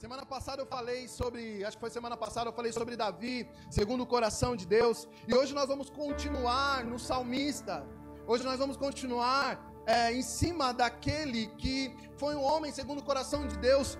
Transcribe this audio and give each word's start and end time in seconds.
Semana 0.00 0.24
passada 0.24 0.62
eu 0.62 0.66
falei 0.66 1.06
sobre, 1.06 1.62
acho 1.62 1.76
que 1.76 1.80
foi 1.82 1.90
semana 1.90 2.16
passada 2.16 2.48
eu 2.48 2.54
falei 2.54 2.72
sobre 2.72 2.96
Davi, 2.96 3.46
segundo 3.68 4.02
o 4.02 4.06
coração 4.06 4.56
de 4.56 4.66
Deus. 4.66 5.06
E 5.28 5.34
hoje 5.34 5.52
nós 5.52 5.68
vamos 5.68 5.90
continuar 5.90 6.86
no 6.86 6.98
salmista. 6.98 7.86
Hoje 8.26 8.42
nós 8.42 8.58
vamos 8.58 8.78
continuar 8.78 9.62
é, 9.84 10.10
em 10.10 10.22
cima 10.22 10.72
daquele 10.72 11.48
que 11.58 11.94
foi 12.16 12.34
um 12.34 12.42
homem 12.42 12.72
segundo 12.72 13.00
o 13.00 13.04
coração 13.04 13.46
de 13.46 13.58
Deus, 13.58 13.98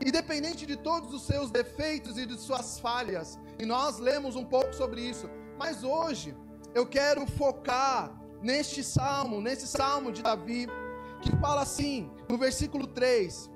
independente 0.00 0.64
de 0.64 0.78
todos 0.78 1.12
os 1.12 1.26
seus 1.26 1.50
defeitos 1.50 2.16
e 2.16 2.24
de 2.24 2.40
suas 2.40 2.80
falhas. 2.80 3.38
E 3.58 3.66
nós 3.66 3.98
lemos 3.98 4.34
um 4.34 4.46
pouco 4.46 4.72
sobre 4.72 5.02
isso. 5.02 5.28
Mas 5.58 5.84
hoje 5.84 6.34
eu 6.74 6.86
quero 6.86 7.26
focar 7.26 8.18
neste 8.40 8.82
salmo, 8.82 9.42
nesse 9.42 9.66
salmo 9.66 10.10
de 10.10 10.22
Davi, 10.22 10.66
que 11.20 11.36
fala 11.36 11.60
assim, 11.60 12.10
no 12.30 12.38
versículo 12.38 12.86
3: 12.86 13.50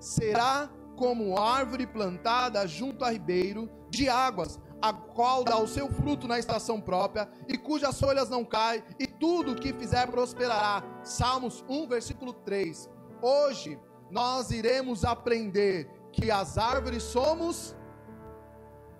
Será 0.00 0.70
como 0.96 1.38
árvore 1.38 1.86
plantada 1.86 2.66
junto 2.66 3.04
a 3.04 3.10
ribeiro 3.10 3.70
de 3.90 4.08
águas, 4.08 4.58
a 4.80 4.92
qual 4.92 5.44
dá 5.44 5.58
o 5.58 5.68
seu 5.68 5.88
fruto 5.88 6.26
na 6.26 6.38
estação 6.38 6.80
própria, 6.80 7.28
e 7.46 7.56
cujas 7.56 7.98
folhas 8.00 8.28
não 8.28 8.44
caem, 8.44 8.82
e 8.98 9.06
tudo 9.06 9.52
o 9.52 9.54
que 9.54 9.72
fizer 9.72 10.06
prosperará. 10.08 10.82
Salmos 11.02 11.64
1, 11.68 11.86
versículo 11.86 12.32
3. 12.32 12.88
Hoje 13.22 13.78
nós 14.10 14.50
iremos 14.50 15.04
aprender 15.04 15.88
que 16.12 16.30
as 16.30 16.58
árvores 16.58 17.02
somos 17.02 17.76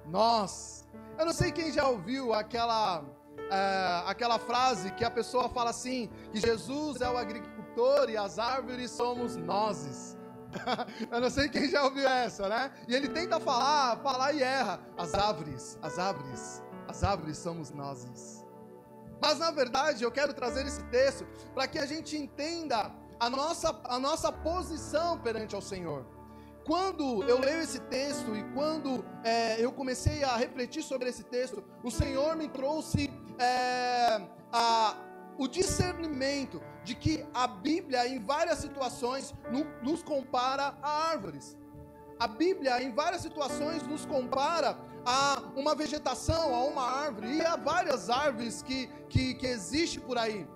nós. 0.07 0.87
Eu 1.19 1.27
não 1.27 1.33
sei 1.33 1.51
quem 1.51 1.73
já 1.73 1.87
ouviu 1.89 2.33
aquela, 2.33 3.05
é, 3.51 4.03
aquela 4.07 4.39
frase 4.39 4.91
que 4.93 5.05
a 5.05 5.11
pessoa 5.11 5.49
fala 5.49 5.71
assim: 5.71 6.11
que 6.31 6.41
Jesus 6.41 7.01
é 7.01 7.11
o 7.11 7.17
agricultor 7.17 8.11
e 8.11 8.17
as 8.17 8.39
árvores 8.39 8.91
somos 8.91 9.37
nós. 9.37 10.16
Eu 11.11 11.21
não 11.21 11.31
sei 11.31 11.49
quem 11.49 11.69
já 11.69 11.85
ouviu 11.85 12.09
essa, 12.09 12.49
né? 12.49 12.73
E 12.89 12.95
ele 12.95 13.09
tenta 13.09 13.39
falar, 13.41 13.97
falar 13.99 14.33
e 14.33 14.43
erra. 14.43 14.81
As 14.97 15.15
árvores, 15.15 15.79
as 15.83 15.99
árvores, 15.99 16.63
as 16.89 17.05
árvores 17.05 17.39
somos 17.39 17.71
nós. 17.71 18.45
Mas 19.21 19.39
na 19.39 19.51
verdade 19.51 20.05
eu 20.05 20.11
quero 20.11 20.35
trazer 20.35 20.67
esse 20.67 20.83
texto 20.85 21.27
para 21.55 21.67
que 21.67 21.79
a 21.79 21.87
gente 21.87 22.17
entenda 22.17 22.93
a 23.19 23.31
nossa, 23.31 23.81
a 23.85 23.99
nossa 23.99 24.31
posição 24.31 25.19
perante 25.19 25.55
ao 25.55 25.63
Senhor. 25.63 26.05
Quando 26.65 27.23
eu 27.25 27.39
leio 27.39 27.61
esse 27.61 27.79
texto 27.83 28.35
e 28.35 28.43
quando 28.53 29.05
é, 29.23 29.65
eu 29.65 29.71
comecei 29.71 30.25
a 30.25 30.37
refletir 30.37 30.83
sobre 30.83 31.09
esse 31.09 31.23
texto, 31.23 31.63
o 31.83 31.91
Senhor 31.91 32.35
me 32.37 32.49
trouxe 32.49 33.09
é, 33.39 34.21
a, 34.53 34.97
o 35.39 35.47
discernimento 35.47 36.63
de 36.85 36.95
que 36.95 37.25
a 37.35 37.47
Bíblia, 37.47 38.07
em 38.07 38.19
várias 38.19 38.59
situações, 38.59 39.35
nos 39.83 40.03
compara 40.03 40.79
a 40.83 41.11
árvores. 41.11 41.57
A 42.19 42.27
Bíblia, 42.27 42.83
em 42.83 42.93
várias 42.95 43.23
situações, 43.23 43.87
nos 43.87 44.07
compara 44.07 44.79
a 45.05 45.43
uma 45.55 45.75
vegetação, 45.75 46.55
a 46.55 46.65
uma 46.65 46.83
árvore, 46.83 47.37
e 47.37 47.41
a 47.43 47.57
várias 47.57 48.09
árvores 48.09 48.63
que, 48.63 48.89
que, 49.09 49.35
que 49.35 49.47
existem 49.47 50.01
por 50.01 50.17
aí. 50.17 50.49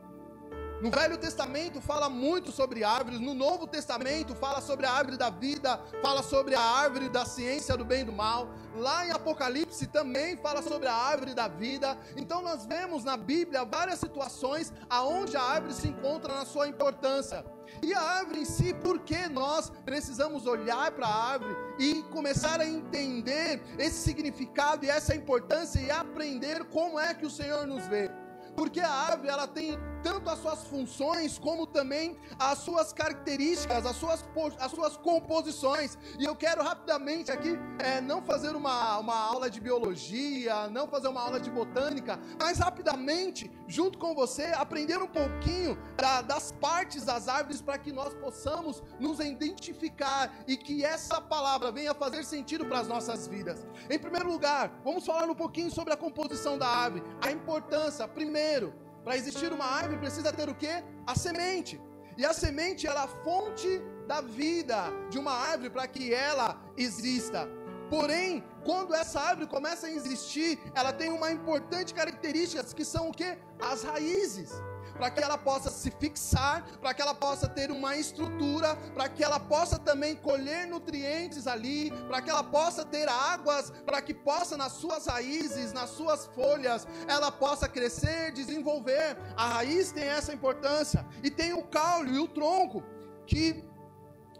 No 0.80 0.90
Velho 0.90 1.18
Testamento 1.18 1.78
fala 1.78 2.08
muito 2.08 2.50
sobre 2.50 2.82
árvores, 2.82 3.20
no 3.20 3.34
Novo 3.34 3.66
Testamento 3.66 4.34
fala 4.34 4.62
sobre 4.62 4.86
a 4.86 4.90
árvore 4.90 5.18
da 5.18 5.28
vida, 5.28 5.78
fala 6.00 6.22
sobre 6.22 6.54
a 6.54 6.60
árvore 6.62 7.10
da 7.10 7.26
ciência 7.26 7.76
do 7.76 7.84
bem 7.84 8.00
e 8.00 8.04
do 8.04 8.12
mal. 8.12 8.48
Lá 8.74 9.06
em 9.06 9.10
Apocalipse 9.10 9.86
também 9.88 10.38
fala 10.38 10.62
sobre 10.62 10.88
a 10.88 10.94
árvore 10.94 11.34
da 11.34 11.48
vida. 11.48 11.98
Então 12.16 12.40
nós 12.40 12.64
vemos 12.64 13.04
na 13.04 13.18
Bíblia 13.18 13.62
várias 13.62 13.98
situações 13.98 14.72
aonde 14.88 15.36
a 15.36 15.42
árvore 15.42 15.74
se 15.74 15.86
encontra 15.86 16.34
na 16.34 16.46
sua 16.46 16.66
importância. 16.66 17.44
E 17.82 17.92
a 17.92 18.00
árvore 18.00 18.40
em 18.40 18.44
si, 18.46 18.72
por 18.72 19.00
que 19.00 19.28
nós 19.28 19.70
precisamos 19.84 20.46
olhar 20.46 20.92
para 20.92 21.06
a 21.06 21.32
árvore 21.32 21.54
e 21.78 22.02
começar 22.04 22.58
a 22.58 22.66
entender 22.66 23.62
esse 23.78 24.02
significado 24.02 24.86
e 24.86 24.88
essa 24.88 25.14
importância 25.14 25.78
e 25.78 25.90
aprender 25.90 26.64
como 26.64 26.98
é 26.98 27.12
que 27.12 27.26
o 27.26 27.30
Senhor 27.30 27.66
nos 27.66 27.86
vê? 27.86 28.10
Porque 28.56 28.80
a 28.80 28.90
árvore 28.90 29.28
ela 29.28 29.46
tem 29.46 29.78
tanto 30.02 30.28
as 30.28 30.38
suas 30.38 30.64
funções 30.64 31.38
como 31.38 31.66
também 31.66 32.16
as 32.38 32.58
suas 32.58 32.92
características, 32.92 33.86
as 33.86 33.96
suas, 33.96 34.24
as 34.58 34.70
suas 34.70 34.96
composições. 34.96 35.96
E 36.18 36.24
eu 36.24 36.34
quero 36.34 36.62
rapidamente 36.62 37.30
aqui 37.30 37.58
é, 37.78 38.00
não 38.00 38.22
fazer 38.22 38.54
uma, 38.54 38.98
uma 38.98 39.16
aula 39.16 39.50
de 39.50 39.60
biologia, 39.60 40.68
não 40.68 40.86
fazer 40.86 41.08
uma 41.08 41.22
aula 41.22 41.40
de 41.40 41.50
botânica, 41.50 42.18
mas 42.38 42.58
rapidamente, 42.58 43.50
junto 43.66 43.98
com 43.98 44.14
você, 44.14 44.46
aprender 44.56 44.98
um 44.98 45.06
pouquinho 45.06 45.78
da, 45.96 46.22
das 46.22 46.52
partes 46.52 47.04
das 47.04 47.28
árvores 47.28 47.60
para 47.60 47.78
que 47.78 47.92
nós 47.92 48.14
possamos 48.14 48.82
nos 48.98 49.20
identificar 49.20 50.32
e 50.46 50.56
que 50.56 50.84
essa 50.84 51.20
palavra 51.20 51.70
venha 51.72 51.94
fazer 51.94 52.24
sentido 52.24 52.64
para 52.66 52.80
as 52.80 52.88
nossas 52.88 53.26
vidas. 53.26 53.66
Em 53.88 53.98
primeiro 53.98 54.30
lugar, 54.30 54.80
vamos 54.84 55.04
falar 55.04 55.28
um 55.28 55.34
pouquinho 55.34 55.70
sobre 55.70 55.92
a 55.92 55.96
composição 55.96 56.58
da 56.58 56.68
árvore, 56.68 57.02
a 57.20 57.30
importância, 57.30 58.06
primeiro, 58.08 58.72
para 59.04 59.16
existir 59.16 59.52
uma 59.52 59.64
árvore 59.64 59.98
precisa 59.98 60.32
ter 60.32 60.48
o 60.48 60.54
que? 60.54 60.72
A 61.06 61.14
semente. 61.14 61.80
E 62.16 62.24
a 62.24 62.32
semente 62.32 62.86
é 62.86 62.90
a 62.90 63.08
fonte 63.08 63.80
da 64.06 64.20
vida 64.20 64.84
de 65.10 65.18
uma 65.18 65.32
árvore 65.32 65.70
para 65.70 65.86
que 65.86 66.12
ela 66.12 66.60
exista. 66.76 67.48
Porém, 67.88 68.44
quando 68.64 68.94
essa 68.94 69.20
árvore 69.20 69.48
começa 69.48 69.86
a 69.86 69.90
existir, 69.90 70.58
ela 70.74 70.92
tem 70.92 71.10
uma 71.10 71.30
importante 71.32 71.94
característica 71.94 72.62
que 72.62 72.84
são 72.84 73.08
o 73.08 73.12
que? 73.12 73.36
As 73.60 73.82
raízes 73.82 74.52
para 75.00 75.10
que 75.10 75.22
ela 75.22 75.38
possa 75.38 75.70
se 75.70 75.90
fixar, 75.92 76.62
para 76.78 76.92
que 76.92 77.00
ela 77.00 77.14
possa 77.14 77.48
ter 77.48 77.70
uma 77.70 77.96
estrutura, 77.96 78.76
para 78.92 79.08
que 79.08 79.24
ela 79.24 79.40
possa 79.40 79.78
também 79.78 80.14
colher 80.14 80.66
nutrientes 80.66 81.46
ali, 81.46 81.90
para 82.06 82.20
que 82.20 82.28
ela 82.28 82.44
possa 82.44 82.84
ter 82.84 83.08
águas, 83.08 83.70
para 83.86 84.02
que 84.02 84.12
possa 84.12 84.58
nas 84.58 84.72
suas 84.72 85.06
raízes, 85.06 85.72
nas 85.72 85.88
suas 85.88 86.26
folhas, 86.26 86.86
ela 87.08 87.32
possa 87.32 87.66
crescer, 87.66 88.30
desenvolver. 88.32 89.16
A 89.38 89.46
raiz 89.46 89.90
tem 89.90 90.04
essa 90.04 90.34
importância 90.34 91.06
e 91.22 91.30
tem 91.30 91.54
o 91.54 91.62
caule 91.62 92.16
e 92.16 92.18
o 92.18 92.28
tronco 92.28 92.84
que 93.26 93.64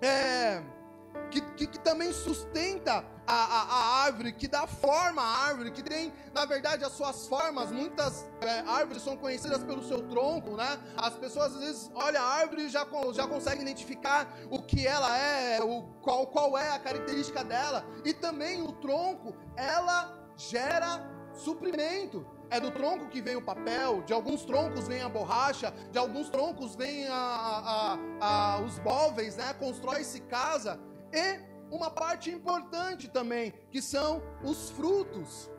é 0.03 0.63
que, 1.31 1.41
que, 1.41 1.67
que 1.67 1.79
também 1.81 2.13
sustenta 2.13 3.05
a, 3.31 3.45
a, 3.45 3.63
a, 3.63 4.05
árvore, 4.05 4.33
que 4.33 4.49
dá 4.49 4.67
forma 4.67 5.23
à 5.23 5.47
árvore, 5.47 5.71
que 5.71 5.83
tem, 5.83 6.13
na 6.35 6.45
verdade, 6.45 6.85
as 6.85 6.93
suas 6.93 7.29
formas. 7.29 7.71
Muitas 7.71 8.29
é, 8.41 8.61
árvores 8.69 9.03
são 9.03 9.17
conhecidas 9.17 9.63
pelo 9.63 9.85
seu 9.85 10.03
tronco, 10.09 10.57
né? 10.57 10.79
As 10.97 11.15
pessoas 11.15 11.55
às 11.55 11.61
vezes 11.61 11.91
olham 11.95 12.23
a 12.23 12.27
árvore 12.27 12.65
e 12.65 12.69
já, 12.69 12.87
já 13.13 13.27
conseguem 13.29 13.63
identificar 13.63 14.29
o 14.51 14.61
que 14.61 14.87
ela 14.87 15.17
é, 15.17 15.63
o, 15.63 15.83
qual, 16.03 16.27
qual 16.27 16.59
é 16.59 16.71
a 16.71 16.79
característica 16.79 17.45
dela. 17.45 17.85
E 18.05 18.13
também 18.13 18.63
o 18.63 18.73
tronco, 18.73 19.37
ela 19.57 20.13
gera 20.37 21.01
suprimento. 21.33 22.27
É 22.51 22.59
do 22.59 22.73
tronco 22.73 23.07
que 23.09 23.23
vem 23.23 23.37
o 23.37 23.43
papel, 23.43 24.03
de 24.03 24.13
alguns 24.13 24.45
troncos 24.45 24.89
vem 24.89 25.01
a 25.01 25.09
borracha, 25.09 25.73
de 25.93 25.99
alguns 25.99 26.29
troncos 26.29 26.75
vem 26.75 27.07
a, 27.07 27.15
a, 27.15 27.99
a, 28.21 28.61
os 28.61 28.77
móveis, 28.81 29.37
né? 29.37 29.55
Constrói-se 29.55 30.21
casa. 30.23 30.81
E 31.13 31.50
uma 31.71 31.91
parte 31.91 32.31
importante 32.31 33.09
também, 33.09 33.53
que 33.71 33.81
são 33.81 34.23
os 34.43 34.71
frutos, 34.71 35.51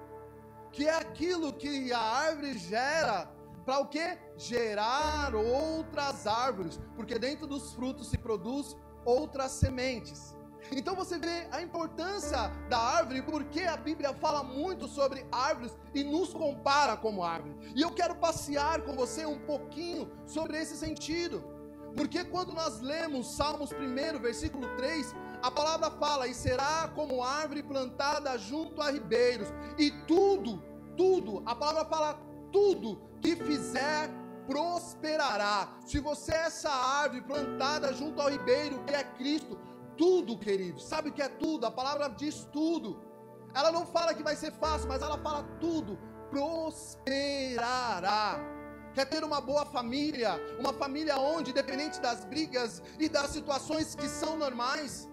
que 0.72 0.88
é 0.88 0.96
aquilo 0.96 1.54
que 1.54 1.92
a 1.92 2.00
árvore 2.00 2.58
gera 2.58 3.32
para 3.66 3.80
o 3.80 3.88
que? 3.88 4.18
Gerar 4.38 5.36
outras 5.36 6.26
árvores, 6.26 6.80
porque 6.96 7.20
dentro 7.20 7.46
dos 7.48 7.74
frutos 7.74 8.10
se 8.10 8.18
produz 8.18 8.76
outras 9.06 9.52
sementes. 9.52 10.36
Então 10.72 10.96
você 10.96 11.18
vê 11.18 11.48
a 11.52 11.62
importância 11.62 12.50
da 12.70 12.78
árvore, 12.78 13.22
porque 13.22 13.62
a 13.62 13.76
Bíblia 13.76 14.14
fala 14.14 14.44
muito 14.44 14.88
sobre 14.88 15.26
árvores 15.32 15.76
e 15.94 16.04
nos 16.04 16.34
compara 16.34 16.96
como 16.96 17.24
árvore. 17.24 17.56
E 17.76 17.82
eu 17.82 17.92
quero 17.92 18.16
passear 18.16 18.82
com 18.82 18.94
você 18.94 19.26
um 19.26 19.40
pouquinho 19.40 20.10
sobre 20.26 20.58
esse 20.58 20.78
sentido. 20.78 21.44
Porque 21.96 22.24
quando 22.24 22.54
nós 22.54 22.80
lemos 22.80 23.36
Salmos 23.36 23.72
1, 23.72 24.20
versículo 24.20 24.66
3, 24.78 25.14
a 25.42 25.52
palavra 25.52 25.92
fala: 25.92 26.28
e 26.28 26.34
será 26.34 26.90
como 26.96 27.24
árvore 27.24 27.64
plantada 27.64 28.38
junto 28.38 28.82
a 28.82 28.92
ribeiros, 28.92 29.48
e 29.78 29.92
tudo, 30.08 30.62
tudo, 30.98 31.42
a 31.46 31.56
palavra 31.56 31.86
fala 31.86 32.20
tudo 32.52 33.02
que 33.22 33.36
fizer 33.36 34.10
prosperará. 34.46 35.70
Se 35.86 36.00
você 36.00 36.34
é 36.34 36.48
essa 36.48 36.70
árvore 36.70 37.22
plantada 37.22 37.94
junto 37.94 38.22
ao 38.22 38.30
ribeiro, 38.30 38.84
que 38.84 38.94
é 38.94 39.04
Cristo, 39.04 39.58
tudo, 39.98 40.38
querido, 40.38 40.80
sabe 40.80 41.10
o 41.10 41.14
que 41.14 41.22
é 41.22 41.30
tudo? 41.30 41.66
A 41.66 41.72
palavra 41.72 42.10
diz 42.10 42.48
tudo. 42.52 43.00
Ela 43.54 43.72
não 43.72 43.86
fala 43.86 44.14
que 44.14 44.24
vai 44.24 44.36
ser 44.36 44.52
fácil, 44.54 44.88
mas 44.88 45.02
ela 45.02 45.18
fala 45.18 45.44
tudo. 45.60 45.98
Prosperará. 46.30 48.40
Quer 48.94 49.06
ter 49.06 49.24
uma 49.24 49.40
boa 49.40 49.66
família, 49.66 50.40
uma 50.60 50.74
família 50.74 51.18
onde, 51.18 51.52
independente 51.52 52.00
das 52.02 52.26
brigas 52.26 52.84
e 53.00 53.08
das 53.08 53.32
situações 53.32 53.96
que 53.96 54.08
são 54.08 54.38
normais, 54.38 55.08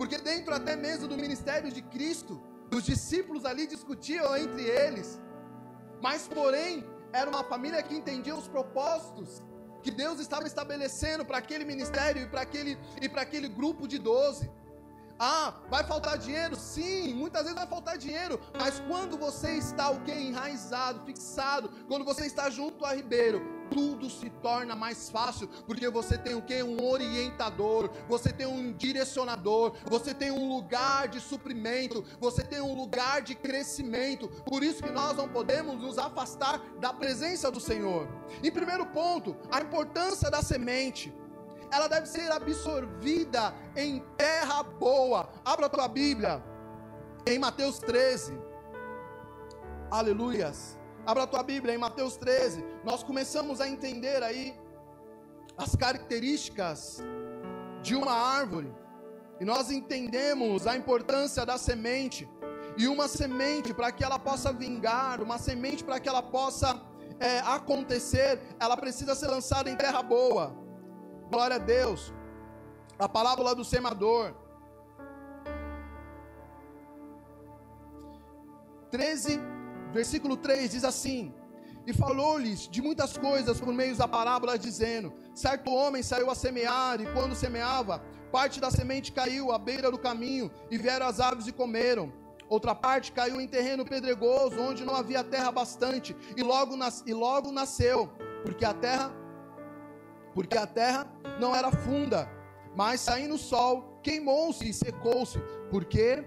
porque 0.00 0.16
dentro 0.16 0.54
até 0.54 0.74
mesmo 0.74 1.06
do 1.06 1.14
ministério 1.14 1.70
de 1.70 1.82
Cristo, 1.82 2.40
os 2.74 2.84
discípulos 2.84 3.44
ali 3.44 3.66
discutiam 3.66 4.34
entre 4.34 4.62
eles. 4.62 5.20
Mas 6.00 6.26
porém, 6.26 6.86
era 7.12 7.28
uma 7.28 7.44
família 7.44 7.82
que 7.82 7.94
entendia 7.94 8.34
os 8.34 8.48
propósitos 8.48 9.42
que 9.82 9.90
Deus 9.90 10.18
estava 10.18 10.46
estabelecendo 10.46 11.22
para 11.22 11.36
aquele 11.36 11.66
ministério 11.66 12.22
e 12.22 12.26
para 12.26 12.40
aquele, 12.40 12.78
e 13.02 13.06
aquele 13.14 13.46
grupo 13.46 13.86
de 13.86 13.98
doze. 13.98 14.50
Ah, 15.18 15.52
vai 15.68 15.84
faltar 15.84 16.16
dinheiro? 16.16 16.56
Sim, 16.56 17.12
muitas 17.12 17.42
vezes 17.42 17.58
vai 17.58 17.66
faltar 17.66 17.98
dinheiro, 17.98 18.40
mas 18.58 18.80
quando 18.88 19.18
você 19.18 19.50
está 19.58 19.90
o 19.90 20.00
que 20.00 20.12
enraizado, 20.12 21.04
fixado, 21.04 21.68
quando 21.86 22.06
você 22.06 22.24
está 22.24 22.48
junto 22.48 22.86
a 22.86 22.94
Ribeiro, 22.94 23.42
tudo 23.70 24.10
se 24.10 24.28
torna 24.28 24.74
mais 24.74 25.08
fácil, 25.08 25.48
porque 25.66 25.88
você 25.88 26.18
tem 26.18 26.34
o 26.34 26.42
que? 26.42 26.62
Um 26.62 26.84
orientador, 26.84 27.90
você 28.08 28.32
tem 28.32 28.46
um 28.46 28.72
direcionador, 28.72 29.74
você 29.84 30.12
tem 30.12 30.30
um 30.30 30.48
lugar 30.48 31.08
de 31.08 31.20
suprimento, 31.20 32.04
você 32.20 32.42
tem 32.42 32.60
um 32.60 32.74
lugar 32.74 33.22
de 33.22 33.34
crescimento. 33.34 34.28
Por 34.44 34.62
isso 34.62 34.82
que 34.82 34.90
nós 34.90 35.16
não 35.16 35.28
podemos 35.28 35.80
nos 35.80 35.98
afastar 35.98 36.60
da 36.80 36.92
presença 36.92 37.50
do 37.50 37.60
Senhor. 37.60 38.08
Em 38.42 38.50
primeiro 38.50 38.86
ponto, 38.86 39.36
a 39.50 39.60
importância 39.60 40.30
da 40.30 40.42
semente 40.42 41.12
ela 41.72 41.86
deve 41.86 42.06
ser 42.06 42.30
absorvida 42.32 43.54
em 43.76 44.00
terra 44.16 44.62
boa. 44.62 45.28
Abra 45.44 45.66
a 45.66 45.68
tua 45.68 45.86
Bíblia 45.86 46.42
em 47.26 47.38
Mateus 47.38 47.78
13. 47.78 48.36
Aleluias. 49.90 50.79
Abra 51.06 51.22
a 51.22 51.26
tua 51.26 51.42
Bíblia 51.42 51.74
em 51.74 51.78
Mateus 51.78 52.16
13. 52.16 52.64
Nós 52.84 53.02
começamos 53.02 53.60
a 53.60 53.68
entender 53.68 54.22
aí 54.22 54.58
as 55.56 55.74
características 55.74 57.02
de 57.82 57.94
uma 57.94 58.12
árvore. 58.12 58.72
E 59.40 59.44
nós 59.44 59.70
entendemos 59.70 60.66
a 60.66 60.76
importância 60.76 61.44
da 61.46 61.56
semente. 61.56 62.28
E 62.76 62.86
uma 62.86 63.08
semente, 63.08 63.72
para 63.72 63.90
que 63.90 64.04
ela 64.04 64.18
possa 64.18 64.52
vingar, 64.52 65.22
uma 65.22 65.38
semente 65.38 65.82
para 65.82 65.98
que 65.98 66.08
ela 66.08 66.22
possa 66.22 66.80
é, 67.18 67.38
acontecer, 67.40 68.40
ela 68.58 68.76
precisa 68.76 69.14
ser 69.14 69.28
lançada 69.28 69.70
em 69.70 69.76
terra 69.76 70.02
boa. 70.02 70.54
Glória 71.30 71.56
a 71.56 71.58
Deus. 71.58 72.12
A 72.98 73.08
palavra 73.08 73.54
do 73.54 73.64
semador. 73.64 74.34
13, 78.90 79.40
versículo 79.92 80.36
3 80.36 80.70
diz 80.70 80.84
assim: 80.84 81.34
E 81.86 81.92
falou-lhes 81.92 82.68
de 82.68 82.80
muitas 82.82 83.16
coisas 83.16 83.60
por 83.60 83.72
meio 83.72 83.96
da 83.96 84.08
parábola, 84.08 84.58
dizendo: 84.58 85.12
Certo 85.34 85.70
homem 85.70 86.02
saiu 86.02 86.30
a 86.30 86.34
semear, 86.34 87.00
e 87.00 87.06
quando 87.12 87.34
semeava, 87.34 88.02
parte 88.30 88.60
da 88.60 88.70
semente 88.70 89.12
caiu 89.12 89.52
à 89.52 89.58
beira 89.58 89.90
do 89.90 89.98
caminho, 89.98 90.50
e 90.70 90.78
vieram 90.78 91.06
as 91.06 91.20
aves 91.20 91.46
e 91.46 91.52
comeram. 91.52 92.12
Outra 92.48 92.74
parte 92.74 93.12
caiu 93.12 93.40
em 93.40 93.46
terreno 93.46 93.84
pedregoso, 93.84 94.60
onde 94.60 94.84
não 94.84 94.96
havia 94.96 95.22
terra 95.22 95.52
bastante, 95.52 96.16
e 96.36 96.42
logo, 96.42 96.76
nas, 96.76 97.04
e 97.06 97.14
logo 97.14 97.52
nasceu, 97.52 98.08
porque 98.42 98.64
a 98.64 98.74
terra 98.74 99.14
porque 100.34 100.56
a 100.56 100.66
terra 100.66 101.06
não 101.40 101.54
era 101.54 101.70
funda, 101.70 102.30
mas 102.76 103.00
saindo 103.00 103.34
o 103.34 103.38
sol, 103.38 103.98
queimou-se 104.02 104.68
e 104.68 104.72
secou-se, 104.72 105.38
porque 105.70 106.24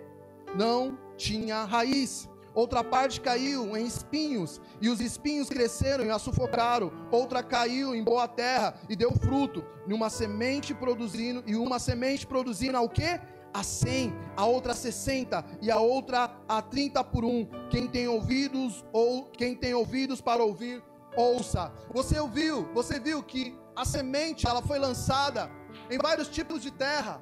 não 0.55 0.97
tinha 1.17 1.63
raiz. 1.63 2.29
Outra 2.55 2.83
parte 2.83 3.19
caiu 3.19 3.75
em 3.75 3.85
espinhos, 3.85 4.61
e 4.79 4.87
os 4.87 4.99
espinhos 4.99 5.49
cresceram 5.49 6.05
e 6.05 6.11
a 6.11 6.19
sufocaram. 6.19 6.91
Outra 7.11 7.41
caiu 7.41 7.95
em 7.95 8.03
boa 8.03 8.27
terra 8.27 8.75
e 8.87 8.95
deu 8.95 9.11
fruto, 9.11 9.63
numa 9.87 10.09
semente 10.09 10.73
produzindo, 10.73 11.43
e 11.47 11.55
uma 11.55 11.79
semente 11.79 12.27
produzindo 12.27 12.77
ao 12.77 12.87
quê? 12.87 13.19
A 13.53 13.63
cem, 13.63 14.13
a 14.35 14.45
outra 14.45 14.73
a 14.73 14.75
sessenta 14.75 15.45
e 15.61 15.69
a 15.69 15.79
outra 15.79 16.35
a 16.47 16.61
trinta 16.61 17.03
por 17.03 17.23
um. 17.23 17.47
Quem 17.69 17.87
tem 17.87 18.07
ouvidos 18.07 18.83
ou 18.91 19.25
quem 19.25 19.55
tem 19.55 19.73
ouvidos 19.73 20.21
para 20.21 20.43
ouvir, 20.43 20.83
ouça. 21.15 21.71
Você 21.91 22.19
ouviu? 22.19 22.67
Você 22.73 22.99
viu 22.99 23.21
que 23.23 23.57
a 23.75 23.85
semente 23.85 24.47
ela 24.47 24.61
foi 24.61 24.77
lançada 24.79 25.49
em 25.89 25.97
vários 25.97 26.27
tipos 26.27 26.61
de 26.61 26.71
terra. 26.71 27.21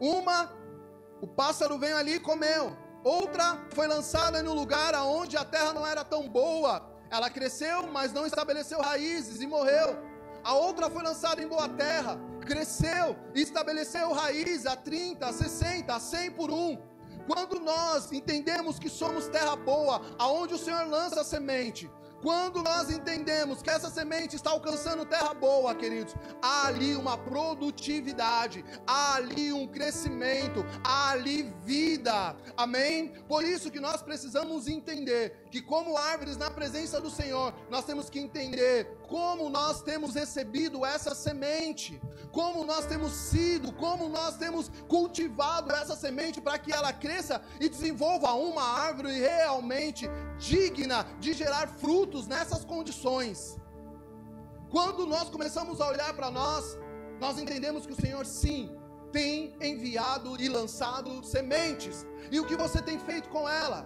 Uma, 0.00 0.52
o 1.20 1.26
pássaro 1.26 1.78
veio 1.78 1.96
ali 1.96 2.14
e 2.14 2.20
comeu. 2.20 2.76
Outra 3.04 3.58
foi 3.70 3.88
lançada 3.88 4.42
no 4.42 4.54
lugar 4.54 4.94
onde 4.94 5.36
a 5.36 5.44
terra 5.44 5.72
não 5.72 5.86
era 5.86 6.04
tão 6.04 6.28
boa. 6.28 6.88
Ela 7.10 7.28
cresceu, 7.28 7.88
mas 7.88 8.12
não 8.12 8.24
estabeleceu 8.24 8.80
raízes 8.80 9.40
e 9.40 9.46
morreu. 9.46 9.98
A 10.44 10.54
outra 10.54 10.88
foi 10.88 11.02
lançada 11.02 11.42
em 11.42 11.48
boa 11.48 11.68
terra, 11.68 12.18
cresceu 12.40 13.16
e 13.34 13.42
estabeleceu 13.42 14.12
raiz 14.12 14.66
a 14.66 14.76
30, 14.76 15.26
a 15.26 15.32
60, 15.32 15.94
a 15.94 16.00
100 16.00 16.30
por 16.32 16.50
um. 16.50 16.78
Quando 17.26 17.60
nós 17.60 18.10
entendemos 18.10 18.78
que 18.78 18.88
somos 18.88 19.28
terra 19.28 19.54
boa, 19.54 20.00
aonde 20.18 20.54
o 20.54 20.58
Senhor 20.58 20.86
lança 20.88 21.20
a 21.20 21.24
semente, 21.24 21.90
quando 22.22 22.62
nós 22.62 22.88
entendemos 22.88 23.60
que 23.60 23.68
essa 23.68 23.90
semente 23.90 24.36
está 24.36 24.50
alcançando 24.50 25.04
terra 25.04 25.34
boa, 25.34 25.74
queridos, 25.74 26.14
há 26.40 26.68
ali 26.68 26.94
uma 26.94 27.18
produtividade, 27.18 28.64
há 28.86 29.16
ali 29.16 29.52
um 29.52 29.66
crescimento, 29.66 30.64
há 30.84 31.10
ali 31.10 31.52
vida. 31.64 32.36
Amém? 32.56 33.08
Por 33.26 33.44
isso 33.44 33.72
que 33.72 33.80
nós 33.80 34.02
precisamos 34.02 34.68
entender 34.68 35.48
que 35.50 35.60
como 35.60 35.98
árvores 35.98 36.36
na 36.36 36.48
presença 36.48 37.00
do 37.00 37.10
Senhor, 37.10 37.52
nós 37.68 37.84
temos 37.84 38.08
que 38.08 38.20
entender 38.20 38.96
como 39.08 39.50
nós 39.50 39.82
temos 39.82 40.14
recebido 40.14 40.86
essa 40.86 41.14
semente, 41.14 42.00
como 42.30 42.64
nós 42.64 42.86
temos 42.86 43.12
sido, 43.12 43.72
como 43.72 44.08
nós 44.08 44.36
temos 44.36 44.70
cultivado 44.88 45.72
essa 45.72 45.96
semente 45.96 46.40
para 46.40 46.58
que 46.58 46.72
ela 46.72 46.92
cresça 46.92 47.42
e 47.60 47.68
desenvolva 47.68 48.32
uma 48.32 48.62
árvore 48.62 49.12
realmente 49.18 50.08
digna 50.38 51.06
de 51.20 51.32
gerar 51.32 51.68
nessas 52.26 52.64
condições. 52.64 53.58
Quando 54.70 55.06
nós 55.06 55.28
começamos 55.28 55.80
a 55.80 55.88
olhar 55.88 56.12
para 56.14 56.30
nós, 56.30 56.78
nós 57.20 57.38
entendemos 57.38 57.86
que 57.86 57.92
o 57.92 58.00
Senhor 58.04 58.24
sim 58.24 58.60
tem 59.12 59.54
enviado 59.60 60.40
e 60.40 60.48
lançado 60.48 61.22
sementes. 61.24 62.06
E 62.30 62.40
o 62.40 62.46
que 62.46 62.56
você 62.56 62.80
tem 62.80 62.98
feito 62.98 63.28
com 63.28 63.48
ela? 63.48 63.80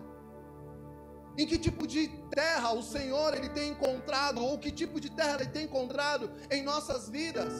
Em 1.38 1.46
que 1.46 1.58
tipo 1.58 1.86
de 1.86 2.08
terra 2.30 2.72
o 2.72 2.82
Senhor 2.82 3.34
ele 3.34 3.50
tem 3.50 3.70
encontrado 3.70 4.42
ou 4.42 4.58
que 4.58 4.70
tipo 4.70 4.98
de 4.98 5.10
terra 5.10 5.34
ele 5.40 5.50
tem 5.50 5.64
encontrado 5.64 6.30
em 6.50 6.62
nossas 6.62 7.08
vidas? 7.08 7.52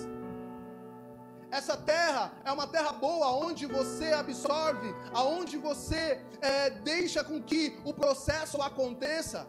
Essa 1.51 1.77
terra 1.77 2.33
é 2.45 2.51
uma 2.51 2.67
terra 2.67 2.93
boa, 2.93 3.29
onde 3.47 3.67
você 3.67 4.13
absorve, 4.13 4.89
aonde 5.13 5.57
você 5.57 6.21
é, 6.41 6.71
deixa 6.71 7.23
com 7.23 7.43
que 7.43 7.79
o 7.85 7.93
processo 7.93 8.61
aconteça. 8.61 9.49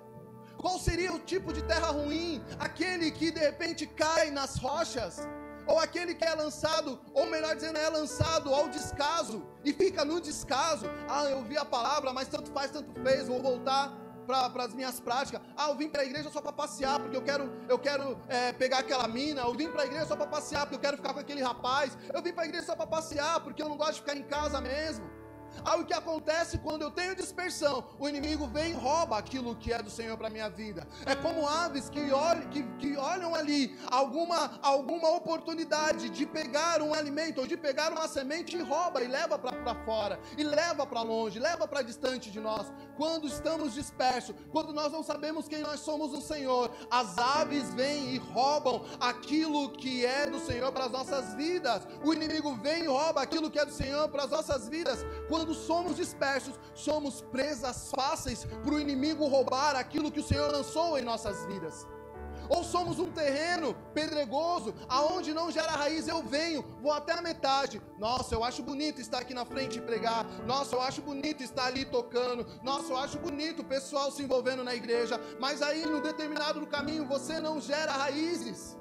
Qual 0.58 0.80
seria 0.80 1.14
o 1.14 1.20
tipo 1.20 1.54
de 1.54 1.62
terra 1.64 1.92
ruim? 1.92 2.44
Aquele 2.60 3.12
que 3.12 3.32
de 3.32 3.40
repente 3.40 3.86
cai 3.86 4.32
nas 4.32 4.58
rochas, 4.58 5.28
ou 5.68 5.78
aquele 5.80 6.16
que 6.16 6.26
é 6.26 6.34
lançado, 6.34 7.00
ou 7.14 7.28
melhor 7.28 7.54
dizendo, 7.56 7.78
é 7.78 7.90
lançado 7.90 8.54
ao 8.54 8.68
descaso 8.70 9.46
e 9.64 9.72
fica 9.74 10.04
no 10.04 10.20
descaso. 10.20 10.86
Ah, 11.08 11.26
eu 11.26 11.44
vi 11.44 11.58
a 11.58 11.66
palavra, 11.66 12.12
mas 12.12 12.28
tanto 12.28 12.52
faz, 12.52 12.72
tanto 12.72 12.92
fez, 13.02 13.28
vou 13.28 13.42
voltar 13.42 13.94
para 14.26 14.64
as 14.64 14.74
minhas 14.74 15.00
práticas. 15.00 15.42
Ah, 15.56 15.70
eu 15.70 15.76
vim 15.76 15.90
para 15.90 16.02
a 16.02 16.06
igreja 16.06 16.30
só 16.30 16.42
para 16.42 16.52
passear, 16.52 17.00
porque 17.00 17.16
eu 17.16 17.22
quero, 17.22 17.52
eu 17.70 17.80
quero 17.80 18.18
é, 18.28 18.52
pegar 18.52 18.80
aquela 18.80 19.08
mina. 19.08 19.42
Eu 19.42 19.54
vim 19.54 19.70
para 19.70 19.84
a 19.84 19.86
igreja 19.86 20.06
só 20.06 20.16
para 20.16 20.28
passear, 20.28 20.62
porque 20.62 20.76
eu 20.76 20.82
quero 20.82 20.98
ficar 20.98 21.14
com 21.14 21.20
aquele 21.20 21.42
rapaz. 21.42 21.98
Eu 22.14 22.22
vim 22.22 22.34
para 22.34 22.44
a 22.44 22.48
igreja 22.48 22.66
só 22.66 22.76
para 22.76 22.88
passear, 22.88 23.40
porque 23.42 23.62
eu 23.62 23.70
não 23.70 23.78
gosto 23.78 23.94
de 23.94 24.00
ficar 24.02 24.16
em 24.16 24.24
casa 24.24 24.60
mesmo. 24.60 25.10
Aí 25.66 25.82
o 25.82 25.86
que 25.86 25.94
acontece 25.94 26.58
quando 26.58 26.82
eu 26.82 26.92
tenho 26.92 27.16
dispersão? 27.16 27.84
O 28.00 28.08
inimigo 28.08 28.48
vem 28.48 28.72
e 28.72 28.74
rouba 28.74 29.18
aquilo 29.18 29.56
que 29.56 29.74
é 29.74 29.82
do 29.82 29.90
Senhor 29.90 30.18
para 30.18 30.30
minha 30.30 30.50
vida. 30.50 30.88
É 31.06 31.16
como 31.16 31.48
aves 31.48 31.90
que 31.90 32.12
olham, 32.12 32.50
que, 32.50 32.64
que 32.80 32.98
olham 32.98 33.36
ali 33.36 33.78
alguma, 33.90 34.60
alguma 34.62 35.10
oportunidade 35.12 36.10
de 36.10 36.26
pegar 36.26 36.82
um 36.82 36.94
alimento 36.94 37.42
ou 37.42 37.48
de 37.48 37.58
pegar 37.58 37.92
uma 37.92 38.08
semente 38.08 38.56
e 38.56 38.62
rouba 38.62 39.04
e 39.04 39.08
leva 39.08 39.38
para 39.38 39.76
fora, 39.86 40.20
e 40.38 40.44
leva 40.44 40.86
para 40.86 41.02
longe, 41.02 41.40
leva 41.40 41.68
para 41.68 41.82
distante 41.82 42.32
de 42.32 42.40
nós. 42.40 42.72
Quando 42.96 43.28
estamos 43.28 43.74
dispersos, 43.74 44.36
quando 44.52 44.74
nós 44.74 44.92
não 44.92 45.04
sabemos 45.04 45.48
quem 45.48 45.60
nós 45.60 45.80
somos 45.82 46.12
no 46.12 46.22
Senhor, 46.22 46.72
as 46.90 47.18
aves 47.18 47.74
vêm 47.74 48.16
e 48.16 48.18
roubam 48.18 48.84
aquilo 49.00 49.70
que 49.72 50.06
é 50.06 50.26
do 50.26 50.40
Senhor 50.40 50.72
para 50.72 50.86
as 50.86 50.92
nossas 50.92 51.34
vidas. 51.36 51.88
O 52.04 52.14
inimigo 52.14 52.56
vem 52.56 52.84
e 52.84 52.88
rouba 52.88 53.22
aquilo 53.22 53.52
que 53.52 53.60
é 53.60 53.66
do 53.66 53.72
Senhor 53.72 54.10
para 54.10 54.24
as 54.24 54.32
nossas 54.32 54.68
vidas. 54.68 55.06
Quando 55.28 55.37
quando 55.38 55.54
somos 55.54 55.96
dispersos, 55.96 56.56
somos 56.74 57.22
presas 57.22 57.92
fáceis 57.92 58.44
para 58.44 58.74
o 58.74 58.80
inimigo 58.80 59.28
roubar 59.28 59.76
aquilo 59.76 60.12
que 60.12 60.20
o 60.20 60.24
Senhor 60.24 60.52
lançou 60.52 60.98
em 60.98 61.04
nossas 61.04 61.46
vidas. 61.46 61.86
Ou 62.50 62.64
somos 62.64 62.98
um 62.98 63.12
terreno 63.12 63.76
pedregoso, 63.94 64.74
aonde 64.90 65.36
não 65.36 65.52
gera 65.52 65.74
raiz, 65.74 66.08
eu 66.08 66.24
venho, 66.24 66.64
vou 66.82 66.92
até 66.92 67.14
a 67.14 67.22
metade. 67.22 67.80
Nossa, 68.00 68.34
eu 68.34 68.44
acho 68.44 68.64
bonito 68.64 69.00
estar 69.00 69.20
aqui 69.20 69.34
na 69.34 69.46
frente 69.46 69.78
e 69.78 69.82
pregar. 69.82 70.26
Nossa, 70.48 70.76
eu 70.76 70.82
acho 70.82 71.04
bonito 71.04 71.44
estar 71.44 71.66
ali 71.66 71.86
tocando. 71.86 72.44
Nossa, 72.64 72.92
eu 72.92 72.98
acho 72.98 73.20
bonito 73.20 73.62
o 73.62 73.66
pessoal 73.66 74.12
se 74.12 74.24
envolvendo 74.24 74.64
na 74.64 74.74
igreja. 74.74 75.22
Mas 75.40 75.62
aí, 75.62 75.86
no 75.86 76.02
determinado 76.02 76.66
caminho, 76.66 77.06
você 77.06 77.40
não 77.40 77.62
gera 77.62 77.92
raízes. 77.92 78.76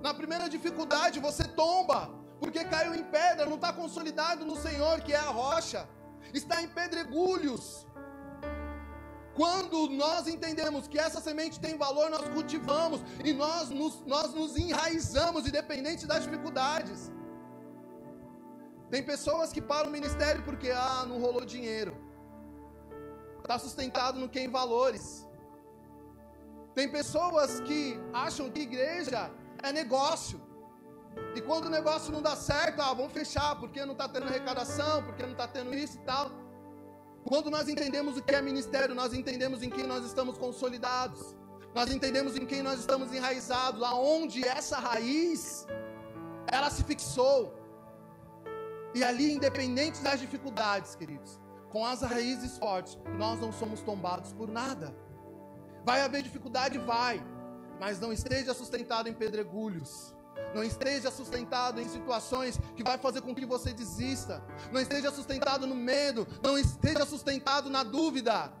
Na 0.00 0.14
primeira 0.14 0.48
dificuldade, 0.48 1.18
você 1.18 1.44
tomba 1.44 2.21
porque 2.42 2.64
caiu 2.64 2.92
em 2.92 3.04
pedra, 3.04 3.46
não 3.46 3.54
está 3.54 3.72
consolidado 3.72 4.44
no 4.44 4.56
Senhor, 4.56 5.00
que 5.00 5.12
é 5.12 5.16
a 5.28 5.30
rocha, 5.42 5.88
está 6.34 6.60
em 6.60 6.66
pedregulhos. 6.78 7.86
Quando 9.36 9.88
nós 9.88 10.26
entendemos 10.26 10.88
que 10.88 10.98
essa 10.98 11.20
semente 11.20 11.60
tem 11.60 11.78
valor, 11.78 12.10
nós 12.10 12.26
cultivamos 12.30 13.00
e 13.24 13.32
nós 13.32 13.70
nos, 13.70 14.04
nós 14.14 14.34
nos 14.34 14.56
enraizamos, 14.56 15.46
independente 15.46 16.04
das 16.04 16.24
dificuldades. 16.24 17.12
Tem 18.90 19.04
pessoas 19.04 19.52
que 19.52 19.62
param 19.62 19.88
o 19.88 19.92
ministério 19.92 20.42
porque, 20.42 20.72
ah, 20.72 21.06
não 21.08 21.20
rolou 21.20 21.44
dinheiro. 21.44 21.96
Está 23.38 23.56
sustentado 23.56 24.18
no 24.18 24.28
que 24.28 24.40
em 24.40 24.50
valores. 24.50 25.24
Tem 26.74 26.90
pessoas 26.90 27.60
que 27.60 27.96
acham 28.12 28.50
que 28.50 28.62
igreja 28.62 29.30
é 29.62 29.72
negócio. 29.72 30.41
E 31.34 31.40
quando 31.40 31.66
o 31.66 31.70
negócio 31.70 32.12
não 32.12 32.20
dá 32.20 32.36
certo, 32.36 32.80
ah, 32.80 32.92
vamos 32.92 33.12
fechar, 33.12 33.56
porque 33.58 33.84
não 33.84 33.92
está 33.92 34.08
tendo 34.08 34.26
arrecadação, 34.26 35.02
porque 35.04 35.22
não 35.22 35.32
está 35.32 35.48
tendo 35.48 35.74
isso 35.74 35.96
e 35.98 36.00
tal. 36.00 36.30
Quando 37.24 37.50
nós 37.50 37.68
entendemos 37.68 38.16
o 38.16 38.22
que 38.22 38.34
é 38.34 38.42
ministério, 38.42 38.94
nós 38.94 39.14
entendemos 39.14 39.62
em 39.62 39.70
quem 39.70 39.86
nós 39.86 40.04
estamos 40.04 40.36
consolidados. 40.36 41.36
Nós 41.74 41.90
entendemos 41.90 42.36
em 42.36 42.44
quem 42.44 42.62
nós 42.62 42.80
estamos 42.80 43.12
enraizados, 43.14 43.82
aonde 43.82 44.46
essa 44.46 44.78
raiz 44.78 45.66
ela 46.46 46.68
se 46.68 46.84
fixou. 46.84 47.54
E 48.94 49.02
ali, 49.02 49.32
independente 49.32 50.02
das 50.02 50.20
dificuldades, 50.20 50.94
queridos, 50.94 51.40
com 51.70 51.86
as 51.86 52.02
raízes 52.02 52.58
fortes, 52.58 52.98
nós 53.16 53.40
não 53.40 53.50
somos 53.50 53.80
tombados 53.80 54.32
por 54.34 54.48
nada. 54.50 54.94
Vai 55.84 56.02
haver 56.02 56.22
dificuldade, 56.22 56.76
vai, 56.78 57.24
mas 57.80 57.98
não 57.98 58.12
esteja 58.12 58.52
sustentado 58.52 59.08
em 59.08 59.14
pedregulhos. 59.14 60.14
Não 60.54 60.62
esteja 60.62 61.10
sustentado 61.10 61.80
em 61.80 61.88
situações 61.88 62.58
que 62.76 62.84
vai 62.84 62.98
fazer 62.98 63.22
com 63.22 63.34
que 63.34 63.46
você 63.46 63.72
desista. 63.72 64.42
Não 64.70 64.80
esteja 64.80 65.10
sustentado 65.10 65.66
no 65.66 65.74
medo. 65.74 66.26
Não 66.42 66.58
esteja 66.58 67.06
sustentado 67.06 67.70
na 67.70 67.82
dúvida. 67.82 68.52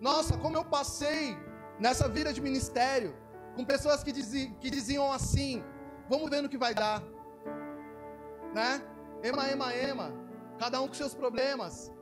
Nossa, 0.00 0.36
como 0.38 0.56
eu 0.56 0.64
passei 0.64 1.36
nessa 1.78 2.08
vida 2.08 2.32
de 2.32 2.40
ministério 2.40 3.14
com 3.54 3.64
pessoas 3.64 4.02
que 4.02 4.10
diziam, 4.10 4.54
que 4.54 4.70
diziam 4.70 5.12
assim: 5.12 5.62
vamos 6.08 6.30
ver 6.30 6.40
no 6.42 6.48
que 6.48 6.56
vai 6.56 6.74
dar, 6.74 7.02
né? 8.54 8.82
Ema, 9.22 9.48
ema, 9.48 9.74
ema. 9.74 10.12
Cada 10.58 10.80
um 10.80 10.88
com 10.88 10.94
seus 10.94 11.14
problemas. 11.14 11.92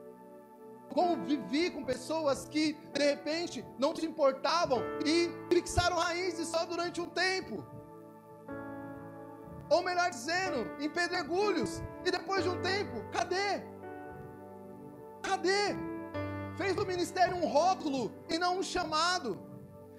Convivi 0.93 1.69
com 1.69 1.85
pessoas 1.85 2.47
que 2.49 2.73
de 2.93 3.03
repente 3.03 3.65
não 3.77 3.95
se 3.95 4.05
importavam 4.05 4.81
e 5.05 5.29
fixaram 5.49 5.97
raízes 5.97 6.47
só 6.47 6.65
durante 6.65 6.99
um 6.99 7.05
tempo 7.07 7.65
ou 9.71 9.81
melhor 9.81 10.09
dizendo, 10.09 10.69
em 10.79 10.89
pedregulhos. 10.89 11.81
E 12.05 12.11
depois 12.11 12.43
de 12.43 12.49
um 12.49 12.61
tempo, 12.61 13.01
cadê? 13.09 13.63
Cadê? 15.23 15.75
Fez 16.57 16.75
do 16.75 16.85
ministério 16.85 17.37
um 17.37 17.47
rótulo 17.47 18.11
e 18.29 18.37
não 18.37 18.59
um 18.59 18.63
chamado. 18.63 19.39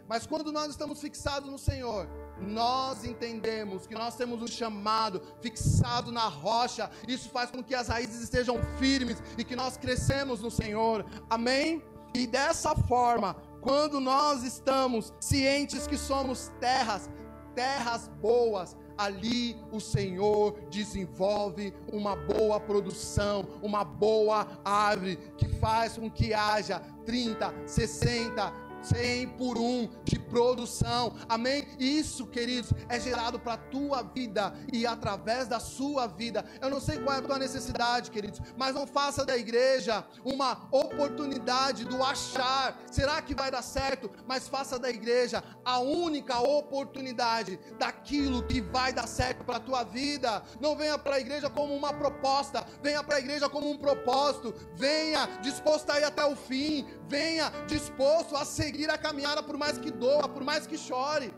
Mas 0.06 0.26
quando 0.26 0.52
nós 0.52 0.68
estamos 0.68 1.00
fixados 1.00 1.48
no 1.48 1.58
Senhor, 1.58 2.06
nós 2.38 3.02
entendemos 3.02 3.86
que 3.86 3.94
nós 3.94 4.14
temos 4.14 4.42
um 4.42 4.46
chamado 4.46 5.22
fixado 5.40 6.12
na 6.12 6.28
rocha. 6.28 6.90
Isso 7.08 7.30
faz 7.30 7.50
com 7.50 7.64
que 7.64 7.74
as 7.74 7.88
raízes 7.88 8.20
estejam 8.20 8.60
firmes 8.78 9.22
e 9.38 9.42
que 9.42 9.56
nós 9.56 9.78
crescemos 9.78 10.42
no 10.42 10.50
Senhor. 10.50 11.06
Amém? 11.30 11.82
E 12.14 12.26
dessa 12.26 12.74
forma, 12.74 13.36
quando 13.62 14.00
nós 14.00 14.42
estamos 14.42 15.14
cientes 15.18 15.86
que 15.86 15.96
somos 15.96 16.52
terras, 16.60 17.08
terras 17.54 18.08
boas, 18.20 18.76
ali 18.96 19.56
o 19.70 19.80
Senhor 19.80 20.58
desenvolve 20.70 21.72
uma 21.92 22.16
boa 22.16 22.58
produção, 22.60 23.46
uma 23.62 23.84
boa 23.84 24.46
árvore 24.64 25.18
que 25.36 25.48
faz 25.48 25.96
com 25.96 26.10
que 26.10 26.32
haja 26.34 26.80
30, 27.04 27.54
60, 27.66 28.52
100 28.82 29.28
por 29.30 29.58
um 29.58 29.88
de 30.04 30.18
produção. 30.18 31.14
Amém? 31.28 31.66
Isso, 31.78 32.26
queridos, 32.26 32.72
é 32.88 32.98
gerado 32.98 33.38
para 33.38 33.54
a 33.54 33.58
tua 33.58 34.02
vida 34.02 34.54
e 34.72 34.86
através 34.86 35.46
da 35.46 35.60
sua 35.60 36.06
vida. 36.06 36.44
Eu 36.60 36.70
não 36.70 36.80
sei 36.80 36.98
qual 36.98 37.16
é 37.16 37.18
a 37.18 37.22
tua 37.22 37.38
necessidade, 37.38 38.10
queridos, 38.10 38.40
mas 38.56 38.74
não 38.74 38.86
faça 38.86 39.24
da 39.24 39.36
igreja 39.36 40.04
uma 40.24 40.68
oportunidade 40.70 41.84
do 41.84 42.02
achar. 42.02 42.80
Será 42.90 43.20
que 43.22 43.34
vai 43.34 43.50
dar 43.50 43.62
certo? 43.62 44.10
Mas 44.26 44.48
faça 44.48 44.78
da 44.78 44.90
igreja 44.90 45.42
a 45.64 45.78
única 45.78 46.40
oportunidade 46.40 47.58
daquilo 47.78 48.42
que 48.42 48.60
vai 48.60 48.92
dar 48.92 49.06
certo 49.06 49.44
para 49.44 49.56
a 49.56 49.60
tua 49.60 49.84
vida. 49.84 50.42
Não 50.60 50.76
venha 50.76 50.98
para 50.98 51.16
a 51.16 51.20
igreja 51.20 51.48
como 51.48 51.74
uma 51.74 51.92
proposta, 51.92 52.66
venha 52.82 53.02
para 53.04 53.16
a 53.16 53.20
igreja 53.20 53.48
como 53.48 53.70
um 53.70 53.78
propósito. 53.78 54.54
Venha 54.74 55.26
disposto 55.42 55.90
a 55.90 56.00
ir 56.00 56.04
até 56.04 56.24
o 56.24 56.34
fim, 56.34 56.86
venha 57.08 57.50
disposto 57.66 58.36
a 58.36 58.44
seguir 58.44 58.71
seguir 58.72 58.90
a 58.90 58.96
caminhada 59.06 59.42
por 59.48 59.56
mais 59.62 59.76
que 59.76 59.90
doa, 59.90 60.26
por 60.34 60.42
mais 60.50 60.66
que 60.66 60.78
chore. 60.78 61.28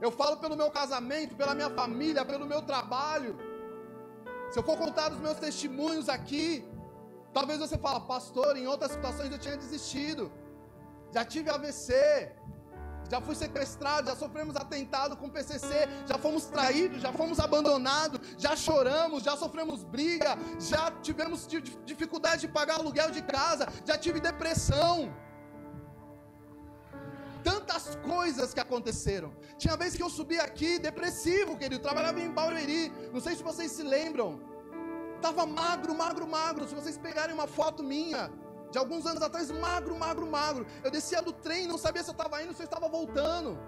Eu 0.00 0.10
falo 0.20 0.36
pelo 0.42 0.56
meu 0.60 0.70
casamento, 0.70 1.36
pela 1.40 1.54
minha 1.58 1.70
família, 1.80 2.24
pelo 2.24 2.46
meu 2.52 2.62
trabalho. 2.62 3.32
Se 4.50 4.58
eu 4.58 4.64
for 4.68 4.76
contar 4.84 5.12
os 5.12 5.20
meus 5.26 5.38
testemunhos 5.46 6.08
aqui, 6.08 6.46
talvez 7.34 7.58
você 7.64 7.76
fale, 7.76 8.00
pastor, 8.14 8.56
em 8.56 8.66
outras 8.66 8.92
situações 8.92 9.30
eu 9.30 9.38
tinha 9.38 9.58
desistido. 9.64 10.32
Já 11.14 11.22
tive 11.32 11.50
AVC, 11.50 11.92
já 13.10 13.20
fui 13.20 13.34
sequestrado, 13.34 14.08
já 14.10 14.16
sofremos 14.16 14.56
atentado 14.56 15.16
com 15.18 15.28
PCC, 15.28 15.86
já 16.06 16.16
fomos 16.16 16.46
traídos, 16.46 17.02
já 17.02 17.12
fomos 17.12 17.38
abandonados, 17.38 18.20
já 18.38 18.56
choramos, 18.56 19.22
já 19.22 19.36
sofremos 19.36 19.84
briga, 19.84 20.32
já 20.70 20.90
tivemos 21.02 21.46
dificuldade 21.84 22.40
de 22.46 22.48
pagar 22.48 22.76
aluguel 22.76 23.10
de 23.10 23.22
casa, 23.22 23.68
já 23.84 23.98
tive 23.98 24.18
depressão 24.18 25.12
tantas 27.44 27.96
coisas 27.96 28.54
que 28.54 28.60
aconteceram. 28.60 29.30
Tinha 29.58 29.76
vezes 29.76 29.96
que 29.96 30.02
eu 30.02 30.10
subia 30.10 30.42
aqui 30.42 30.78
depressivo, 30.78 31.56
querido, 31.56 31.82
trabalhava 31.82 32.18
em 32.18 32.30
Barueri. 32.30 32.90
Não 33.12 33.20
sei 33.20 33.36
se 33.36 33.42
vocês 33.42 33.70
se 33.70 33.82
lembram. 33.82 34.40
Tava 35.20 35.44
magro, 35.46 35.94
magro, 35.94 36.26
magro. 36.26 36.66
Se 36.66 36.74
vocês 36.74 36.96
pegarem 36.96 37.34
uma 37.34 37.46
foto 37.46 37.82
minha 37.82 38.32
de 38.72 38.78
alguns 38.78 39.06
anos 39.06 39.22
atrás, 39.22 39.50
magro, 39.50 39.96
magro, 39.96 40.26
magro. 40.26 40.66
Eu 40.82 40.90
descia 40.90 41.20
do 41.22 41.32
trem, 41.32 41.66
não 41.66 41.78
sabia 41.78 42.02
se 42.02 42.10
eu 42.10 42.16
estava 42.18 42.42
indo, 42.42 42.48
ou 42.48 42.54
se 42.54 42.62
eu 42.62 42.70
estava 42.72 42.88
voltando. 42.88 43.58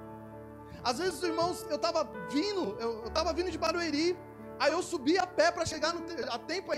Às 0.83 0.99
vezes 0.99 1.15
os 1.19 1.23
irmãos, 1.23 1.67
eu 1.69 1.77
estava 1.77 2.05
vindo, 2.31 2.77
eu 2.81 3.07
estava 3.07 3.33
vindo 3.33 3.51
de 3.51 3.59
Barueri. 3.59 4.19
Aí 4.59 4.73
eu 4.73 4.83
subi 4.83 5.19
a 5.19 5.27
pé 5.27 5.53
para 5.53 5.67
chegar 5.67 5.93
no, 5.95 6.01
a, 6.31 6.39
tempo, 6.39 6.73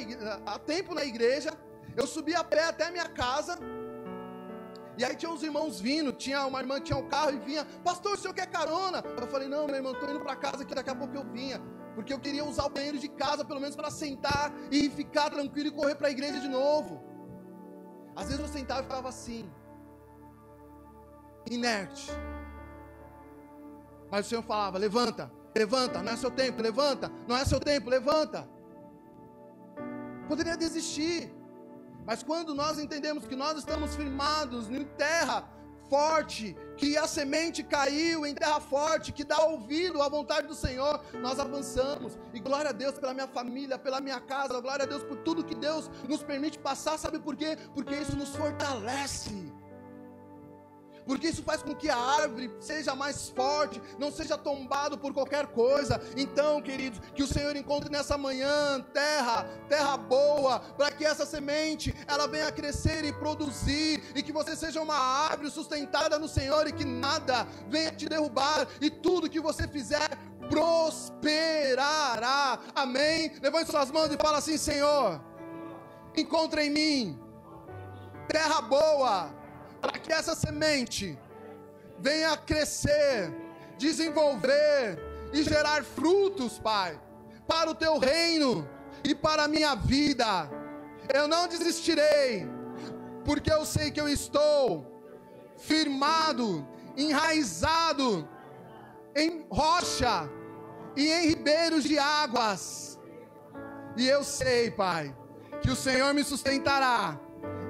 a 0.46 0.58
tempo 0.58 0.94
na 0.94 1.04
igreja. 1.04 1.52
Eu 1.96 2.06
subi 2.06 2.34
a 2.34 2.42
pé 2.42 2.64
até 2.64 2.86
a 2.86 2.90
minha 2.90 3.08
casa. 3.08 3.58
E 4.98 5.04
aí 5.04 5.14
tinha 5.14 5.30
uns 5.30 5.44
irmãos 5.44 5.80
vindo, 5.80 6.12
tinha 6.12 6.44
uma 6.44 6.58
irmã 6.58 6.80
tinha 6.80 6.98
um 6.98 7.08
carro 7.08 7.30
e 7.30 7.38
vinha, 7.38 7.64
pastor, 7.84 8.14
o 8.14 8.18
senhor 8.18 8.34
quer 8.34 8.46
carona? 8.46 9.02
Eu 9.20 9.28
falei, 9.28 9.46
não, 9.46 9.64
meu 9.66 9.76
irmão, 9.76 9.92
estou 9.92 10.10
indo 10.10 10.20
para 10.20 10.34
casa 10.34 10.64
que 10.64 10.74
daqui 10.74 10.90
a 10.90 10.94
pouco 10.94 11.14
eu 11.14 11.24
vinha. 11.24 11.60
Porque 11.94 12.12
eu 12.12 12.18
queria 12.18 12.44
usar 12.44 12.64
o 12.66 12.70
banheiro 12.70 12.98
de 12.98 13.08
casa, 13.08 13.44
pelo 13.44 13.60
menos 13.60 13.76
para 13.76 13.90
sentar 13.90 14.52
e 14.72 14.90
ficar 14.90 15.30
tranquilo 15.30 15.68
e 15.68 15.70
correr 15.70 15.94
para 15.94 16.08
a 16.08 16.10
igreja 16.10 16.40
de 16.40 16.48
novo. 16.48 17.00
Às 18.16 18.26
vezes 18.26 18.40
eu 18.40 18.48
sentava 18.48 18.80
e 18.80 18.82
ficava 18.84 19.08
assim, 19.08 19.48
inerte. 21.48 22.10
Mas 24.10 24.26
o 24.26 24.28
Senhor 24.28 24.42
falava: 24.42 24.78
levanta, 24.78 25.30
levanta, 25.54 26.02
não 26.02 26.12
é 26.12 26.16
seu 26.16 26.30
tempo, 26.30 26.60
levanta, 26.60 27.10
não 27.28 27.36
é 27.36 27.44
seu 27.44 27.60
tempo, 27.60 27.88
levanta. 27.88 28.48
Poderia 30.28 30.56
desistir, 30.56 31.32
mas 32.08 32.22
quando 32.22 32.54
nós 32.54 32.78
entendemos 32.78 33.26
que 33.26 33.36
nós 33.36 33.58
estamos 33.58 33.94
firmados 33.94 34.70
em 34.70 34.82
terra 34.82 35.46
forte, 35.90 36.56
que 36.74 36.96
a 36.96 37.06
semente 37.06 37.62
caiu 37.62 38.24
em 38.24 38.34
terra 38.34 38.58
forte, 38.60 39.12
que 39.12 39.22
dá 39.22 39.38
ouvido 39.44 40.00
à 40.00 40.08
vontade 40.08 40.46
do 40.46 40.54
Senhor, 40.54 41.04
nós 41.20 41.38
avançamos. 41.38 42.18
E 42.32 42.40
glória 42.40 42.70
a 42.70 42.72
Deus 42.72 42.98
pela 42.98 43.12
minha 43.12 43.28
família, 43.28 43.78
pela 43.78 44.00
minha 44.00 44.18
casa, 44.20 44.58
glória 44.58 44.84
a 44.84 44.88
Deus 44.88 45.04
por 45.04 45.18
tudo 45.18 45.44
que 45.44 45.54
Deus 45.54 45.90
nos 46.08 46.22
permite 46.22 46.58
passar. 46.58 46.98
Sabe 46.98 47.18
por 47.18 47.36
quê? 47.36 47.58
Porque 47.74 47.94
isso 47.94 48.16
nos 48.16 48.34
fortalece 48.34 49.47
porque 51.08 51.28
isso 51.28 51.42
faz 51.42 51.62
com 51.62 51.74
que 51.74 51.88
a 51.88 51.96
árvore 51.96 52.54
seja 52.60 52.94
mais 52.94 53.30
forte, 53.30 53.80
não 53.98 54.12
seja 54.12 54.36
tombado 54.36 54.98
por 54.98 55.14
qualquer 55.14 55.46
coisa. 55.46 55.98
Então, 56.14 56.60
queridos, 56.60 57.00
que 57.14 57.22
o 57.22 57.26
Senhor 57.26 57.56
encontre 57.56 57.90
nessa 57.90 58.18
manhã 58.18 58.78
terra, 58.92 59.44
terra 59.70 59.96
boa, 59.96 60.60
para 60.60 60.90
que 60.92 61.06
essa 61.06 61.24
semente 61.24 61.94
ela 62.06 62.28
venha 62.28 62.52
crescer 62.52 63.06
e 63.06 63.12
produzir, 63.14 64.04
e 64.14 64.22
que 64.22 64.30
você 64.30 64.54
seja 64.54 64.82
uma 64.82 64.98
árvore 64.98 65.50
sustentada 65.50 66.18
no 66.18 66.28
Senhor 66.28 66.66
e 66.68 66.72
que 66.72 66.84
nada 66.84 67.46
venha 67.70 67.90
te 67.90 68.06
derrubar, 68.06 68.68
e 68.78 68.90
tudo 68.90 69.30
que 69.30 69.40
você 69.40 69.66
fizer 69.66 70.10
prosperará. 70.50 71.00
Amém? 72.74 73.32
Levante 73.40 73.70
suas 73.70 73.90
mãos 73.90 74.12
e 74.12 74.18
fala 74.18 74.36
assim: 74.38 74.58
Senhor, 74.58 75.18
encontre 76.14 76.66
em 76.66 76.70
mim 76.70 77.18
terra 78.28 78.60
boa 78.60 79.37
para 79.80 79.98
que 79.98 80.12
essa 80.12 80.34
semente 80.34 81.18
venha 81.98 82.36
crescer, 82.36 83.32
desenvolver 83.76 84.98
e 85.32 85.42
gerar 85.42 85.84
frutos, 85.84 86.58
Pai, 86.58 86.98
para 87.46 87.70
o 87.70 87.74
teu 87.74 87.98
reino 87.98 88.68
e 89.04 89.14
para 89.14 89.44
a 89.44 89.48
minha 89.48 89.74
vida. 89.74 90.50
Eu 91.12 91.26
não 91.26 91.48
desistirei, 91.48 92.46
porque 93.24 93.52
eu 93.52 93.64
sei 93.64 93.90
que 93.90 94.00
eu 94.00 94.08
estou 94.08 94.86
firmado, 95.56 96.66
enraizado 96.96 98.28
em 99.14 99.46
rocha 99.50 100.28
e 100.96 101.10
em 101.10 101.28
ribeiros 101.28 101.84
de 101.84 101.98
águas. 101.98 102.98
E 103.96 104.06
eu 104.06 104.22
sei, 104.22 104.70
Pai, 104.70 105.14
que 105.60 105.70
o 105.70 105.76
Senhor 105.76 106.12
me 106.14 106.22
sustentará 106.22 107.18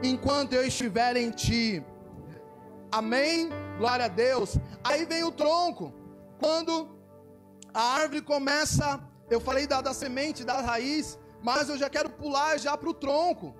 enquanto 0.02 0.52
eu 0.52 0.66
estiver 0.66 1.16
em 1.16 1.30
Ti. 1.30 1.84
Amém? 2.90 3.50
Glória 3.78 4.07
a 4.07 4.09
Deus. 4.09 4.57
Aí 4.83 5.04
vem 5.04 5.25
o 5.25 5.30
tronco. 5.30 5.92
Quando 6.40 6.99
a 7.75 7.83
árvore 8.00 8.23
começa, 8.23 9.00
eu 9.30 9.40
falei 9.40 9.66
da, 9.66 9.80
da 9.80 9.92
semente, 9.92 10.45
da 10.45 10.61
raiz, 10.61 11.18
mas 11.42 11.68
eu 11.68 11.76
já 11.76 11.90
quero 11.90 12.11
pular 12.11 12.59
já 12.59 12.76
para 12.76 12.88
o 12.88 12.95
tronco. 12.95 13.54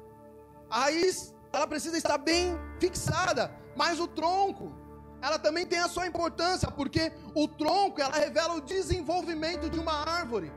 A 0.71 0.81
raiz, 0.81 1.35
ela 1.53 1.67
precisa 1.67 1.97
estar 1.97 2.19
bem 2.19 2.57
fixada, 2.81 3.53
mas 3.77 4.01
o 4.01 4.07
tronco, 4.07 4.73
ela 5.21 5.39
também 5.39 5.67
tem 5.67 5.79
a 5.79 5.89
sua 5.89 6.07
importância, 6.07 6.71
porque 6.71 7.13
o 7.35 7.47
tronco, 7.47 8.01
ela 8.01 8.17
revela 8.17 8.55
o 8.55 8.61
desenvolvimento 8.61 9.69
de 9.69 9.79
uma 9.79 9.93
árvore. 9.93 10.53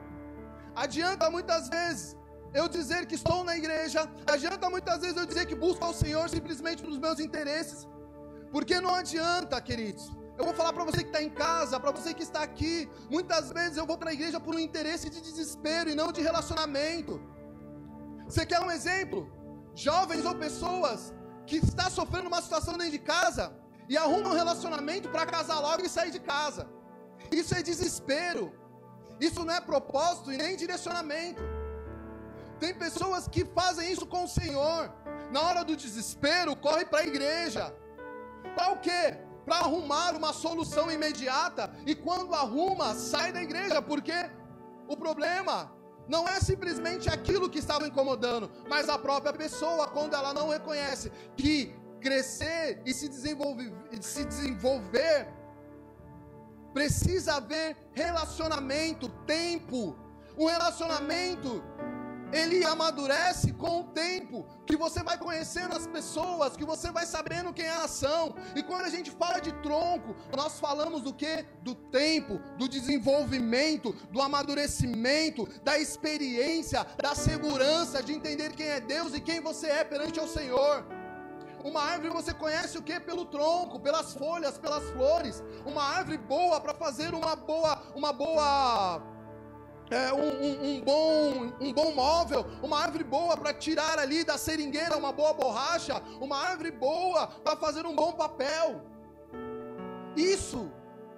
Adianta 0.75 1.29
muitas 1.29 1.67
vezes 1.67 2.15
eu 2.53 2.67
dizer 2.67 3.05
que 3.05 3.15
estou 3.15 3.43
na 3.43 3.57
igreja, 3.57 4.09
adianta 4.27 4.69
muitas 4.69 4.99
vezes 5.01 5.17
eu 5.17 5.25
dizer 5.25 5.45
que 5.45 5.55
busco 5.55 5.83
ao 5.83 5.93
Senhor 5.93 6.29
simplesmente 6.29 6.81
pelos 6.81 6.97
meus 6.97 7.19
interesses, 7.19 7.87
porque 8.51 8.79
não 8.79 8.93
adianta, 8.95 9.59
queridos. 9.61 10.11
Eu 10.37 10.45
vou 10.45 10.53
falar 10.53 10.73
para 10.73 10.83
você 10.83 11.03
que 11.03 11.09
está 11.09 11.21
em 11.21 11.29
casa, 11.29 11.79
para 11.79 11.91
você 11.91 12.13
que 12.13 12.23
está 12.23 12.41
aqui. 12.41 12.89
Muitas 13.09 13.51
vezes 13.51 13.77
eu 13.77 13.85
vou 13.85 13.97
para 13.97 14.09
a 14.09 14.13
igreja 14.13 14.39
por 14.39 14.55
um 14.55 14.59
interesse 14.59 15.09
de 15.09 15.21
desespero 15.21 15.89
e 15.89 15.95
não 15.95 16.11
de 16.11 16.21
relacionamento. 16.21 17.21
Você 18.25 18.45
quer 18.45 18.59
um 18.59 18.71
exemplo? 18.71 19.31
Jovens 19.75 20.25
ou 20.25 20.35
pessoas 20.35 21.13
que 21.45 21.57
está 21.57 21.89
sofrendo 21.89 22.27
uma 22.27 22.41
situação 22.41 22.77
dentro 22.77 22.93
de 22.93 22.99
casa 22.99 23.55
e 23.87 23.97
arrumam 23.97 24.31
um 24.31 24.35
relacionamento 24.35 25.09
para 25.09 25.25
casar 25.25 25.59
logo 25.59 25.85
e 25.85 25.89
sair 25.89 26.11
de 26.11 26.19
casa. 26.19 26.67
Isso 27.31 27.53
é 27.53 27.61
desespero. 27.61 28.53
Isso 29.19 29.45
não 29.45 29.53
é 29.53 29.61
propósito 29.61 30.31
e 30.31 30.37
nem 30.37 30.55
direcionamento. 30.55 31.41
Tem 32.59 32.73
pessoas 32.73 33.27
que 33.27 33.45
fazem 33.45 33.91
isso 33.91 34.05
com 34.05 34.23
o 34.23 34.27
Senhor. 34.27 34.91
Na 35.31 35.41
hora 35.41 35.63
do 35.63 35.75
desespero, 35.75 36.55
corre 36.55 36.85
para 36.85 37.01
a 37.01 37.07
igreja. 37.07 37.73
Para 38.55 38.71
o 38.71 38.79
quê? 38.79 39.17
Para 39.45 39.57
arrumar 39.57 40.15
uma 40.15 40.33
solução 40.33 40.91
imediata. 40.91 41.73
E 41.85 41.95
quando 41.95 42.33
arruma, 42.33 42.93
sai 42.95 43.31
da 43.31 43.41
igreja. 43.41 43.81
Porque 43.81 44.13
o 44.87 44.95
problema 44.95 45.71
não 46.07 46.27
é 46.27 46.39
simplesmente 46.39 47.09
aquilo 47.09 47.49
que 47.49 47.59
estava 47.59 47.87
incomodando, 47.87 48.51
mas 48.69 48.89
a 48.89 48.97
própria 48.97 49.33
pessoa, 49.33 49.87
quando 49.87 50.15
ela 50.15 50.33
não 50.33 50.49
reconhece 50.49 51.11
que 51.35 51.73
crescer 51.99 52.81
e 52.85 52.93
se 52.93 53.07
desenvolver, 53.07 53.71
se 54.01 54.25
desenvolver 54.25 55.41
Precisa 56.73 57.35
haver 57.35 57.75
relacionamento, 57.93 59.09
tempo. 59.25 59.95
Um 60.37 60.45
relacionamento, 60.45 61.61
ele 62.31 62.63
amadurece 62.63 63.51
com 63.53 63.81
o 63.81 63.83
tempo, 63.85 64.45
que 64.65 64.75
você 64.75 65.03
vai 65.03 65.17
conhecendo 65.17 65.75
as 65.75 65.85
pessoas, 65.87 66.55
que 66.55 66.65
você 66.65 66.91
vai 66.91 67.05
sabendo 67.05 67.53
quem 67.53 67.65
elas 67.65 67.91
são. 67.91 68.35
E 68.55 68.63
quando 68.63 68.85
a 68.85 68.89
gente 68.89 69.11
fala 69.11 69.39
de 69.39 69.51
tronco, 69.61 70.15
nós 70.35 70.59
falamos 70.59 71.01
do 71.01 71.13
que? 71.13 71.45
Do 71.61 71.75
tempo, 71.75 72.39
do 72.57 72.67
desenvolvimento, 72.67 73.93
do 74.11 74.21
amadurecimento, 74.21 75.47
da 75.63 75.77
experiência, 75.77 76.85
da 77.01 77.13
segurança 77.15 78.01
de 78.01 78.13
entender 78.13 78.53
quem 78.53 78.67
é 78.67 78.79
Deus 78.79 79.13
e 79.13 79.21
quem 79.21 79.39
você 79.39 79.67
é 79.67 79.83
perante 79.83 80.19
o 80.19 80.27
Senhor. 80.27 80.85
Uma 81.63 81.83
árvore 81.83 82.09
você 82.09 82.33
conhece 82.33 82.77
o 82.77 82.81
que? 82.81 82.99
Pelo 82.99 83.25
tronco, 83.25 83.79
pelas 83.79 84.13
folhas, 84.13 84.57
pelas 84.57 84.83
flores. 84.91 85.43
Uma 85.65 85.83
árvore 85.83 86.17
boa 86.17 86.59
para 86.59 86.73
fazer 86.73 87.13
uma 87.13 87.35
boa, 87.35 87.83
uma 87.95 88.11
boa 88.11 89.01
é, 89.91 90.13
um, 90.13 90.19
um, 90.19 90.69
um, 90.69 90.81
bom, 90.81 91.53
um 91.59 91.73
bom 91.73 91.91
móvel, 91.93 92.45
uma 92.63 92.79
árvore 92.79 93.03
boa 93.03 93.35
para 93.35 93.53
tirar 93.53 93.99
ali 93.99 94.23
da 94.23 94.37
seringueira 94.37 94.95
uma 94.97 95.11
boa 95.11 95.33
borracha, 95.33 96.01
uma 96.19 96.37
árvore 96.37 96.71
boa 96.71 97.27
para 97.27 97.57
fazer 97.57 97.85
um 97.85 97.93
bom 97.93 98.13
papel. 98.13 98.81
Isso 100.15 100.71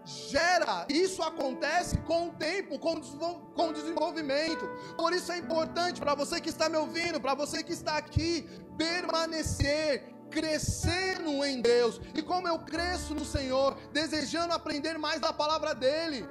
gera, 0.06 0.86
isso 0.90 1.22
acontece 1.22 1.98
com 2.00 2.30
o 2.30 2.32
tempo, 2.34 2.80
com, 2.80 2.96
o 2.96 3.74
desenvolvimento. 3.74 4.68
Por 4.98 5.14
isso 5.14 5.32
é 5.32 5.38
importante 5.38 6.02
para 6.02 6.16
você 6.16 6.42
que 6.42 6.50
está 6.50 6.68
me 6.68 6.78
ouvindo, 6.78 7.22
para 7.22 7.36
você 7.36 7.64
que 7.64 7.74
está 7.74 7.98
aqui, 7.98 8.50
permanecer 8.78 10.12
crescendo 10.30 11.46
em 11.46 11.62
Deus. 11.62 12.02
E 12.16 12.22
como 12.24 12.48
eu 12.48 12.58
cresço 12.58 13.14
no 13.14 13.24
Senhor, 13.24 13.78
desejando 13.92 14.54
aprender 14.54 14.98
mais 14.98 15.22
da 15.22 15.32
palavra 15.32 15.76
dEle. 15.76 16.28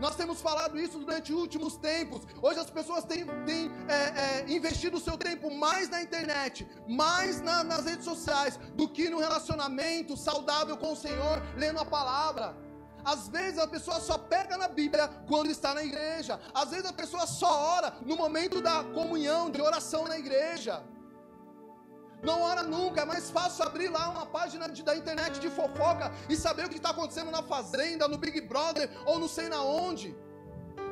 Nós 0.00 0.16
temos 0.16 0.40
falado 0.40 0.78
isso 0.78 0.98
durante 0.98 1.32
os 1.32 1.38
últimos 1.38 1.76
tempos. 1.76 2.22
Hoje 2.42 2.58
as 2.60 2.70
pessoas 2.70 3.04
têm, 3.04 3.24
têm 3.44 3.70
é, 3.88 3.94
é, 3.94 4.52
investido 4.52 4.96
o 4.96 5.00
seu 5.00 5.16
tempo 5.16 5.50
mais 5.54 5.88
na 5.88 6.02
internet, 6.02 6.66
mais 6.88 7.40
na, 7.40 7.62
nas 7.62 7.84
redes 7.84 8.04
sociais, 8.04 8.58
do 8.74 8.88
que 8.88 9.08
no 9.08 9.18
relacionamento 9.18 10.16
saudável 10.16 10.76
com 10.76 10.92
o 10.92 10.96
Senhor, 10.96 11.42
lendo 11.56 11.78
a 11.78 11.84
palavra. 11.84 12.56
Às 13.04 13.28
vezes 13.28 13.58
a 13.58 13.66
pessoa 13.66 14.00
só 14.00 14.16
pega 14.16 14.56
na 14.56 14.66
Bíblia 14.66 15.08
quando 15.28 15.50
está 15.50 15.74
na 15.74 15.84
igreja. 15.84 16.40
Às 16.54 16.70
vezes 16.70 16.86
a 16.86 16.92
pessoa 16.92 17.26
só 17.26 17.76
ora 17.76 17.94
no 18.04 18.16
momento 18.16 18.62
da 18.62 18.82
comunhão, 18.82 19.50
de 19.50 19.60
oração 19.60 20.08
na 20.08 20.18
igreja. 20.18 20.82
Não 22.22 22.42
ora 22.42 22.62
nunca, 22.62 23.02
é 23.02 23.04
mais 23.04 23.30
fácil 23.30 23.64
abrir 23.64 23.88
lá 23.88 24.08
uma 24.08 24.26
página 24.26 24.68
de, 24.68 24.82
da 24.82 24.96
internet 24.96 25.38
de 25.38 25.50
fofoca 25.50 26.10
e 26.28 26.36
saber 26.36 26.66
o 26.66 26.68
que 26.68 26.76
está 26.76 26.90
acontecendo 26.90 27.30
na 27.30 27.42
fazenda, 27.42 28.08
no 28.08 28.16
Big 28.16 28.40
Brother 28.42 28.90
ou 29.04 29.18
não 29.18 29.28
sei 29.28 29.48
na 29.48 29.62
onde, 29.62 30.16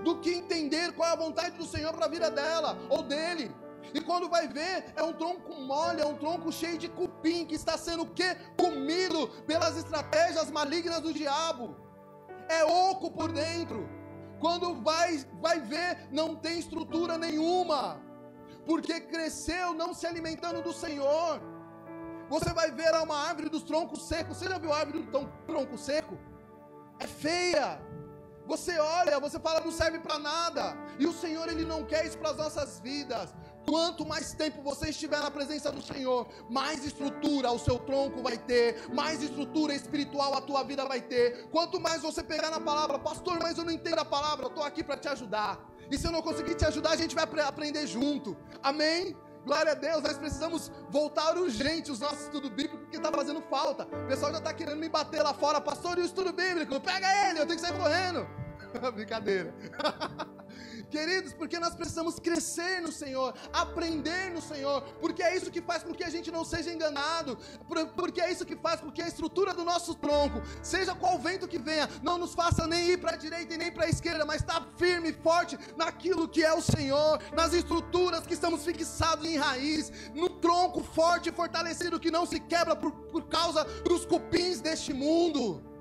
do 0.05 0.19
que 0.19 0.31
entender 0.31 0.93
qual 0.93 1.09
é 1.09 1.13
a 1.13 1.17
vontade 1.17 1.57
do 1.57 1.65
Senhor 1.65 1.93
para 1.95 2.07
a 2.07 2.09
vida 2.09 2.31
dela 2.31 2.79
ou 2.91 3.03
dele. 3.03 3.55
E 3.95 4.01
quando 4.01 4.29
vai 4.29 4.49
ver, 4.49 4.93
é 4.97 5.03
um 5.03 5.13
tronco 5.13 5.55
mole, 5.61 6.01
é 6.01 6.07
um 6.07 6.17
tronco 6.17 6.53
cheio 6.53 6.79
de 6.79 6.89
cupim 6.89 7.45
que 7.45 7.55
está 7.55 7.77
sendo 7.77 8.05
o 8.05 8.11
quê? 8.11 8.37
Comido 8.57 9.29
pelas 9.47 9.77
estratégias 9.77 10.51
malignas 10.51 11.01
do 11.01 11.13
diabo. 11.13 11.77
É 12.49 12.65
oco 12.65 13.11
por 13.11 13.33
dentro. 13.33 13.89
Quando 14.41 14.75
vai, 14.83 15.25
vai 15.41 15.61
ver, 15.61 16.09
não 16.11 16.35
tem 16.35 16.59
estrutura 16.59 17.17
nenhuma 17.17 18.01
porque 18.67 19.01
cresceu 19.01 19.75
não 19.75 19.93
se 19.95 20.07
alimentando 20.07 20.63
do 20.63 20.73
Senhor. 20.73 21.41
Você 22.29 22.53
vai 22.53 22.71
ver 22.71 22.95
uma 22.95 23.17
árvore 23.29 23.49
dos 23.49 23.63
troncos 23.63 24.07
secos. 24.09 24.37
Você 24.37 24.49
já 24.49 24.59
viu 24.59 24.73
a 24.73 24.79
árvore 24.79 25.03
do 25.03 25.27
tronco 25.47 25.77
seco? 25.77 26.17
É 26.99 27.07
feia. 27.07 27.81
Você 28.47 28.79
olha, 28.79 29.21
você 29.21 29.39
fala, 29.39 29.61
não 29.61 29.71
serve 29.71 29.99
para 29.99 30.19
nada. 30.19 30.77
E 30.99 31.07
o 31.07 31.13
Senhor, 31.13 31.49
Ele 31.49 31.65
não 31.65 31.85
quer 31.85 32.07
isso 32.07 32.19
para 32.19 32.31
as 32.31 32.37
nossas 32.37 32.81
vidas. 32.81 33.35
Quanto 33.69 34.05
mais 34.05 34.33
tempo 34.35 34.63
você 34.63 34.91
estiver 34.91 35.21
na 35.21 35.31
presença 35.31 35.71
do 35.71 35.81
Senhor, 35.81 36.27
mais 36.51 36.85
estrutura 36.85 37.53
o 37.53 37.59
seu 37.59 37.79
tronco 37.79 38.21
vai 38.21 38.37
ter, 38.37 38.93
mais 38.93 39.23
estrutura 39.23 39.73
espiritual 39.73 40.35
a 40.35 40.41
tua 40.41 40.65
vida 40.65 40.85
vai 40.85 41.01
ter. 41.01 41.49
Quanto 41.51 41.81
mais 41.81 42.03
você 42.03 42.23
pegar 42.23 42.51
na 42.51 42.61
palavra, 42.61 42.99
pastor, 42.99 43.39
mas 43.41 43.59
eu 43.59 43.65
não 43.65 43.73
entendo 43.73 44.01
a 44.01 44.05
palavra, 44.05 44.47
eu 44.47 44.49
estou 44.49 44.65
aqui 44.65 44.83
para 44.83 44.97
te 44.97 45.09
ajudar. 45.09 45.72
E 45.91 45.99
se 45.99 46.07
eu 46.07 46.13
não 46.13 46.23
conseguir 46.23 46.55
te 46.55 46.65
ajudar, 46.65 46.91
a 46.91 46.97
gente 46.97 47.15
vai 47.15 47.25
aprender 47.25 47.87
junto. 47.87 48.37
Amém? 48.63 49.17
Glória 49.45 49.73
a 49.73 49.75
Deus, 49.75 50.03
nós 50.03 50.17
precisamos 50.17 50.71
voltar 50.89 51.37
urgente 51.37 51.91
os 51.91 51.99
nossos 51.99 52.23
estudos 52.23 52.49
bíblicos, 52.51 52.79
porque 52.81 52.97
está 52.97 53.11
fazendo 53.11 53.43
falta. 53.43 53.85
O 53.85 54.07
pessoal 54.07 54.31
já 54.31 54.39
está 54.39 54.55
querendo 54.55 54.79
me 54.79 54.89
bater 54.89 55.21
lá 55.21 55.35
fora, 55.35 55.61
pastor, 55.61 55.99
e 55.99 56.03
o 56.03 56.05
estudo 56.05 56.33
bíblico? 56.33 56.81
Pega 56.81 57.29
ele, 57.29 57.41
eu 57.41 57.47
tenho 57.47 57.59
que 57.59 57.67
sair 57.67 57.77
correndo. 57.77 58.27
Brincadeira. 58.95 59.55
Queridos, 60.91 61.33
porque 61.33 61.59
nós 61.59 61.75
precisamos 61.75 62.19
crescer 62.19 62.83
no 62.83 62.93
Senhor, 62.93 63.35
aprender 63.51 64.31
no 64.31 64.43
Senhor, 64.43 64.83
porque 65.01 65.23
é 65.23 65.35
isso 65.35 65.51
que 65.51 65.63
faz 65.63 65.83
com 65.83 65.95
que 65.95 66.05
a 66.05 66.11
gente 66.11 66.31
não 66.31 66.45
seja 66.45 66.71
enganado, 66.71 67.39
porque 67.97 68.21
é 68.21 68.31
isso 68.31 68.45
que 68.45 68.55
faz 68.57 68.79
com 68.81 68.93
que 68.93 69.01
a 69.01 69.09
estrutura 69.09 69.55
do 69.55 69.65
nosso 69.65 69.95
tronco, 69.95 70.43
seja 70.63 70.95
qual 70.95 71.19
vento 71.19 71.49
que 71.49 71.59
venha, 71.59 71.89
não 72.03 72.19
nos 72.19 72.35
faça 72.35 72.67
nem 72.67 72.91
ir 72.91 72.99
para 73.01 73.13
a 73.13 73.17
direita 73.17 73.55
e 73.55 73.57
nem 73.57 73.73
para 73.73 73.87
a 73.87 73.89
esquerda, 73.89 74.27
mas 74.27 74.43
está 74.43 74.61
firme 74.77 75.11
e 75.11 75.13
forte 75.15 75.59
naquilo 75.79 76.29
que 76.29 76.45
é 76.45 76.53
o 76.53 76.61
Senhor, 76.61 77.19
nas 77.33 77.55
estruturas 77.55 78.27
que 78.27 78.35
estamos 78.35 78.63
fixados 78.63 79.27
em 79.27 79.39
raiz, 79.39 79.91
no 80.15 80.29
tronco 80.29 80.83
forte 80.83 81.31
e 81.31 81.33
fortalecido 81.33 81.99
que 81.99 82.11
não 82.11 82.27
se 82.27 82.39
quebra 82.39 82.77
por, 82.77 82.93
por 82.93 83.29
causa 83.29 83.65
dos 83.83 84.05
cupins 84.05 84.61
deste 84.61 84.93
mundo. 84.93 85.72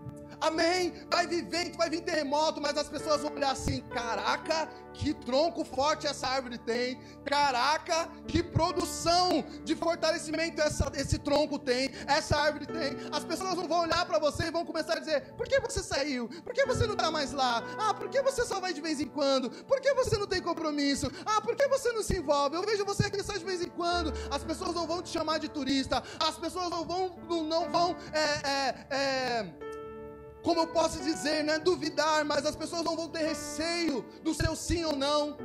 Amém? 0.41 0.91
Vai 1.09 1.27
vir 1.27 1.45
vento, 1.45 1.77
vai 1.77 1.87
vir 1.87 2.01
terremoto, 2.01 2.59
mas 2.59 2.75
as 2.75 2.89
pessoas 2.89 3.21
vão 3.21 3.31
olhar 3.31 3.51
assim: 3.51 3.81
caraca, 3.81 4.67
que 4.91 5.13
tronco 5.13 5.63
forte 5.63 6.07
essa 6.07 6.27
árvore 6.27 6.57
tem. 6.57 6.99
Caraca, 7.23 8.09
que 8.27 8.41
produção 8.41 9.45
de 9.63 9.75
fortalecimento 9.75 10.59
essa, 10.59 10.91
esse 10.95 11.19
tronco 11.19 11.59
tem, 11.59 11.91
essa 12.07 12.35
árvore 12.37 12.65
tem. 12.65 12.97
As 13.11 13.23
pessoas 13.23 13.55
não 13.55 13.67
vão 13.67 13.81
olhar 13.81 14.03
para 14.05 14.17
você 14.17 14.45
e 14.45 14.51
vão 14.51 14.65
começar 14.65 14.93
a 14.93 14.99
dizer: 14.99 15.33
por 15.33 15.47
que 15.47 15.59
você 15.59 15.83
saiu? 15.83 16.27
Por 16.43 16.53
que 16.53 16.65
você 16.65 16.87
não 16.87 16.93
está 16.93 17.11
mais 17.11 17.31
lá? 17.31 17.63
Ah, 17.77 17.93
por 17.93 18.09
que 18.09 18.19
você 18.23 18.43
só 18.43 18.59
vai 18.59 18.73
de 18.73 18.81
vez 18.81 18.99
em 18.99 19.07
quando? 19.07 19.51
Por 19.65 19.79
que 19.79 19.93
você 19.93 20.17
não 20.17 20.25
tem 20.25 20.41
compromisso? 20.41 21.11
Ah, 21.23 21.39
por 21.39 21.55
que 21.55 21.67
você 21.67 21.91
não 21.91 22.01
se 22.01 22.17
envolve? 22.17 22.55
Eu 22.55 22.63
vejo 22.63 22.83
você 22.83 23.05
aqui 23.05 23.23
só 23.23 23.33
de 23.33 23.45
vez 23.45 23.61
em 23.61 23.69
quando. 23.69 24.11
As 24.31 24.43
pessoas 24.43 24.73
não 24.73 24.87
vão 24.87 25.03
te 25.03 25.09
chamar 25.09 25.37
de 25.37 25.49
turista, 25.49 26.01
as 26.19 26.35
pessoas 26.37 26.69
não 26.71 26.83
vão, 26.83 27.15
não 27.43 27.71
vão, 27.71 27.95
é, 28.11 28.49
é, 28.49 28.87
é 28.89 29.70
como 30.43 30.61
eu 30.61 30.67
posso 30.67 30.99
dizer, 31.01 31.43
não 31.43 31.53
é 31.53 31.59
duvidar, 31.59 32.25
mas 32.25 32.45
as 32.45 32.55
pessoas 32.55 32.83
não 32.83 32.95
vão 32.95 33.07
ter 33.07 33.25
receio 33.25 34.03
do 34.23 34.33
seu 34.33 34.55
sim 34.55 34.83
ou 34.83 34.95
não. 34.95 35.37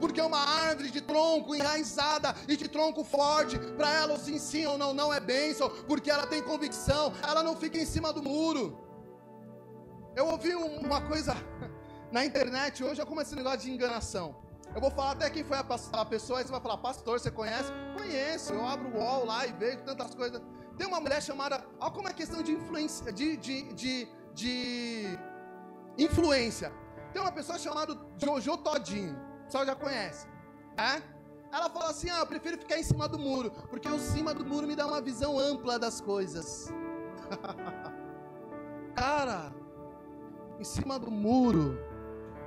porque 0.00 0.20
uma 0.20 0.38
árvore 0.38 0.90
de 0.90 1.00
tronco 1.00 1.54
enraizada 1.54 2.34
e 2.46 2.56
de 2.56 2.68
tronco 2.68 3.04
forte, 3.04 3.58
para 3.76 3.90
ela 3.92 4.14
o 4.14 4.18
sim 4.18 4.38
sim 4.38 4.66
ou 4.66 4.76
não 4.76 4.92
não 4.92 5.12
é 5.12 5.20
bênção, 5.20 5.68
porque 5.86 6.10
ela 6.10 6.26
tem 6.26 6.42
convicção, 6.42 7.12
ela 7.22 7.42
não 7.42 7.56
fica 7.56 7.78
em 7.78 7.86
cima 7.86 8.12
do 8.12 8.22
muro. 8.22 8.78
Eu 10.14 10.26
ouvi 10.28 10.54
uma 10.54 11.00
coisa 11.00 11.34
na 12.12 12.24
internet 12.24 12.84
hoje, 12.84 13.00
é 13.00 13.04
como 13.04 13.20
esse 13.20 13.34
negócio 13.34 13.60
de 13.60 13.70
enganação. 13.70 14.44
Eu 14.74 14.80
vou 14.80 14.90
falar 14.90 15.12
até 15.12 15.30
quem 15.30 15.44
foi 15.44 15.56
a, 15.56 15.64
a 15.92 16.04
pessoa, 16.04 16.38
aí 16.38 16.44
você 16.44 16.50
vai 16.50 16.60
falar, 16.60 16.78
pastor, 16.78 17.18
você 17.18 17.30
conhece? 17.30 17.70
Conheço, 17.96 18.52
eu 18.52 18.66
abro 18.66 18.88
o 18.88 18.98
wall 18.98 19.24
lá 19.24 19.46
e 19.46 19.52
vejo 19.52 19.78
tantas 19.82 20.14
coisas. 20.14 20.40
Tem 20.76 20.86
uma 20.86 21.00
mulher 21.00 21.22
chamada, 21.22 21.64
olha 21.78 21.90
como 21.92 22.08
é 22.08 22.12
questão 22.12 22.42
de 22.42 22.52
influência, 22.52 23.12
de, 23.12 23.36
de, 23.36 23.72
de, 23.74 24.08
de 24.34 25.18
influência. 25.96 26.72
Tem 27.12 27.22
uma 27.22 27.32
pessoa 27.32 27.58
chamada 27.58 27.96
Jojo 28.18 28.56
Todinho, 28.58 29.16
o 29.40 29.44
pessoal 29.44 29.64
já 29.64 29.74
conhece, 29.74 30.26
é? 30.76 31.00
Ela 31.52 31.70
fala 31.70 31.90
assim: 31.90 32.10
ah, 32.10 32.18
eu 32.18 32.26
prefiro 32.26 32.58
ficar 32.58 32.78
em 32.78 32.82
cima 32.82 33.08
do 33.08 33.18
muro, 33.18 33.52
porque 33.70 33.88
o 33.88 33.98
cima 33.98 34.34
do 34.34 34.44
muro 34.44 34.66
me 34.66 34.74
dá 34.74 34.86
uma 34.86 35.00
visão 35.00 35.38
ampla 35.38 35.78
das 35.78 36.00
coisas. 36.00 36.68
Cara, 38.96 39.52
em 40.58 40.64
cima 40.64 40.98
do 40.98 41.10
muro 41.10 41.78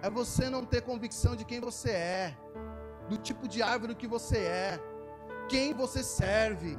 é 0.02 0.10
você 0.10 0.50
não 0.50 0.66
ter 0.66 0.82
convicção 0.82 1.36
de 1.36 1.46
quem 1.46 1.60
você 1.60 1.92
é, 1.92 2.38
do 3.10 3.18
tipo 3.18 3.48
de 3.48 3.62
árvore 3.62 3.96
que 3.96 4.08
você 4.08 4.38
é, 4.38 4.80
quem 5.48 5.74
você 5.74 6.04
serve. 6.04 6.78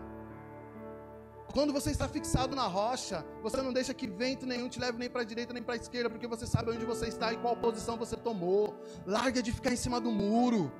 Quando 1.52 1.72
você 1.72 1.90
está 1.90 2.06
fixado 2.06 2.54
na 2.54 2.66
rocha, 2.66 3.24
você 3.42 3.62
não 3.62 3.72
deixa 3.72 3.94
que 3.94 4.06
vento 4.06 4.44
nenhum 4.46 4.68
te 4.68 4.78
leve 4.78 4.98
nem 4.98 5.08
para 5.08 5.22
a 5.22 5.24
direita 5.24 5.52
nem 5.52 5.62
para 5.62 5.74
a 5.74 5.76
esquerda, 5.76 6.10
porque 6.10 6.26
você 6.26 6.46
sabe 6.46 6.70
onde 6.70 6.84
você 6.84 7.06
está 7.08 7.32
e 7.32 7.38
qual 7.38 7.56
posição 7.56 7.96
você 7.96 8.16
tomou. 8.16 8.78
Larga 9.06 9.42
de 9.42 9.50
ficar 9.50 9.72
em 9.72 9.76
cima 9.76 10.00
do 10.00 10.10
muro. 10.10 10.70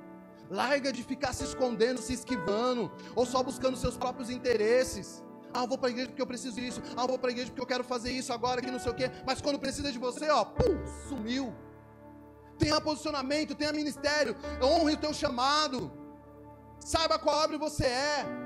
Larga 0.49 0.91
de 0.91 1.03
ficar 1.03 1.33
se 1.33 1.43
escondendo, 1.43 2.01
se 2.01 2.13
esquivando, 2.13 2.91
ou 3.15 3.25
só 3.25 3.43
buscando 3.43 3.77
seus 3.77 3.97
próprios 3.97 4.29
interesses. 4.29 5.23
Ah, 5.53 5.63
eu 5.63 5.67
vou 5.67 5.77
para 5.77 5.89
a 5.89 5.91
igreja 5.91 6.09
porque 6.09 6.21
eu 6.21 6.27
preciso 6.27 6.55
disso. 6.55 6.81
Ah, 6.95 7.03
eu 7.03 7.07
vou 7.07 7.19
para 7.19 7.29
a 7.29 7.31
igreja 7.31 7.49
porque 7.49 7.61
eu 7.61 7.67
quero 7.67 7.83
fazer 7.83 8.11
isso 8.11 8.31
agora, 8.31 8.61
que 8.61 8.69
não 8.69 8.79
sei 8.79 8.91
o 8.91 8.95
quê. 8.95 9.11
Mas 9.25 9.41
quando 9.41 9.59
precisa 9.59 9.91
de 9.91 9.97
você, 9.97 10.29
ó, 10.29 10.45
pum, 10.45 10.77
sumiu. 11.07 11.53
Tenha 12.57 12.79
posicionamento, 12.79 13.55
tenha 13.55 13.71
ministério. 13.71 14.35
Honre 14.61 14.93
o 14.93 14.97
teu 14.97 15.13
chamado. 15.13 15.91
Saiba 16.79 17.17
qual 17.17 17.39
árvore 17.39 17.57
você 17.57 17.85
é. 17.85 18.38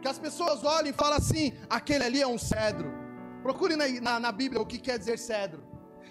Que 0.00 0.08
as 0.08 0.18
pessoas 0.18 0.64
olhem 0.64 0.90
e 0.90 0.94
falem 0.94 1.16
assim: 1.16 1.52
aquele 1.68 2.04
ali 2.04 2.22
é 2.22 2.26
um 2.26 2.38
cedro. 2.38 2.92
Procure 3.42 3.76
na, 3.76 3.88
na, 4.00 4.20
na 4.20 4.32
Bíblia 4.32 4.60
o 4.60 4.66
que 4.66 4.78
quer 4.78 4.98
dizer 4.98 5.18
cedro. 5.18 5.62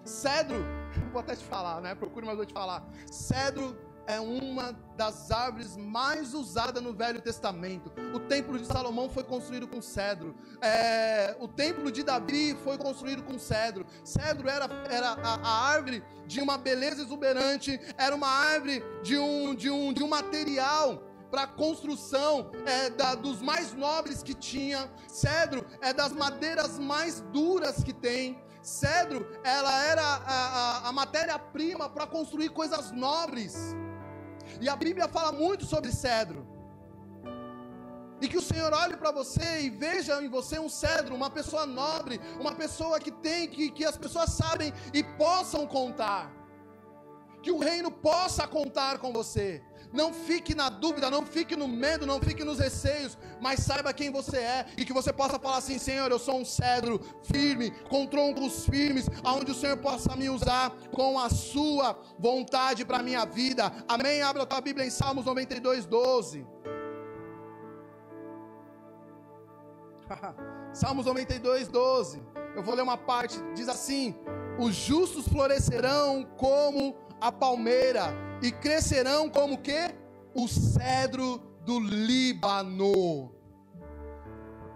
Cedro, 0.04 0.64
vou 1.12 1.22
até 1.22 1.36
te 1.36 1.44
falar, 1.44 1.82
né? 1.82 1.96
Procure, 1.96 2.26
mas 2.26 2.36
vou 2.36 2.46
te 2.46 2.54
falar. 2.54 2.88
Cedro 3.12 3.78
é 4.08 4.20
uma 4.22 4.72
das 4.96 5.30
árvores 5.32 5.76
mais 5.76 6.34
usadas 6.34 6.82
no 6.82 6.94
Velho 6.94 7.22
Testamento. 7.22 7.92
O 8.14 8.20
templo 8.20 8.58
de 8.58 8.66
Salomão 8.66 9.10
foi 9.10 9.24
construído 9.24 9.68
com 9.68 9.82
cedro. 9.82 10.34
É, 10.62 11.36
o 11.40 11.48
templo 11.48 11.92
de 11.92 12.04
Davi 12.04 12.58
foi 12.64 12.78
construído 12.78 13.22
com 13.22 13.38
cedro. 13.38 13.86
Cedro 14.06 14.48
era, 14.48 14.66
era 14.90 15.10
a, 15.10 15.36
a 15.36 15.68
árvore 15.68 16.02
de 16.26 16.40
uma 16.40 16.58
beleza 16.58 17.02
exuberante, 17.02 17.80
era 17.98 18.16
uma 18.16 18.30
árvore 18.30 18.82
de 19.04 19.18
um, 19.18 19.54
de 19.54 19.70
um, 19.70 19.92
de 19.92 20.02
um 20.02 20.08
material 20.08 21.04
para 21.30 21.44
a 21.44 21.48
construção 21.48 22.52
é, 22.66 22.90
da, 22.90 23.16
dos 23.16 23.42
mais 23.42 23.74
nobres 23.74 24.24
que 24.24 24.34
tinha. 24.34 24.90
Cedro 25.08 25.66
é 25.82 25.94
das 25.94 26.12
madeiras 26.12 26.80
mais 26.80 27.22
duras 27.32 27.84
que 27.84 27.94
tem. 27.94 28.42
Cedro, 28.62 29.26
ela 29.44 29.84
era 29.86 30.02
a, 30.02 30.18
a, 30.26 30.90
a 30.90 30.92
matéria-prima 30.92 31.90
para 31.90 32.06
construir 32.06 32.50
coisas 32.50 32.92
nobres. 32.92 33.56
E 34.60 34.68
a 34.68 34.76
Bíblia 34.76 35.08
fala 35.08 35.32
muito 35.32 35.66
sobre 35.66 35.92
cedro. 35.92 36.48
E 38.20 38.28
que 38.28 38.38
o 38.38 38.42
Senhor 38.42 38.74
olhe 38.74 38.98
para 38.98 39.12
você 39.12 39.62
e 39.62 39.70
veja 39.70 40.22
em 40.24 40.30
você 40.30 40.58
um 40.58 40.68
cedro, 40.68 41.14
uma 41.14 41.30
pessoa 41.30 41.66
nobre, 41.66 42.20
uma 42.40 42.56
pessoa 42.56 43.00
que 43.00 43.12
tem, 43.12 43.48
que, 43.48 43.70
que 43.70 43.86
as 43.86 43.96
pessoas 43.96 44.32
sabem 44.32 44.74
e 44.94 45.04
possam 45.04 45.68
contar. 45.68 46.32
Que 47.44 47.52
o 47.52 47.60
reino 47.60 47.92
possa 47.92 48.48
contar 48.48 48.98
com 48.98 49.14
você. 49.14 49.64
Não 49.94 50.14
fique 50.14 50.54
na 50.54 50.70
dúvida, 50.70 51.10
não 51.10 51.26
fique 51.26 51.56
no 51.56 51.68
medo, 51.68 52.06
não 52.06 52.20
fique 52.20 52.44
nos 52.44 52.60
receios, 52.60 53.18
mas 53.42 53.62
saiba 53.62 53.94
quem 53.94 54.12
você 54.12 54.38
é 54.38 54.66
e 54.78 54.86
que 54.86 54.94
você 54.94 55.14
possa 55.14 55.40
falar 55.40 55.58
assim: 55.58 55.78
Senhor, 55.80 56.12
eu 56.12 56.20
sou 56.20 56.40
um 56.40 56.46
cedro 56.46 57.00
firme, 57.24 57.72
com 57.90 58.06
troncos 58.06 58.66
firmes, 58.66 59.10
aonde 59.24 59.52
o 59.52 59.56
Senhor 59.56 59.78
possa 59.78 60.16
me 60.16 60.30
usar 60.30 60.72
com 60.92 61.18
a 61.20 61.30
sua 61.30 61.98
vontade 62.20 62.86
para 62.86 62.98
a 62.98 63.04
minha 63.04 63.26
vida. 63.26 63.72
Amém? 63.88 64.22
Abra 64.22 64.44
a 64.44 64.46
tua 64.46 64.62
Bíblia 64.62 64.86
em 64.86 64.90
Salmos 64.90 65.26
92, 65.26 65.86
12. 65.86 66.46
Salmos 70.74 71.06
92, 71.06 71.68
12. 71.68 72.22
Eu 72.56 72.64
vou 72.64 72.76
ler 72.76 72.82
uma 72.82 72.98
parte, 72.98 73.38
diz 73.54 73.70
assim: 73.70 74.16
Os 74.60 74.76
justos 74.76 75.28
florescerão 75.28 76.28
como 76.38 76.96
a 77.20 77.32
palmeira 77.32 78.14
e 78.42 78.52
crescerão 78.52 79.30
como 79.30 79.58
que? 79.58 79.94
O 80.34 80.48
cedro 80.48 81.40
do 81.66 81.80
Líbano. 81.80 83.34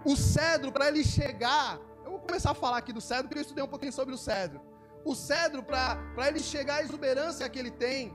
O 0.04 0.16
cedro, 0.16 0.72
para 0.72 0.88
ele 0.88 1.04
chegar, 1.04 1.78
eu 2.04 2.12
vou 2.12 2.20
começar 2.20 2.50
a 2.50 2.54
falar 2.54 2.78
aqui 2.78 2.92
do 2.92 3.00
cedro, 3.00 3.24
porque 3.24 3.38
eu 3.38 3.42
estudei 3.42 3.62
um 3.62 3.68
pouquinho 3.68 3.92
sobre 3.92 4.14
o 4.14 4.18
cedro. 4.18 4.60
O 5.04 5.14
cedro, 5.14 5.62
para 5.62 6.28
ele 6.28 6.40
chegar 6.40 6.76
à 6.76 6.82
exuberância 6.82 7.48
que 7.48 7.58
ele 7.58 7.70
tem, 7.70 8.14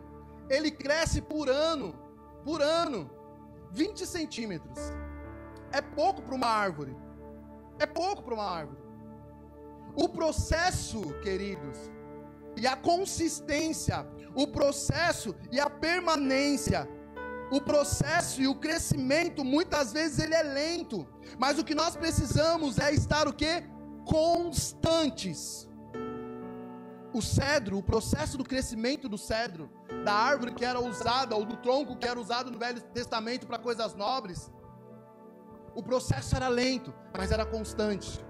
ele 0.50 0.72
cresce 0.72 1.22
por 1.22 1.50
ano, 1.50 1.94
por 2.44 2.62
ano, 2.62 3.10
20 3.72 4.06
centímetros. 4.06 4.80
É 5.72 5.82
pouco 5.82 6.22
para 6.22 6.36
uma 6.36 6.48
árvore. 6.48 6.96
É 7.80 7.86
pouco 7.86 8.24
para 8.24 8.34
uma 8.34 8.50
árvore. 8.50 8.82
O 9.96 10.10
processo, 10.10 11.02
queridos, 11.22 11.78
e 12.56 12.66
a 12.66 12.76
consistência, 12.76 14.06
o 14.36 14.48
processo 14.48 15.36
e 15.52 15.60
a 15.60 15.70
permanência. 15.70 16.88
O 17.50 17.62
processo 17.62 18.42
e 18.42 18.48
o 18.48 18.56
crescimento 18.56 19.44
muitas 19.44 19.94
vezes 19.94 20.20
ele 20.20 20.36
é 20.36 20.44
lento, 20.44 21.08
mas 21.40 21.58
o 21.58 21.64
que 21.64 21.74
nós 21.74 21.96
precisamos 21.96 22.78
é 22.78 22.94
estar 22.94 23.28
o 23.28 23.34
que? 23.34 23.64
Constantes. 24.06 25.68
O 27.14 27.22
cedro, 27.22 27.78
o 27.78 27.84
processo 27.84 28.38
do 28.38 28.44
crescimento 28.44 29.08
do 29.08 29.18
cedro, 29.18 29.72
da 30.04 30.14
árvore 30.14 30.54
que 30.54 30.66
era 30.66 30.80
usada, 30.80 31.36
ou 31.36 31.46
do 31.46 31.56
tronco 31.58 31.96
que 31.96 32.08
era 32.08 32.20
usado 32.20 32.52
no 32.52 32.60
Velho 32.60 32.82
Testamento 32.82 33.48
para 33.48 33.58
coisas 33.58 33.96
nobres, 33.96 34.52
o 35.74 35.82
processo 35.82 36.36
era 36.36 36.48
lento, 36.48 36.94
mas 37.18 37.32
era 37.32 37.46
constante. 37.46 38.26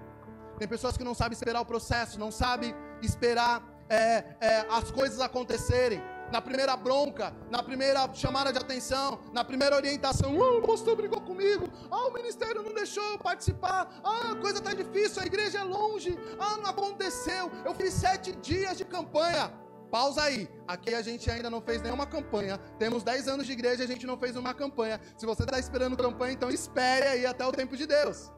Tem 0.58 0.68
pessoas 0.68 0.96
que 0.96 1.04
não 1.04 1.14
sabem 1.14 1.34
esperar 1.34 1.60
o 1.60 1.64
processo, 1.64 2.18
não 2.18 2.30
sabem 2.30 2.74
esperar 3.02 3.62
é, 3.88 4.24
é, 4.40 4.66
as 4.70 4.90
coisas 4.90 5.20
acontecerem. 5.20 6.02
Na 6.30 6.42
primeira 6.42 6.76
bronca, 6.76 7.34
na 7.50 7.62
primeira 7.62 8.12
chamada 8.12 8.52
de 8.52 8.58
atenção, 8.58 9.18
na 9.32 9.42
primeira 9.42 9.74
orientação, 9.74 10.36
oh, 10.36 10.58
o 10.58 10.62
pastor 10.62 10.94
brigou 10.94 11.22
comigo, 11.22 11.66
ah, 11.90 12.06
o 12.06 12.12
ministério 12.12 12.62
não 12.62 12.74
deixou 12.74 13.02
eu 13.12 13.18
participar, 13.18 13.88
ah, 14.04 14.32
a 14.32 14.36
coisa 14.36 14.58
está 14.58 14.74
difícil, 14.74 15.22
a 15.22 15.24
igreja 15.24 15.60
é 15.60 15.62
longe, 15.62 16.18
ah, 16.38 16.58
não 16.58 16.68
aconteceu, 16.68 17.50
eu 17.64 17.74
fiz 17.74 17.94
sete 17.94 18.32
dias 18.32 18.76
de 18.76 18.84
campanha. 18.84 19.50
Pausa 19.90 20.22
aí. 20.22 20.46
Aqui 20.66 20.94
a 20.94 21.00
gente 21.00 21.30
ainda 21.30 21.48
não 21.48 21.62
fez 21.62 21.80
nenhuma 21.80 22.06
campanha. 22.06 22.58
Temos 22.78 23.02
10 23.02 23.26
anos 23.26 23.46
de 23.46 23.52
igreja 23.52 23.82
e 23.82 23.84
a 23.84 23.88
gente 23.88 24.06
não 24.06 24.18
fez 24.18 24.36
uma 24.36 24.52
campanha. 24.52 25.00
Se 25.16 25.24
você 25.24 25.44
está 25.44 25.58
esperando 25.58 25.96
campanha, 25.96 26.34
então 26.34 26.50
espere 26.50 27.06
aí 27.06 27.24
até 27.24 27.46
o 27.46 27.52
tempo 27.52 27.74
de 27.74 27.86
Deus. 27.86 28.30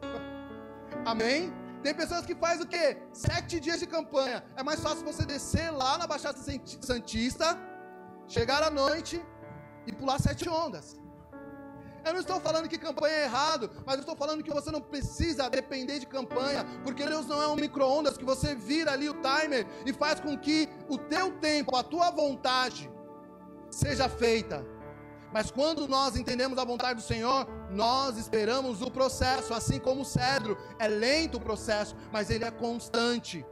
Amém? 1.05 1.53
Tem 1.83 1.95
pessoas 1.95 2.27
que 2.27 2.35
fazem 2.35 2.65
o 2.65 2.69
quê? 2.69 2.99
Sete 3.13 3.59
dias 3.59 3.81
de 3.81 3.87
campanha. 3.87 4.45
É 4.57 4.63
mais 4.63 4.81
fácil 4.81 5.05
você 5.05 5.25
descer 5.25 5.71
lá 5.71 5.97
na 5.97 6.07
Baixada 6.07 6.39
Santista, 6.81 7.59
chegar 8.27 8.63
à 8.63 8.71
noite 8.71 9.25
e 9.87 9.93
pular 9.93 10.19
sete 10.21 10.49
ondas. 10.49 11.01
Eu 12.05 12.15
não 12.15 12.21
estou 12.21 12.41
falando 12.41 12.69
que 12.69 12.79
campanha 12.79 13.15
é 13.15 13.25
errado, 13.25 13.71
mas 13.85 13.97
eu 13.97 14.01
estou 14.01 14.17
falando 14.17 14.43
que 14.43 14.51
você 14.51 14.71
não 14.71 14.81
precisa 14.81 15.51
depender 15.51 15.99
de 15.99 16.07
campanha, 16.07 16.65
porque 16.83 17.05
Deus 17.05 17.27
não 17.27 17.43
é 17.43 17.47
um 17.49 17.57
micro-ondas 17.57 18.17
que 18.17 18.25
você 18.25 18.55
vira 18.55 18.93
ali 18.93 19.09
o 19.09 19.15
timer 19.15 19.67
e 19.85 19.93
faz 19.93 20.19
com 20.19 20.37
que 20.39 20.69
o 20.89 20.97
teu 20.97 21.33
tempo, 21.39 21.77
a 21.77 21.83
tua 21.83 22.11
vontade 22.11 22.91
seja 23.71 24.09
feita. 24.09 24.65
Mas 25.33 25.51
quando 25.51 25.87
nós 25.87 26.17
entendemos 26.17 26.59
a 26.59 26.65
vontade 26.65 27.01
do 27.01 27.07
Senhor, 27.07 27.47
nós 27.71 28.17
esperamos 28.17 28.83
o 28.83 28.91
processo, 28.91 29.55
assim 29.55 29.79
como 29.79 30.03
o 30.03 30.05
cedro. 30.05 30.59
É 30.79 30.89
lento 30.89 31.37
o 31.37 31.41
processo, 31.41 31.97
mas 32.13 32.31
ele 32.31 32.45
é 32.45 32.51
constante. 32.51 33.45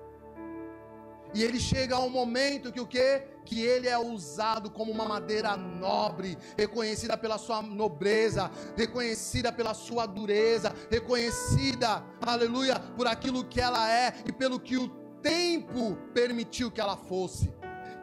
E 1.34 1.42
ele 1.44 1.60
chega 1.60 1.96
a 1.96 2.00
um 2.00 2.08
momento 2.08 2.72
que 2.72 2.80
o 2.80 2.86
quê? 2.86 3.22
Que 3.44 3.60
ele 3.60 3.86
é 3.86 3.98
usado 3.98 4.70
como 4.70 4.90
uma 4.90 5.04
madeira 5.04 5.56
nobre, 5.56 6.38
reconhecida 6.56 7.16
pela 7.16 7.36
sua 7.38 7.60
nobreza, 7.60 8.50
reconhecida 8.76 9.52
pela 9.52 9.74
sua 9.74 10.06
dureza, 10.06 10.74
reconhecida, 10.90 12.02
aleluia, 12.20 12.80
por 12.96 13.06
aquilo 13.06 13.44
que 13.44 13.60
ela 13.60 13.90
é 13.92 14.14
e 14.26 14.32
pelo 14.32 14.58
que 14.58 14.76
o 14.76 14.88
tempo 15.22 15.96
permitiu 16.14 16.70
que 16.70 16.80
ela 16.80 16.96
fosse. 16.96 17.57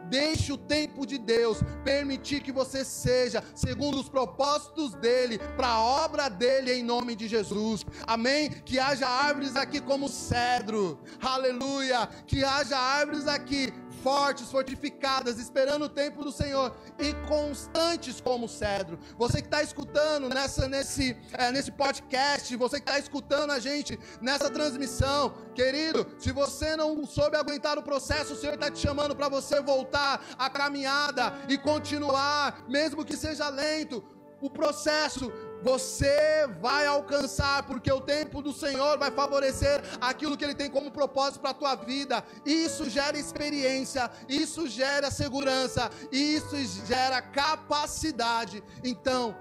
Deixe 0.08 0.52
o 0.52 0.58
tempo 0.58 1.06
de 1.06 1.18
Deus 1.18 1.58
permitir 1.84 2.42
que 2.42 2.52
você 2.52 2.84
seja 2.84 3.42
segundo 3.54 3.98
os 3.98 4.08
propósitos 4.08 4.94
dele, 4.94 5.38
para 5.56 5.68
a 5.68 5.80
obra 5.80 6.28
dele 6.28 6.72
em 6.72 6.82
nome 6.82 7.14
de 7.14 7.28
Jesus. 7.28 7.84
Amém? 8.06 8.50
Que 8.50 8.78
haja 8.78 9.08
árvores 9.08 9.56
aqui 9.56 9.80
como 9.80 10.08
cedro. 10.08 10.98
Aleluia. 11.20 12.08
Que 12.26 12.44
haja 12.44 12.78
árvores 12.78 13.26
aqui 13.26 13.72
fortes, 14.06 14.52
fortificadas, 14.52 15.36
esperando 15.36 15.86
o 15.86 15.88
tempo 15.88 16.22
do 16.22 16.30
Senhor 16.30 16.72
e 16.96 17.12
constantes 17.26 18.20
como 18.20 18.48
cedro. 18.48 19.00
Você 19.18 19.40
que 19.40 19.48
está 19.48 19.64
escutando 19.64 20.28
nessa, 20.28 20.68
nesse, 20.68 21.16
é, 21.32 21.50
nesse 21.50 21.72
podcast, 21.72 22.54
você 22.54 22.76
que 22.76 22.88
está 22.88 23.00
escutando 23.00 23.50
a 23.50 23.58
gente 23.58 23.98
nessa 24.20 24.48
transmissão, 24.48 25.34
querido, 25.56 26.06
se 26.20 26.30
você 26.30 26.76
não 26.76 27.04
soube 27.04 27.36
aguentar 27.36 27.78
o 27.78 27.82
processo, 27.82 28.34
o 28.34 28.36
Senhor 28.36 28.54
está 28.54 28.70
te 28.70 28.78
chamando 28.78 29.16
para 29.16 29.28
você 29.28 29.60
voltar 29.60 30.24
a 30.38 30.48
caminhada 30.48 31.32
e 31.48 31.58
continuar, 31.58 32.64
mesmo 32.68 33.04
que 33.04 33.16
seja 33.16 33.48
lento. 33.48 34.04
O 34.40 34.48
processo 34.48 35.32
você 35.62 36.46
vai 36.60 36.86
alcançar, 36.86 37.62
porque 37.64 37.90
o 37.90 38.00
tempo 38.00 38.42
do 38.42 38.52
Senhor 38.52 38.98
vai 38.98 39.10
favorecer 39.10 39.82
aquilo 40.00 40.36
que 40.36 40.44
Ele 40.44 40.54
tem 40.54 40.70
como 40.70 40.90
propósito 40.90 41.40
para 41.40 41.50
a 41.50 41.54
tua 41.54 41.74
vida. 41.74 42.22
Isso 42.44 42.88
gera 42.88 43.18
experiência, 43.18 44.10
isso 44.28 44.66
gera 44.68 45.10
segurança, 45.10 45.90
isso 46.12 46.56
gera 46.86 47.20
capacidade. 47.22 48.62
Então, 48.84 49.36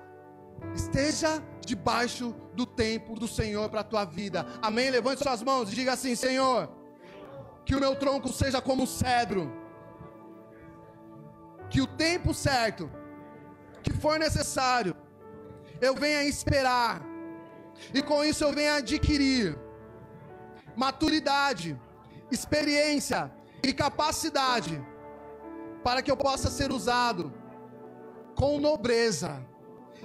esteja 0.73 1.43
debaixo 1.65 2.36
do 2.54 2.65
tempo 2.65 3.19
do 3.19 3.28
Senhor 3.28 3.69
para 3.69 3.82
a 3.82 3.84
tua 3.84 4.06
vida. 4.06 4.45
Amém? 4.62 4.89
Levante 4.89 5.21
suas 5.21 5.43
mãos 5.43 5.71
e 5.71 5.75
diga 5.75 5.93
assim: 5.93 6.15
Senhor, 6.15 6.69
que 7.65 7.75
o 7.75 7.80
meu 7.80 7.95
tronco 7.95 8.32
seja 8.32 8.62
como 8.62 8.88
cedro, 8.88 9.51
que 11.69 11.82
o 11.82 11.88
tempo 11.88 12.34
certo, 12.34 12.89
que 13.84 13.93
for 13.93 14.17
necessário, 14.17 14.95
eu 15.81 15.95
venho 15.95 16.19
a 16.19 16.25
esperar, 16.25 17.01
e 17.93 18.01
com 18.01 18.23
isso 18.23 18.43
eu 18.43 18.53
venho 18.53 18.73
a 18.73 18.77
adquirir 18.77 19.57
maturidade, 20.75 21.79
experiência 22.31 23.31
e 23.63 23.73
capacidade 23.73 24.83
para 25.83 26.01
que 26.01 26.11
eu 26.11 26.17
possa 26.17 26.49
ser 26.49 26.71
usado 26.71 27.33
com 28.35 28.59
nobreza 28.59 29.45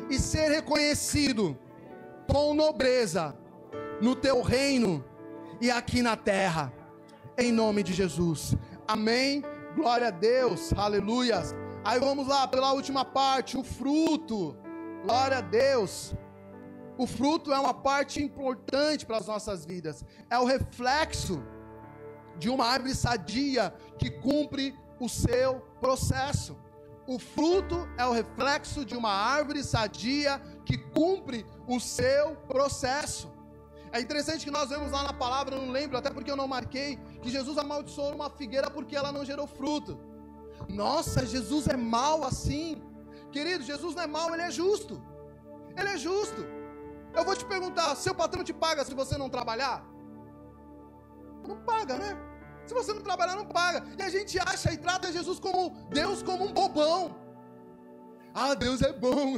e 0.09 0.19
ser 0.19 0.51
reconhecido 0.51 1.59
com 2.31 2.55
nobreza 2.55 3.37
no 4.01 4.15
teu 4.15 4.41
reino 4.41 5.05
e 5.61 5.71
aqui 5.71 6.01
na 6.01 6.17
terra, 6.17 6.73
em 7.37 7.51
nome 7.53 7.83
de 7.83 7.93
Jesus. 7.93 8.55
Amém. 8.87 9.43
Glória 9.75 10.09
a 10.09 10.11
Deus. 10.11 10.73
Aleluias. 10.73 11.55
Aí 11.85 11.99
vamos 11.99 12.29
lá 12.29 12.47
pela 12.47 12.73
última 12.73 13.05
parte, 13.05 13.57
o 13.57 13.65
fruto. 13.65 14.57
Glória 15.03 15.39
a 15.39 15.41
Deus. 15.41 16.15
O 16.99 17.07
fruto 17.07 17.53
é 17.53 17.59
uma 17.59 17.73
parte 17.73 18.23
importante 18.23 19.07
para 19.07 19.17
as 19.17 19.27
nossas 19.27 19.65
vidas. 19.65 20.05
É 20.29 20.39
o 20.39 20.45
reflexo 20.45 21.43
de 22.39 22.51
uma 22.51 22.67
árvore 22.67 22.95
sadia 22.95 23.75
que 23.99 24.11
cumpre 24.11 24.75
o 24.99 25.09
seu 25.09 25.61
processo. 25.81 26.57
O 27.07 27.19
fruto 27.19 27.89
é 27.97 28.05
o 28.05 28.13
reflexo 28.13 28.85
de 28.85 28.95
uma 28.95 29.11
árvore 29.11 29.65
sadia 29.65 30.41
que 30.65 30.77
cumpre 30.77 31.47
o 31.67 31.81
seu 31.81 32.37
processo. 32.47 33.31
É 33.93 34.01
interessante 34.01 34.45
que 34.45 34.51
nós 34.51 34.69
vemos 34.69 34.93
lá 34.93 35.03
na 35.03 35.13
palavra, 35.13 35.57
eu 35.57 35.63
não 35.63 35.73
lembro, 35.73 35.97
até 35.97 36.11
porque 36.11 36.31
eu 36.31 36.37
não 36.37 36.47
marquei, 36.47 36.97
que 37.21 37.31
Jesus 37.31 37.59
amaldiçoou 37.59 38.15
uma 38.15 38.31
figueira 38.31 38.71
porque 38.71 38.95
ela 38.95 39.11
não 39.11 39.25
gerou 39.25 39.47
fruto. 39.47 39.99
Nossa, 40.69 41.27
Jesus 41.27 41.67
é 41.67 41.77
mal 41.77 42.23
assim. 42.23 42.81
Querido, 43.31 43.63
Jesus 43.65 43.95
não 43.95 44.03
é 44.03 44.07
mau, 44.07 44.33
ele 44.35 44.43
é 44.43 44.51
justo. 44.51 45.01
Ele 45.77 45.89
é 45.89 45.97
justo. 45.97 46.45
Eu 47.15 47.25
vou 47.25 47.37
te 47.37 47.45
perguntar: 47.45 47.95
seu 47.95 48.15
patrão 48.15 48.45
te 48.45 48.53
paga 48.53 48.85
se 48.85 48.95
você 48.95 49.17
não 49.17 49.29
trabalhar? 49.29 49.85
Não 51.47 51.57
paga, 51.65 51.97
né? 51.97 52.17
Se 52.67 52.75
você 52.75 52.93
não 52.93 53.03
trabalhar, 53.03 53.37
não 53.37 53.47
paga. 53.47 53.85
E 53.99 54.03
a 54.03 54.09
gente 54.09 54.39
acha 54.39 54.73
e 54.73 54.77
trata 54.77 55.13
Jesus 55.13 55.41
como 55.41 55.71
Deus 55.89 56.23
como 56.23 56.45
um 56.45 56.53
bobão. 56.53 57.17
Ah, 58.33 58.55
Deus 58.55 58.81
é 58.81 58.93
bom, 58.93 59.37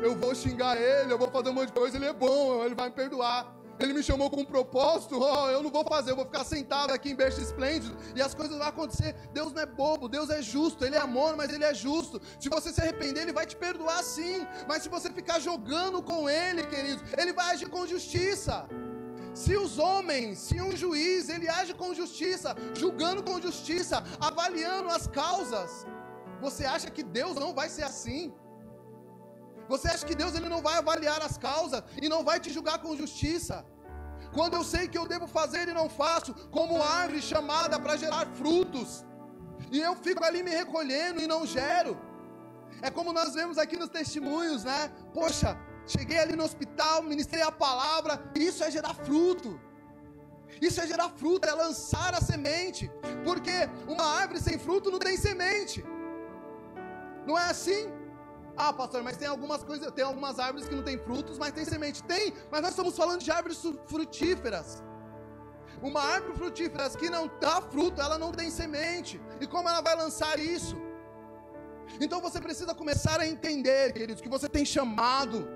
eu 0.00 0.14
vou 0.16 0.32
xingar 0.32 0.80
ele, 0.80 1.12
eu 1.12 1.18
vou 1.18 1.28
fazer 1.28 1.50
um 1.50 1.54
monte 1.54 1.68
de 1.68 1.72
coisa, 1.72 1.96
ele 1.96 2.06
é 2.06 2.12
bom, 2.12 2.64
ele 2.64 2.74
vai 2.74 2.88
me 2.88 2.94
perdoar. 2.94 3.52
Ele 3.80 3.92
me 3.92 4.02
chamou 4.02 4.28
com 4.28 4.40
um 4.40 4.44
propósito, 4.44 5.18
oh, 5.20 5.50
eu 5.50 5.62
não 5.62 5.70
vou 5.70 5.84
fazer, 5.84 6.10
eu 6.10 6.16
vou 6.16 6.24
ficar 6.24 6.44
sentado 6.44 6.92
aqui 6.92 7.10
em 7.10 7.14
berço 7.14 7.40
esplêndido 7.40 7.96
e 8.14 8.20
as 8.20 8.34
coisas 8.34 8.56
vão 8.58 8.66
acontecer. 8.66 9.14
Deus 9.32 9.52
não 9.52 9.62
é 9.62 9.66
bobo, 9.66 10.08
Deus 10.08 10.30
é 10.30 10.42
justo, 10.42 10.84
Ele 10.84 10.96
é 10.96 10.98
amor, 10.98 11.36
mas 11.36 11.52
Ele 11.52 11.64
é 11.64 11.72
justo. 11.72 12.20
Se 12.40 12.48
você 12.48 12.72
se 12.72 12.80
arrepender, 12.80 13.22
Ele 13.22 13.32
vai 13.32 13.46
te 13.46 13.56
perdoar 13.56 14.02
sim, 14.02 14.46
mas 14.66 14.82
se 14.82 14.88
você 14.88 15.10
ficar 15.10 15.38
jogando 15.38 16.02
com 16.02 16.28
Ele, 16.28 16.64
queridos, 16.66 17.02
Ele 17.16 17.32
vai 17.32 17.54
agir 17.54 17.68
com 17.68 17.86
justiça. 17.86 18.68
Se 19.34 19.56
os 19.56 19.78
homens, 19.78 20.38
se 20.38 20.60
um 20.60 20.76
juiz, 20.76 21.28
ele 21.28 21.48
age 21.48 21.72
com 21.72 21.94
justiça, 21.94 22.56
julgando 22.74 23.22
com 23.22 23.40
justiça, 23.40 24.02
avaliando 24.18 24.88
as 24.88 25.06
causas, 25.06 25.86
você 26.40 26.64
acha 26.64 26.90
que 26.90 27.04
Deus 27.04 27.36
não 27.36 27.54
vai 27.54 27.68
ser 27.68 27.84
assim? 27.84 28.34
Você 29.68 29.88
acha 29.88 30.06
que 30.06 30.14
Deus 30.14 30.34
ele 30.34 30.48
não 30.48 30.62
vai 30.62 30.76
avaliar 30.78 31.20
as 31.22 31.36
causas 31.36 31.82
e 32.00 32.08
não 32.08 32.24
vai 32.24 32.40
te 32.40 32.50
julgar 32.50 32.78
com 32.78 32.96
justiça? 32.96 33.64
Quando 34.32 34.54
eu 34.54 34.64
sei 34.64 34.88
que 34.88 34.98
eu 34.98 35.06
devo 35.06 35.26
fazer 35.26 35.68
e 35.68 35.72
não 35.72 35.88
faço, 35.88 36.34
como 36.50 36.82
árvore 36.82 37.20
chamada 37.20 37.78
para 37.78 37.96
gerar 37.96 38.26
frutos, 38.40 39.04
e 39.70 39.80
eu 39.80 39.94
fico 39.96 40.24
ali 40.24 40.42
me 40.42 40.50
recolhendo 40.50 41.20
e 41.20 41.26
não 41.26 41.46
gero. 41.46 41.98
É 42.80 42.90
como 42.90 43.12
nós 43.12 43.34
vemos 43.34 43.58
aqui 43.58 43.76
nos 43.76 43.88
testemunhos, 43.88 44.64
né? 44.64 44.90
Poxa, 45.12 45.58
cheguei 45.86 46.18
ali 46.18 46.36
no 46.36 46.44
hospital, 46.44 47.02
ministrei 47.02 47.42
a 47.42 47.50
palavra, 47.50 48.22
isso 48.34 48.62
é 48.62 48.70
gerar 48.70 48.94
fruto. 48.94 49.60
Isso 50.60 50.80
é 50.80 50.86
gerar 50.86 51.10
fruto, 51.10 51.48
é 51.48 51.52
lançar 51.52 52.14
a 52.14 52.20
semente. 52.20 52.90
Porque 53.24 53.68
uma 53.86 54.04
árvore 54.20 54.40
sem 54.40 54.58
fruto 54.58 54.90
não 54.90 54.98
tem 54.98 55.16
semente. 55.16 55.84
Não 57.26 57.38
é 57.38 57.44
assim? 57.50 57.97
Ah, 58.60 58.72
pastor, 58.72 59.04
mas 59.04 59.16
tem 59.16 59.28
algumas 59.28 59.62
coisas, 59.62 59.88
tem 59.92 60.04
algumas 60.04 60.36
árvores 60.40 60.68
que 60.68 60.74
não 60.74 60.82
tem 60.82 60.98
frutos, 60.98 61.38
mas 61.38 61.52
tem 61.52 61.64
semente. 61.64 62.02
Tem, 62.02 62.34
mas 62.50 62.60
nós 62.60 62.70
estamos 62.70 62.96
falando 62.96 63.20
de 63.20 63.30
árvores 63.30 63.62
frutíferas. 63.86 64.82
Uma 65.80 66.02
árvore 66.02 66.34
frutífera 66.36 66.90
que 66.90 67.08
não 67.08 67.30
dá 67.40 67.60
fruto, 67.60 68.02
ela 68.02 68.18
não 68.18 68.32
tem 68.32 68.50
semente. 68.50 69.20
E 69.40 69.46
como 69.46 69.68
ela 69.68 69.80
vai 69.80 69.94
lançar 69.94 70.40
isso? 70.40 70.76
Então 72.00 72.20
você 72.20 72.40
precisa 72.40 72.74
começar 72.74 73.20
a 73.20 73.28
entender, 73.28 73.92
queridos, 73.92 74.20
que 74.20 74.28
você 74.28 74.48
tem 74.48 74.64
chamado, 74.64 75.46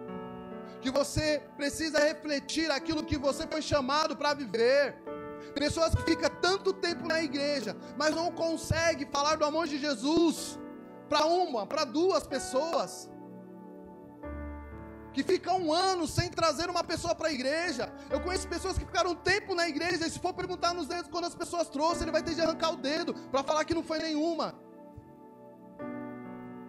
que 0.81 0.91
você 0.91 1.43
precisa 1.57 1.99
refletir 1.99 2.71
aquilo 2.71 3.03
que 3.03 3.19
você 3.19 3.49
foi 3.49 3.63
chamado 3.63 4.17
para 4.17 4.33
viver. 4.33 4.97
Pessoas 5.57 5.93
que 5.93 6.03
ficam 6.03 6.31
tanto 6.41 6.73
tempo 6.73 7.09
na 7.09 7.21
igreja, 7.21 7.77
mas 7.97 8.15
não 8.15 8.31
conseguem 8.31 9.09
falar 9.11 9.35
do 9.35 9.45
amor 9.45 9.67
de 9.67 9.77
Jesus 9.77 10.57
para 11.13 11.27
uma, 11.27 11.67
para 11.67 11.85
duas 11.85 12.27
pessoas. 12.35 12.91
Que 15.13 15.23
ficam 15.23 15.57
um 15.65 15.71
ano 15.71 16.07
sem 16.07 16.31
trazer 16.31 16.71
uma 16.71 16.83
pessoa 16.83 17.15
para 17.15 17.29
a 17.29 17.33
igreja. 17.39 17.85
Eu 18.11 18.19
conheço 18.19 18.49
pessoas 18.49 18.79
que 18.79 18.87
ficaram 18.87 19.11
um 19.11 19.15
tempo 19.15 19.55
na 19.55 19.69
igreja, 19.69 20.07
e 20.07 20.11
se 20.11 20.19
for 20.19 20.33
perguntar 20.33 20.73
nos 20.73 20.87
dedos 20.87 21.11
quando 21.11 21.27
as 21.27 21.35
pessoas 21.35 21.69
trouxeram, 21.69 22.05
ele 22.05 22.13
vai 22.13 22.23
ter 22.23 22.35
de 22.35 22.41
arrancar 22.41 22.71
o 22.73 22.79
dedo 22.79 23.13
para 23.31 23.43
falar 23.43 23.63
que 23.67 23.75
não 23.75 23.83
foi 23.91 23.99
nenhuma. 23.99 24.55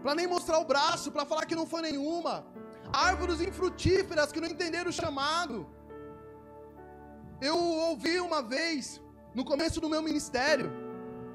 Para 0.01 0.13
nem 0.13 0.27
mostrar 0.27 0.59
o 0.59 0.65
braço, 0.65 1.09
para 1.09 1.25
falar 1.25 1.45
que 1.45 1.55
não 1.55 1.65
foi 1.65 1.81
nenhuma. 1.89 2.45
Árvores 2.91 3.39
infrutíferas 3.39 4.33
que 4.33 4.41
não 4.41 4.49
entenderam 4.49 4.89
o 4.89 4.99
chamado. 5.01 5.65
Eu 7.39 7.57
ouvi 7.57 8.19
uma 8.19 8.41
vez, 8.41 9.01
no 9.33 9.45
começo 9.45 9.79
do 9.79 9.87
meu 9.87 10.01
ministério, 10.01 10.82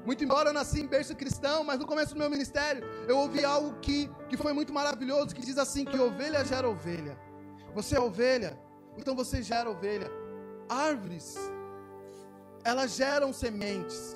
muito 0.05 0.23
embora 0.23 0.49
eu 0.49 0.53
nasci 0.53 0.81
em 0.81 0.87
berço 0.87 1.15
cristão, 1.15 1.63
mas 1.63 1.79
no 1.79 1.85
começo 1.85 2.13
do 2.13 2.19
meu 2.19 2.29
ministério, 2.29 2.83
eu 3.07 3.17
ouvi 3.17 3.43
algo 3.43 3.79
que, 3.79 4.09
que 4.29 4.37
foi 4.37 4.53
muito 4.53 4.73
maravilhoso, 4.73 5.35
que 5.35 5.41
diz 5.41 5.57
assim, 5.57 5.85
que 5.85 5.99
ovelha 5.99 6.43
gera 6.45 6.67
ovelha. 6.69 7.17
Você 7.73 7.95
é 7.95 7.99
ovelha, 7.99 8.59
então 8.97 9.15
você 9.15 9.41
gera 9.43 9.69
ovelha. 9.69 10.09
Árvores, 10.67 11.37
elas 12.63 12.95
geram 12.95 13.31
sementes. 13.33 14.15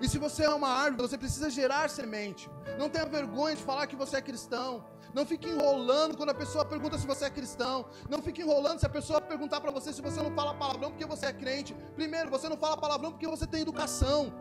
E 0.00 0.08
se 0.08 0.18
você 0.18 0.44
é 0.44 0.48
uma 0.48 0.68
árvore, 0.68 1.08
você 1.08 1.18
precisa 1.18 1.50
gerar 1.50 1.90
semente. 1.90 2.48
Não 2.78 2.88
tenha 2.88 3.04
vergonha 3.04 3.56
de 3.56 3.62
falar 3.62 3.86
que 3.86 3.96
você 3.96 4.16
é 4.16 4.22
cristão. 4.22 4.84
Não 5.12 5.26
fique 5.26 5.48
enrolando 5.48 6.16
quando 6.16 6.30
a 6.30 6.34
pessoa 6.34 6.64
pergunta 6.64 6.96
se 6.98 7.06
você 7.06 7.26
é 7.26 7.30
cristão. 7.30 7.84
Não 8.08 8.22
fique 8.22 8.40
enrolando 8.40 8.80
se 8.80 8.86
a 8.86 8.88
pessoa 8.88 9.20
perguntar 9.20 9.60
para 9.60 9.70
você 9.70 9.92
se 9.92 10.00
você 10.00 10.22
não 10.22 10.32
fala 10.32 10.54
palavrão 10.54 10.90
porque 10.90 11.04
você 11.04 11.26
é 11.26 11.32
crente. 11.32 11.74
Primeiro, 11.94 12.30
você 12.30 12.48
não 12.48 12.56
fala 12.56 12.76
palavrão 12.76 13.10
porque 13.10 13.26
você 13.26 13.46
tem 13.46 13.60
educação. 13.60 14.32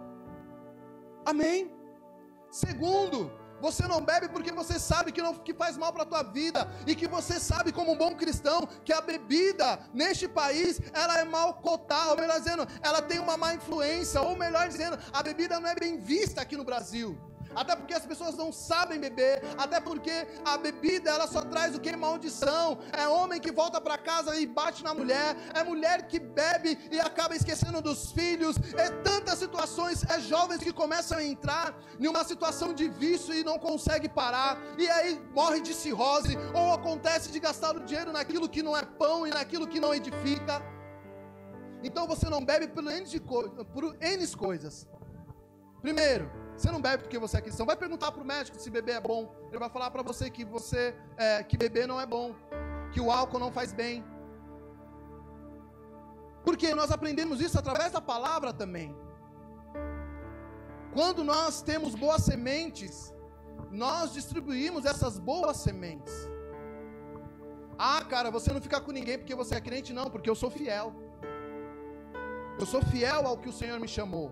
Amém? 1.26 1.72
Segundo, 2.50 3.32
você 3.62 3.88
não 3.88 4.02
bebe 4.02 4.28
porque 4.28 4.52
você 4.52 4.80
sabe 4.80 5.12
que, 5.12 5.22
não, 5.22 5.36
que 5.36 5.54
faz 5.54 5.78
mal 5.78 5.94
para 5.94 6.04
a 6.04 6.06
tua 6.06 6.24
vida 6.24 6.68
e 6.88 6.96
que 6.96 7.08
você 7.08 7.40
sabe 7.40 7.72
como 7.72 7.94
um 7.94 7.98
bom 7.98 8.16
cristão 8.16 8.68
que 8.84 8.92
a 8.92 9.02
bebida 9.02 9.80
neste 9.94 10.28
país 10.28 10.82
ela 10.94 11.20
é 11.20 11.24
mal 11.24 11.54
cotada, 11.54 12.12
ou 12.12 12.18
melhor 12.18 12.40
dizendo, 12.40 12.68
ela 12.82 13.02
tem 13.02 13.20
uma 13.20 13.38
má 13.38 13.54
influência, 13.54 14.20
ou 14.22 14.36
melhor 14.36 14.68
dizendo, 14.68 14.98
a 15.14 15.22
bebida 15.22 15.60
não 15.60 15.70
é 15.70 15.76
bem 15.76 16.00
vista 16.00 16.42
aqui 16.42 16.58
no 16.58 16.64
Brasil. 16.64 17.18
Até 17.56 17.76
porque 17.76 17.94
as 17.94 18.06
pessoas 18.06 18.36
não 18.36 18.52
sabem 18.52 19.00
beber, 19.00 19.42
até 19.58 19.80
porque 19.80 20.28
a 20.46 20.58
bebida 20.58 21.10
ela 21.10 21.28
só 21.28 21.42
traz 21.42 21.76
o 21.76 21.80
que? 21.80 21.96
Maldição. 21.96 22.80
É 22.94 23.08
homem 23.08 23.40
que 23.40 23.52
volta 23.52 23.80
para 23.80 23.98
casa 23.98 24.36
e 24.40 24.46
bate 24.46 24.84
na 24.84 24.94
mulher, 24.94 25.36
é 25.54 25.64
mulher 25.64 26.08
que 26.08 26.20
bebe 26.20 26.78
e 26.90 27.00
acaba 27.00 27.36
esquecendo 27.36 27.82
dos 27.82 28.12
filhos, 28.12 28.56
é 28.78 28.90
tantas 29.02 29.40
situações, 29.40 30.04
é 30.10 30.20
jovens 30.20 30.64
que 30.64 30.74
começam 30.74 31.18
a 31.18 31.24
entrar 31.24 31.76
em 32.00 32.08
uma 32.08 32.24
situação 32.24 32.74
de 32.74 32.88
vício 32.88 33.34
e 33.34 33.44
não 33.44 33.60
consegue 33.60 34.08
parar, 34.10 34.58
e 34.78 34.90
aí 34.90 35.22
morre 35.34 35.62
de 35.62 35.74
cirrose, 35.74 36.38
ou 36.54 36.74
acontece 36.74 37.32
de 37.32 37.40
gastar 37.40 37.76
o 37.76 37.82
dinheiro 37.82 38.12
naquilo 38.12 38.48
que 38.48 38.64
não 38.64 38.76
é 38.76 38.84
pão 38.84 39.28
e 39.28 39.30
naquilo 39.30 39.68
que 39.68 39.80
não 39.80 39.94
edifica. 39.94 40.62
Então 41.84 42.08
você 42.08 42.30
não 42.30 42.44
bebe 42.44 42.68
por 42.68 42.84
N, 42.84 43.06
de 43.06 43.20
por 43.20 43.98
N 44.00 44.28
coisas. 44.38 44.88
Primeiro, 45.82 46.32
você 46.62 46.72
não 46.72 46.82
bebe 46.82 47.04
porque 47.04 47.18
você 47.18 47.38
é 47.38 47.42
cristão. 47.42 47.66
Vai 47.66 47.76
perguntar 47.76 48.12
para 48.12 48.22
o 48.22 48.26
médico 48.26 48.60
se 48.60 48.70
beber 48.70 48.96
é 48.98 49.02
bom. 49.02 49.34
Ele 49.50 49.58
vai 49.58 49.70
falar 49.70 49.90
para 49.90 50.04
você 50.04 50.30
que 50.30 50.46
você 50.46 50.96
é, 51.18 51.44
que 51.44 51.58
beber 51.58 51.88
não 51.88 52.00
é 52.00 52.06
bom, 52.06 52.36
que 52.94 53.02
o 53.02 53.12
álcool 53.12 53.40
não 53.40 53.52
faz 53.52 53.74
bem. 53.74 54.06
Porque 56.46 56.74
nós 56.76 56.92
aprendemos 56.92 57.42
isso 57.42 57.58
através 57.58 57.92
da 57.92 58.02
palavra 58.02 58.54
também. 58.54 58.96
Quando 60.94 61.24
nós 61.24 61.62
temos 61.62 61.96
boas 61.96 62.24
sementes, 62.24 63.14
nós 63.72 64.14
distribuímos 64.14 64.86
essas 64.86 65.18
boas 65.18 65.58
sementes. 65.58 66.14
Ah, 67.78 68.04
cara, 68.08 68.30
você 68.30 68.54
não 68.54 68.62
fica 68.62 68.80
com 68.80 68.92
ninguém 68.92 69.18
porque 69.18 69.34
você 69.34 69.56
é 69.56 69.62
crente, 69.62 69.94
não, 69.94 70.10
porque 70.12 70.30
eu 70.30 70.36
sou 70.36 70.52
fiel. 70.52 70.94
Eu 72.60 72.66
sou 72.66 72.82
fiel 72.84 73.26
ao 73.26 73.38
que 73.38 73.50
o 73.50 73.54
Senhor 73.54 73.80
me 73.80 73.88
chamou. 73.88 74.32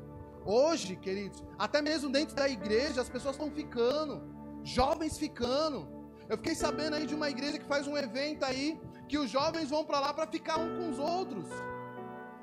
Hoje, 0.52 0.96
queridos, 0.96 1.44
até 1.60 1.80
mesmo 1.80 2.10
dentro 2.10 2.36
da 2.36 2.50
igreja, 2.50 3.02
as 3.02 3.10
pessoas 3.16 3.36
estão 3.36 3.52
ficando, 3.52 4.14
jovens 4.64 5.16
ficando. 5.16 5.88
Eu 6.28 6.38
fiquei 6.38 6.56
sabendo 6.56 6.96
aí 6.96 7.06
de 7.06 7.14
uma 7.14 7.30
igreja 7.30 7.60
que 7.60 7.68
faz 7.74 7.86
um 7.86 7.96
evento 7.96 8.44
aí, 8.44 8.68
que 9.08 9.20
os 9.20 9.30
jovens 9.30 9.70
vão 9.70 9.84
para 9.86 10.00
lá 10.00 10.12
para 10.12 10.26
ficar 10.26 10.58
um 10.58 10.70
com 10.78 10.90
os 10.90 10.98
outros. 10.98 11.46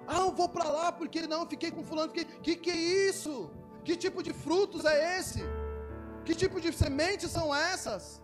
Ah, 0.07 0.21
eu 0.21 0.31
vou 0.31 0.49
para 0.49 0.69
lá 0.77 0.93
porque 0.93 1.23
não, 1.27 1.41
fiquei 1.55 1.73
com 1.73 1.83
fulano. 1.83 2.13
Que, 2.13 2.25
que 2.45 2.55
que 2.55 2.71
é 2.71 2.77
isso? 3.09 3.51
Que 3.85 3.97
tipo 3.97 4.23
de 4.23 4.33
frutos 4.45 4.85
é 4.85 5.19
esse? 5.19 5.43
Que 6.25 6.37
tipo 6.43 6.61
de 6.61 6.73
sementes 6.73 7.33
são 7.33 7.53
essas? 7.53 8.23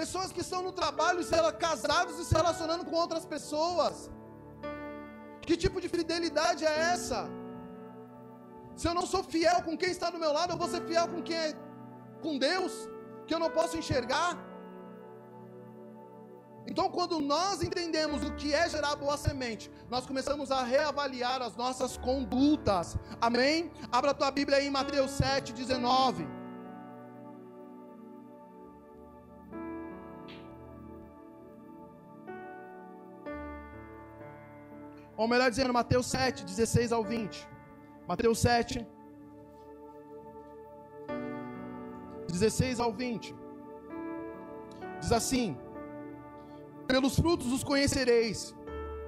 Pessoas 0.00 0.32
que 0.32 0.40
estão 0.40 0.62
no 0.62 0.72
trabalho, 0.72 1.20
casados 1.60 2.18
e 2.18 2.24
se 2.24 2.34
relacionando 2.34 2.84
com 2.84 2.96
outras 2.96 3.24
pessoas. 3.24 4.10
Que 5.42 5.56
tipo 5.56 5.80
de 5.80 5.88
fidelidade 5.88 6.64
é 6.64 6.76
essa? 6.94 7.43
Se 8.76 8.88
eu 8.88 8.94
não 8.94 9.06
sou 9.06 9.22
fiel 9.22 9.62
com 9.62 9.76
quem 9.76 9.90
está 9.90 10.10
do 10.10 10.18
meu 10.18 10.32
lado, 10.32 10.52
eu 10.52 10.56
vou 10.56 10.68
ser 10.68 10.82
fiel 10.82 11.06
com 11.08 11.22
quem 11.22 11.36
é 11.36 11.54
com 12.22 12.38
Deus, 12.38 12.72
que 13.26 13.34
eu 13.34 13.38
não 13.38 13.50
posso 13.50 13.76
enxergar. 13.76 14.30
Então, 16.66 16.88
quando 16.88 17.20
nós 17.20 17.62
entendemos 17.62 18.22
o 18.24 18.32
que 18.34 18.54
é 18.54 18.68
gerar 18.68 18.96
boa 18.96 19.16
semente, 19.16 19.70
nós 19.90 20.06
começamos 20.06 20.50
a 20.50 20.62
reavaliar 20.64 21.42
as 21.42 21.54
nossas 21.54 21.96
condutas. 21.98 22.96
Amém? 23.20 23.70
Abra 23.92 24.12
a 24.12 24.14
tua 24.14 24.30
Bíblia 24.30 24.58
aí 24.58 24.66
em 24.66 24.70
Mateus 24.70 25.10
7, 25.10 25.52
19. 25.52 26.26
Ou 35.16 35.28
melhor 35.28 35.50
dizendo, 35.50 35.72
Mateus 35.72 36.06
7, 36.06 36.44
16 36.44 36.90
ao 36.90 37.04
20. 37.04 37.53
Mateus 38.06 38.38
7, 38.40 38.86
16 42.28 42.80
ao 42.80 42.92
20. 42.92 43.34
Diz 45.00 45.12
assim: 45.12 45.56
Pelos 46.86 47.16
frutos 47.16 47.52
os 47.52 47.64
conhecereis. 47.64 48.54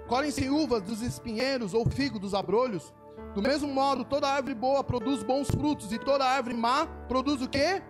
Colhem-se 0.08 0.48
uvas 0.48 0.82
dos 0.82 1.02
espinheiros 1.02 1.74
ou 1.74 1.84
figo 1.84 2.18
dos 2.18 2.32
abrolhos. 2.32 2.94
Do 3.34 3.42
mesmo 3.42 3.68
modo, 3.68 4.04
toda 4.04 4.28
árvore 4.28 4.54
boa 4.54 4.82
produz 4.82 5.22
bons 5.22 5.50
frutos, 5.50 5.92
e 5.92 5.98
toda 5.98 6.24
árvore 6.24 6.54
má 6.54 6.86
produz 7.08 7.42
o 7.42 7.48
quê? 7.48 7.82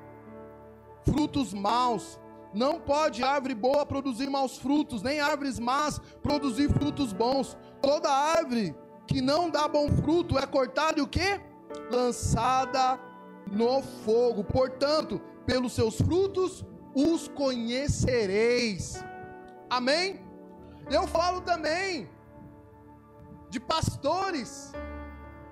Frutos 1.05 1.53
maus. 1.53 2.19
Não 2.55 2.81
pode 2.81 3.23
árvore 3.23 3.55
boa 3.55 3.85
produzir 3.85 4.31
maus 4.31 4.57
frutos, 4.57 5.03
nem 5.03 5.21
árvores 5.21 5.59
más 5.59 6.01
produzir 6.23 6.69
frutos 6.71 7.13
bons. 7.13 7.57
Toda 7.83 8.11
árvore 8.11 8.75
que 9.07 9.21
não 9.21 9.49
dá 9.49 9.69
bom 9.69 9.89
fruto 9.89 10.39
é 10.39 10.47
cortada 10.47 10.99
e 10.99 11.03
o 11.03 11.07
quê? 11.07 11.41
Lançada 11.91 12.99
no 13.51 13.83
fogo. 13.83 14.43
Portanto, 14.45 15.21
pelos 15.45 15.73
seus 15.73 15.97
frutos 15.97 16.65
os 16.95 17.29
conhecereis. 17.29 19.03
Amém? 19.69 20.21
Eu 20.91 21.07
falo 21.07 21.41
também 21.41 22.09
de 23.51 23.61
pastores 23.61 24.73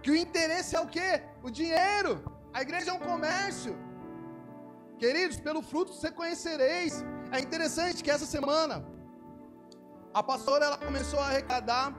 que 0.02 0.10
o 0.10 0.16
interesse 0.16 0.76
é 0.76 0.80
o 0.80 0.86
quê? 0.86 1.22
O 1.42 1.50
dinheiro. 1.50 2.22
A 2.52 2.62
igreja 2.62 2.90
é 2.90 2.94
um 2.94 2.98
comércio. 2.98 3.76
Queridos, 4.98 5.38
pelo 5.38 5.62
fruto 5.62 5.92
você 5.92 6.10
conhecereis. 6.10 7.04
É 7.32 7.40
interessante 7.40 8.02
que 8.02 8.10
essa 8.10 8.26
semana 8.26 8.84
a 10.12 10.22
pastora 10.22 10.64
ela 10.66 10.78
começou 10.78 11.18
a 11.18 11.26
arrecadar 11.26 11.92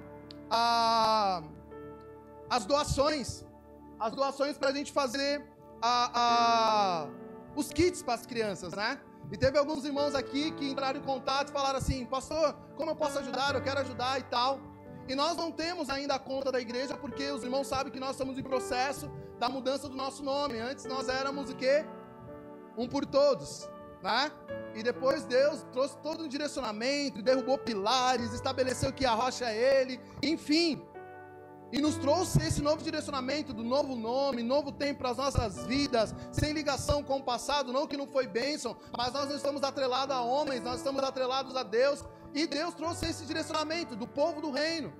a, 0.50 1.44
as 2.50 2.66
doações, 2.66 3.46
as 4.00 4.14
doações 4.14 4.58
para 4.58 4.70
a 4.70 4.74
gente 4.74 4.92
fazer 4.92 5.46
a, 5.82 6.12
a, 6.14 7.08
os 7.56 7.70
kits 7.70 8.02
para 8.02 8.16
as 8.16 8.26
crianças, 8.26 8.74
né? 8.74 9.00
E 9.32 9.38
teve 9.38 9.58
alguns 9.58 9.84
irmãos 9.86 10.14
aqui 10.14 10.52
que 10.52 10.70
entraram 10.70 11.00
em 11.00 11.04
contato 11.04 11.50
e 11.50 11.52
falaram 11.52 11.78
assim: 11.78 12.06
Pastor, 12.06 12.56
como 12.76 12.92
eu 12.92 12.96
posso 12.96 13.18
ajudar? 13.20 13.56
Eu 13.56 13.62
quero 13.62 13.80
ajudar 13.80 14.20
e 14.20 14.24
tal. 14.24 14.60
E 15.08 15.16
nós 15.16 15.36
não 15.38 15.52
temos 15.52 15.90
ainda 15.90 16.16
a 16.16 16.20
conta 16.20 16.52
da 16.52 16.60
igreja 16.60 16.96
porque 16.96 17.30
os 17.32 17.44
irmãos 17.44 17.68
sabem 17.68 17.92
que 17.92 18.00
nós 18.00 18.12
estamos 18.12 18.38
em 18.38 18.44
processo 18.44 19.10
da 19.40 19.50
mudança 19.50 19.88
do 19.90 19.96
nosso 19.96 20.24
nome. 20.24 20.60
Antes 20.60 20.86
nós 20.86 21.10
éramos 21.10 21.50
o 21.50 21.56
quê? 21.56 21.86
Um 22.78 22.88
por 22.88 23.06
todos 23.06 23.70
né? 24.06 24.32
E 24.76 24.84
depois 24.84 25.26
Deus 25.26 25.66
trouxe 25.74 25.98
todo 25.98 26.24
um 26.24 26.28
direcionamento, 26.28 27.24
derrubou 27.24 27.58
pilares, 27.58 28.34
estabeleceu 28.34 28.94
que 28.94 29.06
a 29.06 29.14
rocha 29.14 29.46
é 29.46 29.82
Ele, 29.82 30.00
enfim. 30.22 30.86
E 31.72 31.82
nos 31.82 31.96
trouxe 31.96 32.40
esse 32.46 32.62
novo 32.62 32.84
direcionamento 32.84 33.52
do 33.52 33.64
novo 33.64 33.96
nome, 33.96 34.44
novo 34.44 34.72
tempo 34.72 35.00
para 35.00 35.10
as 35.10 35.18
nossas 35.18 35.66
vidas, 35.66 36.14
sem 36.32 36.54
ligação 36.54 37.04
com 37.04 37.18
o 37.18 37.24
passado, 37.24 37.74
não 37.74 37.88
que 37.88 37.98
não 37.98 38.08
foi 38.08 38.28
bênção, 38.28 38.78
mas 38.96 39.12
nós 39.12 39.28
não 39.28 39.36
estamos 39.36 39.64
atrelados 39.64 40.16
a 40.16 40.22
homens, 40.22 40.62
nós 40.62 40.78
estamos 40.78 41.04
atrelados 41.04 41.56
a 41.56 41.64
Deus. 41.64 42.06
E 42.34 42.46
Deus 42.46 42.76
trouxe 42.76 43.08
esse 43.08 43.26
direcionamento 43.26 43.96
do 43.96 44.08
povo 44.08 44.40
do 44.40 44.52
reino. 44.52 44.94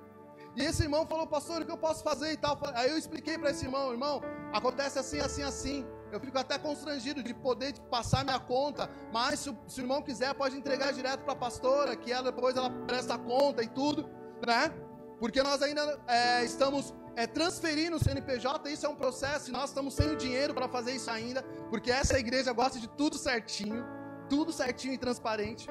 E 0.56 0.62
esse 0.62 0.82
irmão 0.82 1.06
falou, 1.06 1.26
pastor, 1.26 1.62
o 1.62 1.64
que 1.64 1.70
eu 1.70 1.78
posso 1.78 2.02
fazer 2.02 2.32
e 2.32 2.36
tal? 2.36 2.58
Aí 2.74 2.90
eu 2.90 2.98
expliquei 2.98 3.38
para 3.38 3.50
esse 3.50 3.66
irmão, 3.66 3.92
irmão, 3.92 4.20
acontece 4.52 4.98
assim, 4.98 5.20
assim, 5.20 5.42
assim. 5.42 5.86
Eu 6.12 6.20
fico 6.20 6.38
até 6.38 6.58
constrangido 6.58 7.22
de 7.22 7.34
poder 7.34 7.78
passar 7.90 8.24
minha 8.24 8.38
conta, 8.38 8.88
mas 9.12 9.40
se 9.40 9.50
o, 9.50 9.58
se 9.66 9.80
o 9.80 9.82
irmão 9.82 10.02
quiser, 10.02 10.34
pode 10.34 10.56
entregar 10.56 10.92
direto 10.92 11.22
para 11.24 11.32
a 11.32 11.36
pastora, 11.36 11.96
que 11.96 12.12
ela 12.12 12.30
depois 12.30 12.56
ela 12.56 12.70
presta 12.86 13.18
conta 13.18 13.62
e 13.62 13.68
tudo, 13.68 14.08
né? 14.46 14.72
Porque 15.18 15.42
nós 15.42 15.62
ainda 15.62 15.98
é, 16.06 16.44
estamos 16.44 16.94
é, 17.16 17.26
transferindo 17.26 17.96
o 17.96 18.02
CNPJ, 18.02 18.70
isso 18.70 18.86
é 18.86 18.88
um 18.88 18.94
processo, 18.94 19.48
e 19.48 19.52
nós 19.52 19.70
estamos 19.70 19.94
sem 19.94 20.10
o 20.10 20.16
dinheiro 20.16 20.54
para 20.54 20.68
fazer 20.68 20.92
isso 20.92 21.10
ainda, 21.10 21.42
porque 21.70 21.90
essa 21.90 22.18
igreja 22.18 22.52
gosta 22.52 22.78
de 22.78 22.88
tudo 22.88 23.16
certinho, 23.16 23.84
tudo 24.28 24.52
certinho 24.52 24.94
e 24.94 24.98
transparente. 24.98 25.66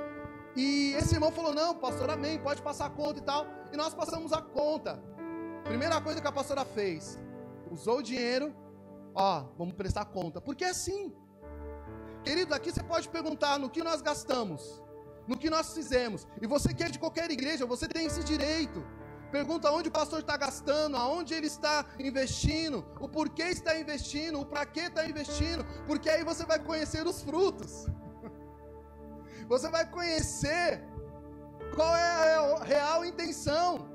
E 0.55 0.93
esse 0.93 1.13
irmão 1.13 1.31
falou: 1.31 1.53
Não, 1.53 1.75
pastor, 1.75 2.09
amém, 2.09 2.39
pode 2.39 2.61
passar 2.61 2.85
a 2.85 2.89
conta 2.89 3.19
e 3.19 3.23
tal. 3.23 3.45
E 3.71 3.77
nós 3.77 3.93
passamos 3.93 4.31
a 4.31 4.41
conta. 4.41 5.01
Primeira 5.63 5.99
coisa 5.99 6.21
que 6.21 6.27
a 6.27 6.31
pastora 6.31 6.63
fez: 6.63 7.19
usou 7.69 7.99
o 7.99 8.03
dinheiro 8.03 8.55
Ó, 9.15 9.45
vamos 9.57 9.73
prestar 9.73 10.05
conta. 10.05 10.41
Porque 10.41 10.65
é 10.65 10.69
assim. 10.69 11.13
Querido, 12.23 12.53
aqui 12.53 12.71
você 12.71 12.83
pode 12.83 13.07
perguntar 13.07 13.57
no 13.57 13.69
que 13.69 13.83
nós 13.83 14.01
gastamos, 14.01 14.81
no 15.27 15.37
que 15.37 15.49
nós 15.49 15.73
fizemos. 15.73 16.27
E 16.41 16.47
você 16.47 16.73
que 16.73 16.83
é 16.83 16.89
de 16.89 16.99
qualquer 16.99 17.31
igreja, 17.31 17.65
você 17.65 17.87
tem 17.87 18.05
esse 18.05 18.23
direito. 18.23 18.83
Pergunta 19.31 19.71
onde 19.71 19.89
o 19.89 19.91
pastor 19.91 20.19
está 20.19 20.35
gastando, 20.37 20.97
aonde 20.97 21.33
ele 21.33 21.47
está 21.47 21.85
investindo, 21.99 22.85
o 22.99 23.07
porquê 23.07 23.43
está 23.43 23.77
investindo, 23.77 24.39
o 24.39 24.45
para 24.45 24.65
que 24.65 24.81
está 24.81 25.07
investindo, 25.07 25.65
porque 25.87 26.09
aí 26.09 26.23
você 26.23 26.45
vai 26.45 26.59
conhecer 26.59 27.05
os 27.07 27.21
frutos. 27.21 27.87
Você 29.47 29.69
vai 29.69 29.87
conhecer 29.87 30.83
qual 31.75 31.95
é 31.95 32.35
a 32.35 32.63
real 32.63 33.05
intenção. 33.05 33.94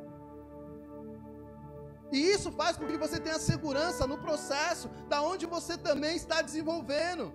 E 2.13 2.19
isso 2.19 2.51
faz 2.51 2.77
com 2.77 2.87
que 2.87 2.97
você 2.97 3.21
tenha 3.21 3.39
segurança 3.39 4.07
no 4.07 4.19
processo 4.19 4.89
da 5.09 5.23
onde 5.23 5.47
você 5.47 5.77
também 5.77 6.17
está 6.17 6.43
desenvolvendo. 6.43 7.33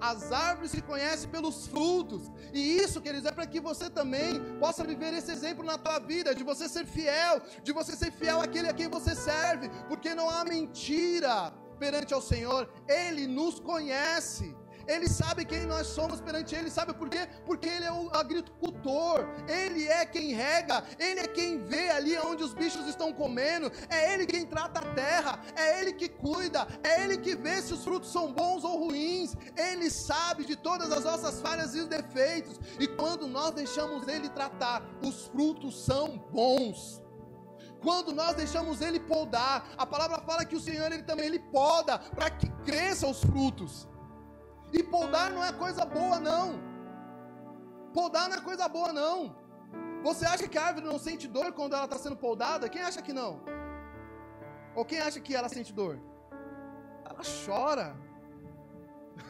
As 0.00 0.32
árvores 0.32 0.70
se 0.70 0.80
conhecem 0.80 1.28
pelos 1.28 1.66
frutos. 1.66 2.30
E 2.52 2.78
isso, 2.78 3.00
queridos, 3.00 3.26
é 3.26 3.32
para 3.32 3.46
que 3.46 3.60
você 3.60 3.90
também 3.90 4.40
possa 4.58 4.82
viver 4.82 5.12
esse 5.12 5.30
exemplo 5.30 5.64
na 5.64 5.76
tua 5.76 5.98
vida, 5.98 6.34
de 6.34 6.42
você 6.42 6.68
ser 6.68 6.86
fiel, 6.86 7.42
de 7.62 7.72
você 7.72 7.94
ser 7.94 8.10
fiel 8.10 8.40
àquele 8.40 8.68
a 8.68 8.72
quem 8.72 8.88
você 8.88 9.14
serve, 9.14 9.68
porque 9.88 10.14
não 10.14 10.30
há 10.30 10.42
mentira 10.44 11.52
perante 11.78 12.14
ao 12.14 12.22
Senhor, 12.22 12.68
Ele 12.88 13.26
nos 13.26 13.60
conhece. 13.60 14.56
Ele 14.90 15.08
sabe 15.08 15.44
quem 15.44 15.66
nós 15.66 15.86
somos 15.86 16.20
perante 16.20 16.54
Ele, 16.54 16.68
sabe 16.68 16.92
por 16.92 17.08
quê? 17.08 17.28
Porque 17.46 17.68
Ele 17.68 17.84
é 17.84 17.92
o 17.92 18.10
agricultor, 18.12 19.24
Ele 19.46 19.86
é 19.86 20.04
quem 20.04 20.32
rega, 20.32 20.82
Ele 20.98 21.20
é 21.20 21.28
quem 21.28 21.58
vê 21.64 21.90
ali 21.90 22.18
onde 22.18 22.42
os 22.42 22.52
bichos 22.52 22.86
estão 22.88 23.12
comendo, 23.12 23.70
é 23.88 24.12
Ele 24.12 24.26
quem 24.26 24.44
trata 24.44 24.80
a 24.80 24.94
terra, 24.94 25.40
é 25.54 25.80
Ele 25.80 25.92
que 25.92 26.08
cuida, 26.08 26.66
é 26.82 27.04
Ele 27.04 27.18
que 27.18 27.36
vê 27.36 27.62
se 27.62 27.72
os 27.72 27.84
frutos 27.84 28.10
são 28.10 28.32
bons 28.32 28.64
ou 28.64 28.86
ruins, 28.86 29.36
Ele 29.56 29.88
sabe 29.88 30.44
de 30.44 30.56
todas 30.56 30.90
as 30.90 31.04
nossas 31.04 31.40
falhas 31.40 31.74
e 31.76 31.84
defeitos, 31.84 32.58
e 32.80 32.88
quando 32.88 33.28
nós 33.28 33.52
deixamos 33.52 34.08
Ele 34.08 34.28
tratar, 34.28 34.82
os 35.02 35.26
frutos 35.28 35.84
são 35.84 36.18
bons 36.32 37.00
quando 37.82 38.12
nós 38.12 38.36
deixamos 38.36 38.82
ele 38.82 39.00
podar, 39.00 39.66
a 39.78 39.86
palavra 39.86 40.20
fala 40.20 40.44
que 40.44 40.54
o 40.54 40.60
Senhor 40.60 40.92
ele 40.92 41.02
também 41.02 41.24
ele 41.24 41.38
poda 41.38 41.98
para 41.98 42.28
que 42.28 42.46
cresçam 42.62 43.10
os 43.10 43.20
frutos. 43.20 43.88
E 44.72 44.82
podar 44.82 45.30
não 45.30 45.44
é 45.44 45.52
coisa 45.52 45.84
boa, 45.84 46.18
não. 46.18 46.60
Podar 47.92 48.28
não 48.28 48.36
é 48.36 48.40
coisa 48.40 48.68
boa, 48.68 48.92
não. 48.92 49.34
Você 50.02 50.24
acha 50.24 50.48
que 50.48 50.56
a 50.56 50.66
árvore 50.66 50.86
não 50.86 50.98
sente 50.98 51.26
dor 51.28 51.52
quando 51.52 51.74
ela 51.74 51.84
está 51.84 51.98
sendo 51.98 52.16
podada? 52.16 52.68
Quem 52.68 52.82
acha 52.82 53.02
que 53.02 53.12
não? 53.12 53.40
Ou 54.74 54.84
quem 54.84 55.00
acha 55.00 55.20
que 55.20 55.34
ela 55.34 55.48
sente 55.48 55.72
dor? 55.72 55.98
Ela 57.04 57.22
chora. 57.44 57.96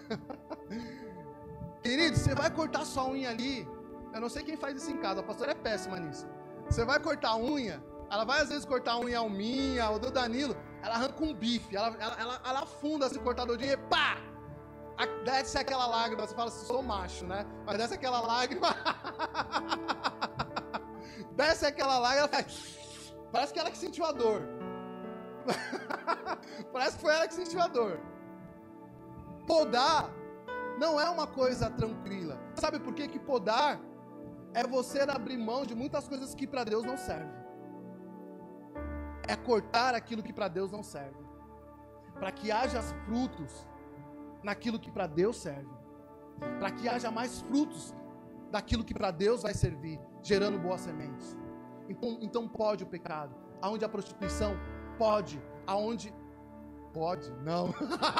Querido, 1.83 2.17
você 2.17 2.35
vai 2.35 2.51
cortar 2.51 2.85
sua 2.85 3.09
unha 3.09 3.31
ali. 3.31 3.67
Eu 4.13 4.21
não 4.21 4.29
sei 4.29 4.43
quem 4.43 4.57
faz 4.57 4.77
isso 4.77 4.91
em 4.91 4.99
casa, 4.99 5.21
a 5.21 5.23
pastora 5.23 5.53
é 5.53 5.55
péssima 5.55 5.99
nisso. 5.99 6.27
Você 6.69 6.85
vai 6.85 7.01
cortar 7.01 7.31
a 7.31 7.37
unha, 7.37 7.83
ela 8.11 8.25
vai 8.25 8.41
às 8.41 8.49
vezes 8.49 8.65
cortar 8.65 8.93
a 8.93 9.01
unha 9.01 9.29
minha 9.29 9.89
ou 9.91 9.99
do 9.99 10.11
Danilo, 10.11 10.57
ela 10.83 10.95
arranca 10.97 11.25
um 11.25 11.35
bife, 11.35 11.77
ela, 11.77 11.97
ela, 11.99 12.17
ela, 12.19 12.41
ela 12.45 12.63
afunda 12.63 13.07
esse 13.07 13.19
cortador 13.19 13.57
de 13.57 13.67
e 13.67 13.77
pá! 13.77 14.17
Desce 15.25 15.59
aquela 15.59 15.87
lágrima, 15.87 16.27
você 16.27 16.35
fala 16.35 16.49
assim, 16.49 16.67
sou 16.67 16.83
macho, 16.83 17.27
né? 17.27 17.47
Mas 17.65 17.77
desce 17.79 17.95
aquela 17.95 18.21
lágrima. 18.21 18.69
desce 21.37 21.67
aquela 21.67 21.99
lágrima, 21.99 22.29
faz... 22.29 23.15
parece 23.33 23.53
que 23.53 23.59
ela 23.59 23.71
que 23.71 23.79
sentiu 23.79 24.05
a 24.05 24.13
dor. 24.13 24.43
parece 26.73 26.97
que 26.97 27.03
foi 27.03 27.15
ela 27.15 27.29
que 27.29 27.35
sentiu 27.35 27.61
a 27.61 27.69
dor. 27.69 28.01
Podar 29.47 30.11
não 30.79 31.01
é 31.01 31.09
uma 31.09 31.27
coisa 31.27 31.71
tranquila. 31.71 32.39
Sabe 32.55 32.81
por 32.81 32.95
quê? 32.95 33.07
que 33.07 33.19
podar 33.19 33.81
é 34.55 34.67
você 34.67 35.01
abrir 35.01 35.37
mão 35.37 35.65
de 35.65 35.75
muitas 35.75 36.09
coisas 36.09 36.35
que 36.35 36.47
para 36.47 36.65
Deus 36.65 36.85
não 36.85 36.97
servem. 36.97 37.41
É 39.29 39.37
cortar 39.37 39.95
aquilo 39.95 40.23
que 40.23 40.33
para 40.33 40.49
Deus 40.49 40.71
não 40.71 40.83
serve. 40.83 41.23
Para 42.15 42.33
que 42.33 42.51
haja 42.51 42.83
frutos 43.05 43.67
naquilo 44.43 44.79
que 44.79 44.91
para 44.91 45.07
Deus 45.07 45.37
serve, 45.37 45.71
para 46.59 46.71
que 46.71 46.89
haja 46.89 47.11
mais 47.11 47.41
frutos 47.43 47.95
daquilo 48.51 48.85
que 48.85 48.95
para 48.95 49.11
Deus 49.11 49.43
vai 49.43 49.55
servir, 49.55 50.01
gerando 50.23 50.59
boas 50.59 50.81
sementes. 50.81 51.37
Então, 51.89 52.19
então 52.21 52.49
pode 52.49 52.85
o 52.85 52.87
pecado, 52.87 53.35
aonde 53.61 53.85
a 53.85 53.89
prostituição 53.89 54.57
pode, 54.99 55.43
aonde 55.67 56.15
pode, 56.93 57.31
não. 57.43 57.73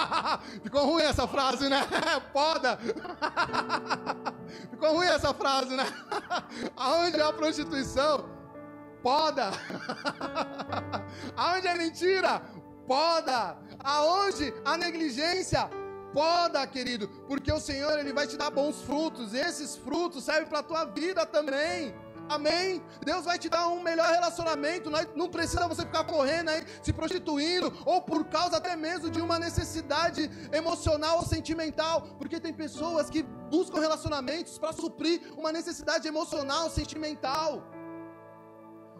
Ficou 0.63 0.87
ruim 0.87 1.03
essa 1.03 1.27
frase, 1.27 1.69
né? 1.69 1.81
Poda. 2.33 2.79
Ficou 4.71 4.95
ruim 4.95 5.07
essa 5.07 5.35
frase, 5.35 5.77
né? 5.77 5.85
Aonde 6.77 7.21
a 7.21 7.33
prostituição 7.33 8.41
poda. 9.03 9.51
Aonde 11.37 11.69
a 11.69 11.77
mentira 11.77 12.43
poda. 12.87 13.57
Aonde 13.83 14.53
a 14.65 14.77
negligência 14.77 15.71
Poda, 16.13 16.67
querido, 16.67 17.09
porque 17.29 17.53
o 17.53 17.61
Senhor 17.61 17.99
ele 17.99 18.13
vai 18.13 18.27
te 18.27 18.37
dar 18.37 18.51
bons 18.51 18.83
frutos. 18.83 19.33
Esses 19.33 19.77
frutos 19.77 20.25
servem 20.25 20.47
para 20.47 20.59
a 20.59 20.63
tua 20.63 20.85
vida 20.85 21.25
também. 21.25 21.95
Amém? 22.29 22.81
Deus 23.05 23.25
vai 23.25 23.39
te 23.39 23.49
dar 23.49 23.67
um 23.69 23.83
melhor 23.83 24.09
relacionamento. 24.09 24.89
Não 25.17 25.29
precisa 25.29 25.67
você 25.67 25.83
ficar 25.83 26.05
correndo 26.05 26.49
aí, 26.49 26.65
se 26.81 26.93
prostituindo, 26.93 27.73
ou 27.85 28.01
por 28.01 28.25
causa 28.27 28.57
até 28.57 28.77
mesmo 28.77 29.11
de 29.11 29.21
uma 29.21 29.37
necessidade 29.37 30.31
emocional 30.53 31.19
ou 31.19 31.25
sentimental. 31.25 32.03
Porque 32.19 32.39
tem 32.39 32.53
pessoas 32.53 33.11
que 33.11 33.25
buscam 33.51 33.81
relacionamentos 33.81 34.59
para 34.59 34.73
suprir 34.73 35.21
uma 35.37 35.51
necessidade 35.51 36.07
emocional, 36.07 36.71
sentimental. 36.71 37.65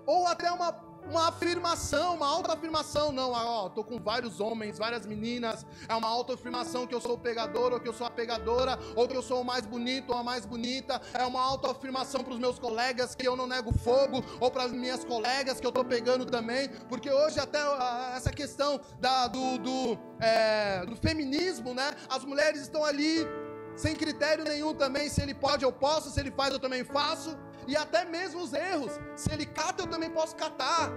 Ou 0.07 0.27
até 0.27 0.51
uma 0.51 0.73
uma 1.11 1.29
afirmação, 1.29 2.15
uma 2.15 2.27
autoafirmação. 2.27 3.11
Não, 3.13 3.33
ó, 3.33 3.69
tô 3.69 3.83
com 3.83 3.99
vários 3.99 4.41
homens, 4.41 4.79
várias 4.79 5.05
meninas. 5.05 5.67
É 5.89 5.95
uma 5.95 6.09
autoafirmação 6.09 6.87
que 6.87 6.95
eu 6.95 7.01
sou 7.01 7.15
o 7.15 7.19
pegador, 7.19 7.73
ou 7.73 7.81
que 7.81 7.89
eu 7.89 7.93
sou 7.93 8.07
a 8.07 8.11
pegadora, 8.11 8.79
ou 8.95 9.09
que 9.09 9.17
eu 9.17 9.23
sou 9.23 9.41
o 9.41 9.45
mais 9.45 9.67
bonito 9.67 10.11
ou 10.11 10.19
a 10.19 10.23
mais 10.23 10.47
bonita. 10.47 11.01
É 11.13 11.25
uma 11.27 11.43
autoafirmação 11.43 12.23
para 12.23 12.33
os 12.33 12.39
meus 12.39 12.59
colegas 12.59 13.15
que 13.15 13.27
eu 13.27 13.37
não 13.37 13.47
nego 13.47 13.77
fogo, 13.77 14.25
ou 14.39 14.51
para 14.51 14.65
as 14.65 14.73
minhas 14.73 15.05
colegas 15.05 15.61
que 15.61 15.67
eu 15.67 15.73
tô 15.73 15.85
pegando 15.85 16.25
também. 16.25 16.69
Porque 16.89 17.11
hoje 17.11 17.41
até 17.41 17.63
uh, 17.63 18.17
essa 18.17 18.31
questão 18.31 18.81
da, 19.01 19.27
do, 19.27 19.59
do, 19.59 19.99
é, 20.21 20.87
do 20.87 20.97
feminismo, 20.97 21.75
né? 21.75 21.93
As 22.09 22.25
mulheres 22.25 22.63
estão 22.63 22.85
ali 22.85 23.27
sem 23.75 23.97
critério 23.97 24.45
nenhum 24.45 24.75
também. 24.75 25.09
Se 25.09 25.21
ele 25.21 25.35
pode, 25.35 25.65
eu 25.65 25.73
posso. 25.73 26.11
Se 26.11 26.21
ele 26.21 26.31
faz, 26.31 26.53
eu 26.53 26.61
também 26.61 26.85
faço 26.85 27.37
e 27.71 27.77
até 27.77 28.05
mesmo 28.05 28.43
os 28.43 28.53
erros. 28.53 28.99
Se 29.15 29.33
ele 29.33 29.47
cata, 29.47 29.83
eu 29.83 29.87
também 29.87 30.11
posso 30.11 30.35
catar. 30.35 30.91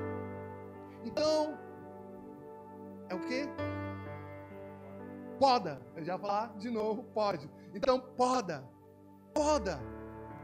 Então, 1.06 1.56
é 3.10 3.14
o 3.14 3.20
que? 3.20 3.48
Poda. 5.40 5.80
Eu 5.96 6.04
já 6.04 6.18
vou 6.18 6.28
falar 6.28 6.58
de 6.58 6.72
novo, 6.72 7.04
pode. 7.14 7.48
Então, 7.76 8.00
poda. 8.00 8.68
Poda. 9.36 9.80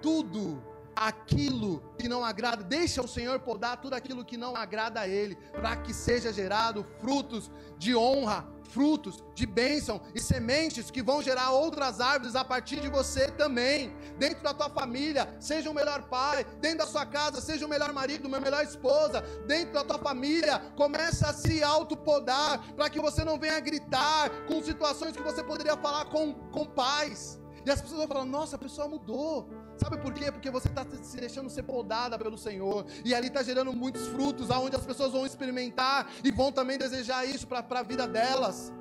Tudo 0.03 0.63
aquilo 0.95 1.81
que 1.97 2.07
não 2.07 2.23
agrada, 2.23 2.63
deixa 2.63 3.01
o 3.01 3.07
Senhor 3.07 3.39
podar 3.39 3.81
tudo 3.81 3.95
aquilo 3.95 4.23
que 4.23 4.37
não 4.37 4.55
agrada 4.55 4.99
a 4.99 5.07
Ele, 5.07 5.35
para 5.53 5.77
que 5.77 5.93
seja 5.93 6.31
gerado 6.31 6.85
frutos 6.99 7.49
de 7.77 7.95
honra, 7.95 8.45
frutos 8.69 9.23
de 9.33 9.45
bênção 9.45 10.01
e 10.13 10.19
sementes 10.19 10.89
que 10.91 11.01
vão 11.01 11.21
gerar 11.21 11.51
outras 11.51 11.99
árvores 11.99 12.35
a 12.35 12.45
partir 12.45 12.79
de 12.79 12.87
você 12.87 13.29
também, 13.31 13.93
dentro 14.17 14.43
da 14.43 14.53
tua 14.53 14.69
família, 14.69 15.35
seja 15.39 15.69
o 15.69 15.73
melhor 15.73 16.03
pai, 16.03 16.45
dentro 16.61 16.79
da 16.79 16.87
sua 16.87 17.05
casa, 17.05 17.41
seja 17.41 17.65
o 17.65 17.69
melhor 17.69 17.91
marido, 17.93 18.27
uma 18.27 18.39
melhor 18.39 18.63
esposa, 18.63 19.21
dentro 19.47 19.73
da 19.73 19.83
tua 19.83 19.97
família, 19.97 20.59
começa 20.75 21.29
a 21.29 21.33
se 21.33 21.63
autopodar, 21.63 22.61
para 22.75 22.89
que 22.89 22.99
você 22.99 23.23
não 23.23 23.39
venha 23.39 23.59
gritar 23.59 24.29
com 24.47 24.63
situações 24.63 25.15
que 25.15 25.23
você 25.23 25.43
poderia 25.43 25.75
falar 25.77 26.05
com, 26.05 26.33
com 26.51 26.65
paz. 26.65 27.39
E 27.65 27.71
as 27.71 27.81
pessoas 27.81 27.99
vão 27.99 28.07
falar: 28.07 28.25
nossa, 28.25 28.55
a 28.55 28.59
pessoa 28.59 28.87
mudou. 28.87 29.49
Sabe 29.79 29.97
por 29.97 30.13
quê? 30.13 30.29
Porque 30.29 30.51
você 30.51 30.67
está 30.67 30.85
se 31.01 31.17
deixando 31.17 31.49
ser 31.49 31.63
podada 31.63 32.19
pelo 32.19 32.37
Senhor. 32.37 32.85
E 33.05 33.15
ali 33.15 33.27
está 33.27 33.41
gerando 33.41 33.71
muitos 33.71 34.07
frutos, 34.07 34.51
aonde 34.51 34.75
as 34.75 34.85
pessoas 34.85 35.13
vão 35.13 35.25
experimentar 35.25 36.11
e 36.21 36.31
vão 36.31 36.51
também 36.51 36.77
desejar 36.77 37.25
isso 37.25 37.47
para 37.47 37.63
a 37.69 37.83
vida 37.83 38.05
delas. 38.05 38.73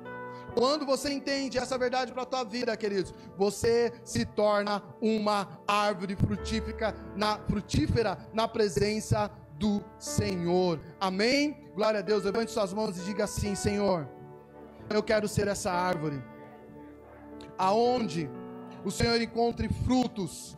Quando 0.53 0.85
você 0.85 1.09
entende 1.09 1.57
essa 1.57 1.77
verdade 1.77 2.11
para 2.11 2.23
a 2.23 2.25
tua 2.25 2.43
vida, 2.43 2.75
queridos, 2.75 3.13
você 3.37 3.93
se 4.03 4.25
torna 4.25 4.83
uma 4.99 5.61
árvore 5.65 6.17
frutífica 6.17 6.93
na, 7.15 7.37
frutífera 7.37 8.17
na 8.33 8.45
presença 8.45 9.31
do 9.53 9.81
Senhor. 9.97 10.81
Amém? 10.99 11.71
Glória 11.75 11.99
a 11.99 12.03
Deus. 12.03 12.25
Levante 12.25 12.51
suas 12.51 12.73
mãos 12.73 12.97
e 12.97 13.05
diga 13.05 13.23
assim: 13.23 13.55
Senhor, 13.55 14.05
eu 14.89 15.01
quero 15.01 15.29
ser 15.29 15.47
essa 15.47 15.71
árvore. 15.71 16.21
Aonde 17.57 18.29
o 18.83 18.91
Senhor 18.91 19.21
encontre 19.21 19.69
frutos 19.69 20.57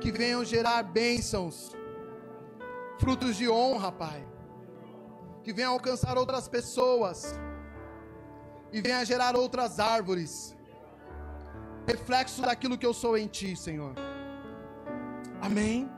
que 0.00 0.12
venham 0.12 0.44
gerar 0.44 0.82
bênçãos, 0.82 1.72
frutos 2.98 3.36
de 3.36 3.48
honra, 3.48 3.90
Pai, 3.92 4.26
que 5.42 5.52
venham 5.52 5.72
alcançar 5.72 6.16
outras 6.18 6.48
pessoas 6.48 7.38
e 8.72 8.80
venha 8.80 9.04
gerar 9.04 9.36
outras 9.36 9.78
árvores, 9.78 10.56
reflexo 11.86 12.42
daquilo 12.42 12.76
que 12.76 12.86
eu 12.86 12.92
sou 12.92 13.16
em 13.16 13.26
Ti, 13.26 13.56
Senhor. 13.56 13.94
Amém? 15.40 15.90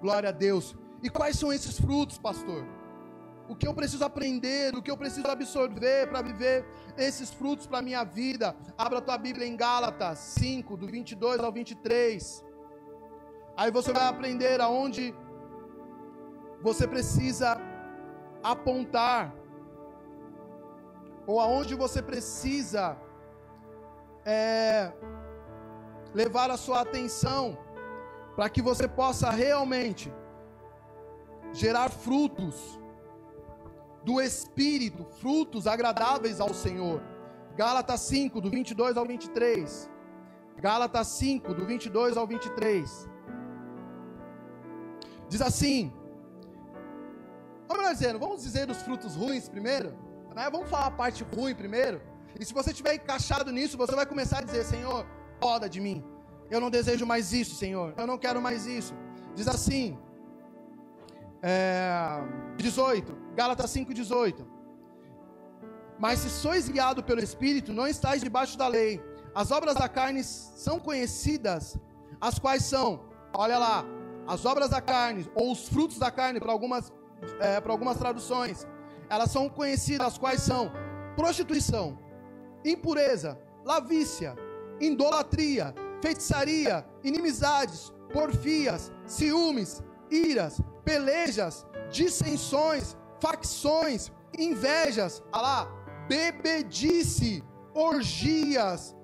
Glória 0.00 0.30
a 0.30 0.32
Deus. 0.32 0.74
E 1.02 1.08
quais 1.08 1.38
são 1.38 1.52
esses 1.52 1.78
frutos, 1.78 2.18
pastor? 2.18 2.64
O 3.48 3.54
que 3.54 3.66
eu 3.66 3.72
preciso 3.72 4.04
aprender, 4.04 4.74
o 4.74 4.82
que 4.82 4.90
eu 4.90 4.96
preciso 4.96 5.28
absorver 5.28 6.08
para 6.08 6.20
viver 6.20 6.66
esses 6.96 7.32
frutos 7.32 7.66
para 7.66 7.78
a 7.78 7.82
minha 7.82 8.02
vida? 8.02 8.56
Abra 8.76 8.98
a 8.98 9.00
tua 9.00 9.16
Bíblia 9.16 9.46
em 9.46 9.56
Gálatas 9.56 10.18
5, 10.18 10.76
do 10.76 10.86
22 10.86 11.38
ao 11.38 11.52
23. 11.52 12.44
Aí 13.56 13.70
você 13.70 13.92
vai 13.92 14.06
aprender 14.06 14.60
aonde 14.60 15.14
você 16.60 16.86
precisa 16.86 17.58
apontar, 18.42 19.34
ou 21.26 21.40
aonde 21.40 21.74
você 21.74 22.02
precisa 22.02 22.96
é, 24.24 24.92
levar 26.14 26.50
a 26.50 26.56
sua 26.56 26.82
atenção, 26.82 27.58
para 28.34 28.50
que 28.50 28.60
você 28.60 28.86
possa 28.86 29.30
realmente 29.30 30.12
gerar 31.52 31.88
frutos 31.88 32.78
do 34.04 34.20
Espírito, 34.20 35.04
frutos 35.20 35.66
agradáveis 35.66 36.40
ao 36.40 36.52
Senhor. 36.52 37.02
Gálatas 37.56 38.00
5, 38.02 38.40
do 38.40 38.50
22 38.50 38.96
ao 38.98 39.06
23. 39.06 39.90
Gálatas 40.58 41.06
5, 41.08 41.54
do 41.54 41.64
22 41.64 42.16
ao 42.16 42.26
23. 42.26 43.15
Diz 45.28 45.40
assim: 45.40 45.92
Vamos 47.68 47.90
dizendo, 47.90 48.18
vamos 48.18 48.42
dizer 48.42 48.70
os 48.70 48.82
frutos 48.82 49.14
ruins 49.16 49.48
primeiro? 49.48 49.90
Né? 50.34 50.48
Vamos 50.50 50.68
falar 50.68 50.86
a 50.86 50.90
parte 50.90 51.24
ruim 51.24 51.54
primeiro? 51.54 52.00
E 52.38 52.44
se 52.44 52.52
você 52.52 52.70
estiver 52.70 52.94
encaixado 52.94 53.50
nisso, 53.50 53.76
você 53.76 53.94
vai 53.94 54.06
começar 54.06 54.38
a 54.38 54.42
dizer: 54.42 54.64
Senhor, 54.64 55.06
poda 55.40 55.68
de 55.68 55.80
mim. 55.80 56.04
Eu 56.50 56.60
não 56.60 56.70
desejo 56.70 57.04
mais 57.04 57.32
isso, 57.32 57.56
Senhor. 57.56 57.94
Eu 57.96 58.06
não 58.06 58.18
quero 58.18 58.40
mais 58.40 58.66
isso. 58.66 58.94
Diz 59.34 59.48
assim, 59.48 59.98
é, 61.42 62.22
18, 62.56 63.16
Gálatas 63.34 63.70
5, 63.70 63.92
18. 63.92 64.46
Mas 65.98 66.20
se 66.20 66.30
sois 66.30 66.68
guiado 66.68 67.02
pelo 67.02 67.20
Espírito, 67.20 67.72
não 67.72 67.86
estáis 67.86 68.22
debaixo 68.22 68.56
da 68.56 68.68
lei. 68.68 69.02
As 69.34 69.50
obras 69.50 69.74
da 69.74 69.88
carne 69.88 70.22
são 70.24 70.78
conhecidas, 70.78 71.76
as 72.20 72.38
quais 72.38 72.64
são, 72.64 73.04
olha 73.34 73.58
lá, 73.58 73.84
as 74.26 74.44
obras 74.44 74.70
da 74.70 74.80
carne, 74.80 75.30
ou 75.34 75.52
os 75.52 75.68
frutos 75.68 75.98
da 75.98 76.10
carne, 76.10 76.40
para 76.40 76.52
algumas, 76.52 76.92
é, 77.40 77.60
para 77.60 77.72
algumas 77.72 77.96
traduções, 77.96 78.66
elas 79.08 79.30
são 79.30 79.48
conhecidas, 79.48 80.06
as 80.08 80.18
quais 80.18 80.42
são 80.42 80.72
prostituição, 81.14 81.98
impureza, 82.64 83.38
lavícia, 83.64 84.36
idolatria, 84.80 85.74
feitiçaria, 86.02 86.84
inimizades, 87.02 87.92
porfias, 88.12 88.92
ciúmes, 89.06 89.82
iras, 90.10 90.60
pelejas, 90.84 91.66
dissensões, 91.90 92.96
facções, 93.20 94.10
invejas, 94.38 95.22
ah 95.32 95.40
lá, 95.40 95.68
bebedice, 96.08 97.42
orgias 97.74 98.94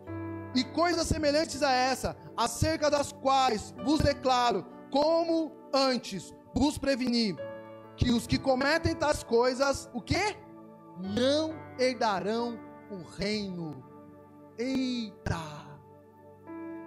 e 0.54 0.64
coisas 0.64 1.06
semelhantes 1.06 1.62
a 1.62 1.72
essa, 1.72 2.16
acerca 2.36 2.90
das 2.90 3.12
quais 3.12 3.74
vos 3.84 4.00
declaro, 4.00 4.66
como 4.92 5.50
antes 5.72 6.34
vos 6.54 6.76
preveni, 6.76 7.34
que 7.96 8.10
os 8.10 8.26
que 8.26 8.38
cometem 8.38 8.94
tais 8.94 9.24
coisas, 9.24 9.88
o 9.94 10.02
que? 10.02 10.36
Não 11.00 11.54
herdarão 11.78 12.60
o 12.90 13.02
reino. 13.02 13.82
Eita! 14.58 15.40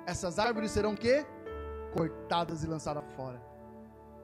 Essas 0.05 0.37
árvores 0.37 0.69
serão 0.69 0.93
o 0.93 0.97
quê? 0.97 1.25
Cortadas 1.93 2.63
e 2.63 2.67
lançadas 2.67 3.03
fora. 3.15 3.41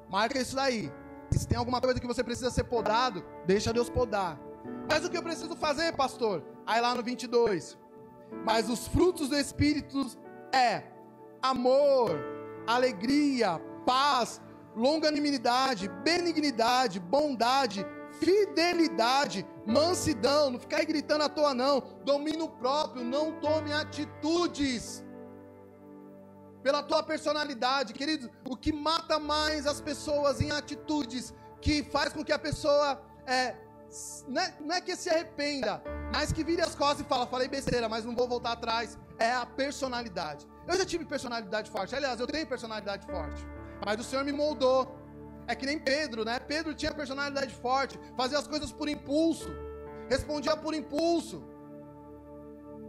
Marca 0.08 0.40
isso 0.40 0.56
daí. 0.56 0.94
Se 1.32 1.48
tem 1.48 1.58
alguma 1.58 1.82
coisa 1.82 2.00
que 2.00 2.06
você 2.06 2.24
precisa 2.24 2.52
ser 2.52 2.66
podado, 2.66 3.26
deixa 3.48 3.74
Deus 3.74 3.90
podar. 3.90 4.40
Mas 4.88 5.04
o 5.04 5.10
que 5.10 5.18
eu 5.18 5.24
preciso 5.24 5.56
fazer, 5.56 5.96
pastor? 5.96 6.44
Aí 6.68 6.80
lá 6.80 6.94
no 6.94 7.02
22. 7.02 7.80
Mas 8.46 8.70
os 8.70 8.88
frutos 8.88 9.30
do 9.30 9.38
Espírito 9.38 10.06
é 10.54 10.84
amor, 11.42 12.12
alegria, 12.68 13.60
paz, 13.86 14.42
longanimidade, 14.76 15.88
benignidade, 16.04 17.00
bondade, 17.00 17.86
fidelidade, 18.20 19.46
mansidão, 19.66 20.52
não 20.52 20.60
ficar 20.60 20.78
aí 20.78 20.86
gritando 20.86 21.24
à 21.24 21.30
toa 21.30 21.54
não, 21.54 21.82
domínio 22.04 22.48
próprio, 22.48 23.04
não 23.04 23.40
tome 23.40 23.74
atitudes 23.74 25.04
pela 26.62 26.84
tua 26.84 27.02
personalidade, 27.02 27.94
querido. 27.94 28.30
O 28.48 28.56
que 28.56 28.72
mata 28.72 29.20
mais 29.20 29.66
as 29.66 29.82
pessoas 29.82 30.40
em 30.42 30.52
atitudes 30.52 31.34
que 31.60 31.84
faz 31.84 32.14
com 32.14 32.24
que 32.24 32.32
a 32.32 32.40
pessoa 32.40 33.02
é, 33.26 33.56
não 34.28 34.42
é, 34.42 34.56
não 34.60 34.76
é 34.76 34.82
que 34.82 34.96
se 34.96 35.10
arrependa, 35.10 35.82
mas 36.14 36.32
que 36.32 36.44
vire 36.44 36.62
as 36.62 36.76
costas 36.76 37.02
e 37.02 37.10
fala, 37.10 37.26
falei 37.26 37.48
besteira, 37.48 37.90
mas 37.90 38.06
não 38.06 38.16
vou 38.16 38.28
voltar 38.28 38.54
atrás. 38.54 38.98
É 39.18 39.32
a 39.32 39.46
personalidade. 39.46 40.48
Eu 40.68 40.78
já 40.78 40.86
tive 40.86 41.06
personalidade 41.06 41.70
forte. 41.70 41.96
Aliás, 41.96 42.20
eu 42.20 42.28
tenho 42.28 42.48
personalidade 42.48 43.06
forte. 43.06 43.46
Mas 43.86 44.00
o 44.00 44.04
Senhor 44.04 44.24
me 44.24 44.32
moldou. 44.32 45.00
É 45.48 45.56
que 45.56 45.66
nem 45.66 45.80
Pedro, 45.80 46.24
né? 46.24 46.40
Pedro 46.40 46.74
tinha 46.74 46.94
personalidade 46.94 47.54
forte, 47.54 48.00
fazia 48.16 48.38
as 48.38 48.48
coisas 48.48 48.72
por 48.72 48.88
impulso, 48.88 49.50
respondia 50.08 50.56
por 50.56 50.74
impulso, 50.74 51.44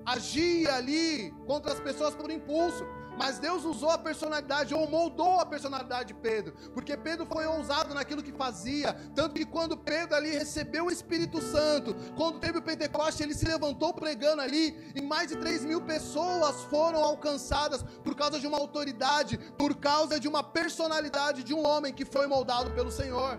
agia 0.04 0.74
ali 0.74 1.32
contra 1.46 1.72
as 1.72 1.80
pessoas 1.80 2.14
por 2.14 2.30
impulso. 2.30 2.84
Mas 3.22 3.38
Deus 3.38 3.64
usou 3.64 3.88
a 3.88 3.96
personalidade, 3.96 4.74
ou 4.74 4.90
moldou 4.90 5.38
a 5.38 5.46
personalidade 5.46 6.08
de 6.08 6.14
Pedro, 6.14 6.54
porque 6.74 6.96
Pedro 6.96 7.24
foi 7.24 7.46
ousado 7.46 7.94
naquilo 7.94 8.20
que 8.20 8.32
fazia. 8.32 8.94
Tanto 9.14 9.36
que 9.36 9.44
quando 9.44 9.76
Pedro 9.76 10.16
ali 10.16 10.30
recebeu 10.30 10.86
o 10.86 10.90
Espírito 10.90 11.40
Santo, 11.40 11.94
quando 12.16 12.40
teve 12.40 12.58
o 12.58 12.62
Pentecoste, 12.62 13.22
ele 13.22 13.32
se 13.32 13.44
levantou 13.44 13.94
pregando 13.94 14.42
ali, 14.42 14.92
e 14.96 15.00
mais 15.00 15.28
de 15.28 15.36
3 15.36 15.64
mil 15.64 15.80
pessoas 15.80 16.62
foram 16.64 16.98
alcançadas 16.98 17.84
por 18.02 18.16
causa 18.16 18.40
de 18.40 18.46
uma 18.48 18.58
autoridade, 18.58 19.38
por 19.56 19.76
causa 19.76 20.18
de 20.18 20.26
uma 20.26 20.42
personalidade 20.42 21.44
de 21.44 21.54
um 21.54 21.64
homem 21.64 21.94
que 21.94 22.04
foi 22.04 22.26
moldado 22.26 22.72
pelo 22.72 22.90
Senhor. 22.90 23.38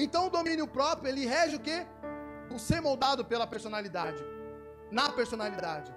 Então 0.00 0.28
o 0.28 0.30
domínio 0.30 0.66
próprio, 0.66 1.10
ele 1.10 1.26
rege 1.26 1.56
o 1.56 1.60
quê? 1.60 1.86
O 2.50 2.58
ser 2.58 2.80
moldado 2.80 3.26
pela 3.26 3.46
personalidade. 3.46 4.24
Na 4.90 5.10
personalidade. 5.10 5.94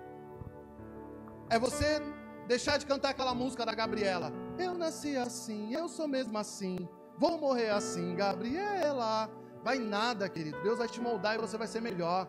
É 1.50 1.58
você 1.58 2.02
deixar 2.50 2.80
de 2.80 2.86
cantar 2.88 3.10
aquela 3.10 3.36
música 3.36 3.64
da 3.64 3.76
Gabriela. 3.76 4.34
Eu 4.58 4.74
nasci 4.74 5.16
assim, 5.16 5.72
eu 5.72 5.88
sou 5.88 6.08
mesmo 6.08 6.36
assim, 6.36 6.89
vou 7.16 7.38
morrer 7.38 7.70
assim, 7.70 8.16
Gabriela. 8.16 9.30
Vai 9.64 9.78
nada, 9.78 10.28
querido. 10.28 10.60
Deus 10.64 10.80
vai 10.80 10.88
te 10.88 11.00
moldar 11.00 11.36
e 11.36 11.38
você 11.38 11.58
vai 11.58 11.68
ser 11.68 11.80
melhor. 11.80 12.28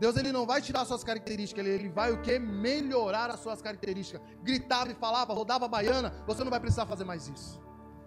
Deus 0.00 0.16
ele 0.16 0.32
não 0.32 0.44
vai 0.46 0.60
tirar 0.60 0.84
suas 0.84 1.04
características, 1.04 1.64
ele, 1.64 1.74
ele 1.74 1.88
vai 1.90 2.10
o 2.10 2.20
que? 2.22 2.38
Melhorar 2.40 3.30
as 3.30 3.38
suas 3.38 3.62
características. 3.62 4.20
Gritava 4.42 4.90
e 4.90 4.94
falava, 4.94 5.32
rodava 5.32 5.66
a 5.66 5.68
baiana, 5.68 6.12
você 6.26 6.42
não 6.42 6.50
vai 6.50 6.58
precisar 6.58 6.86
fazer 6.86 7.04
mais 7.04 7.28
isso. 7.28 7.60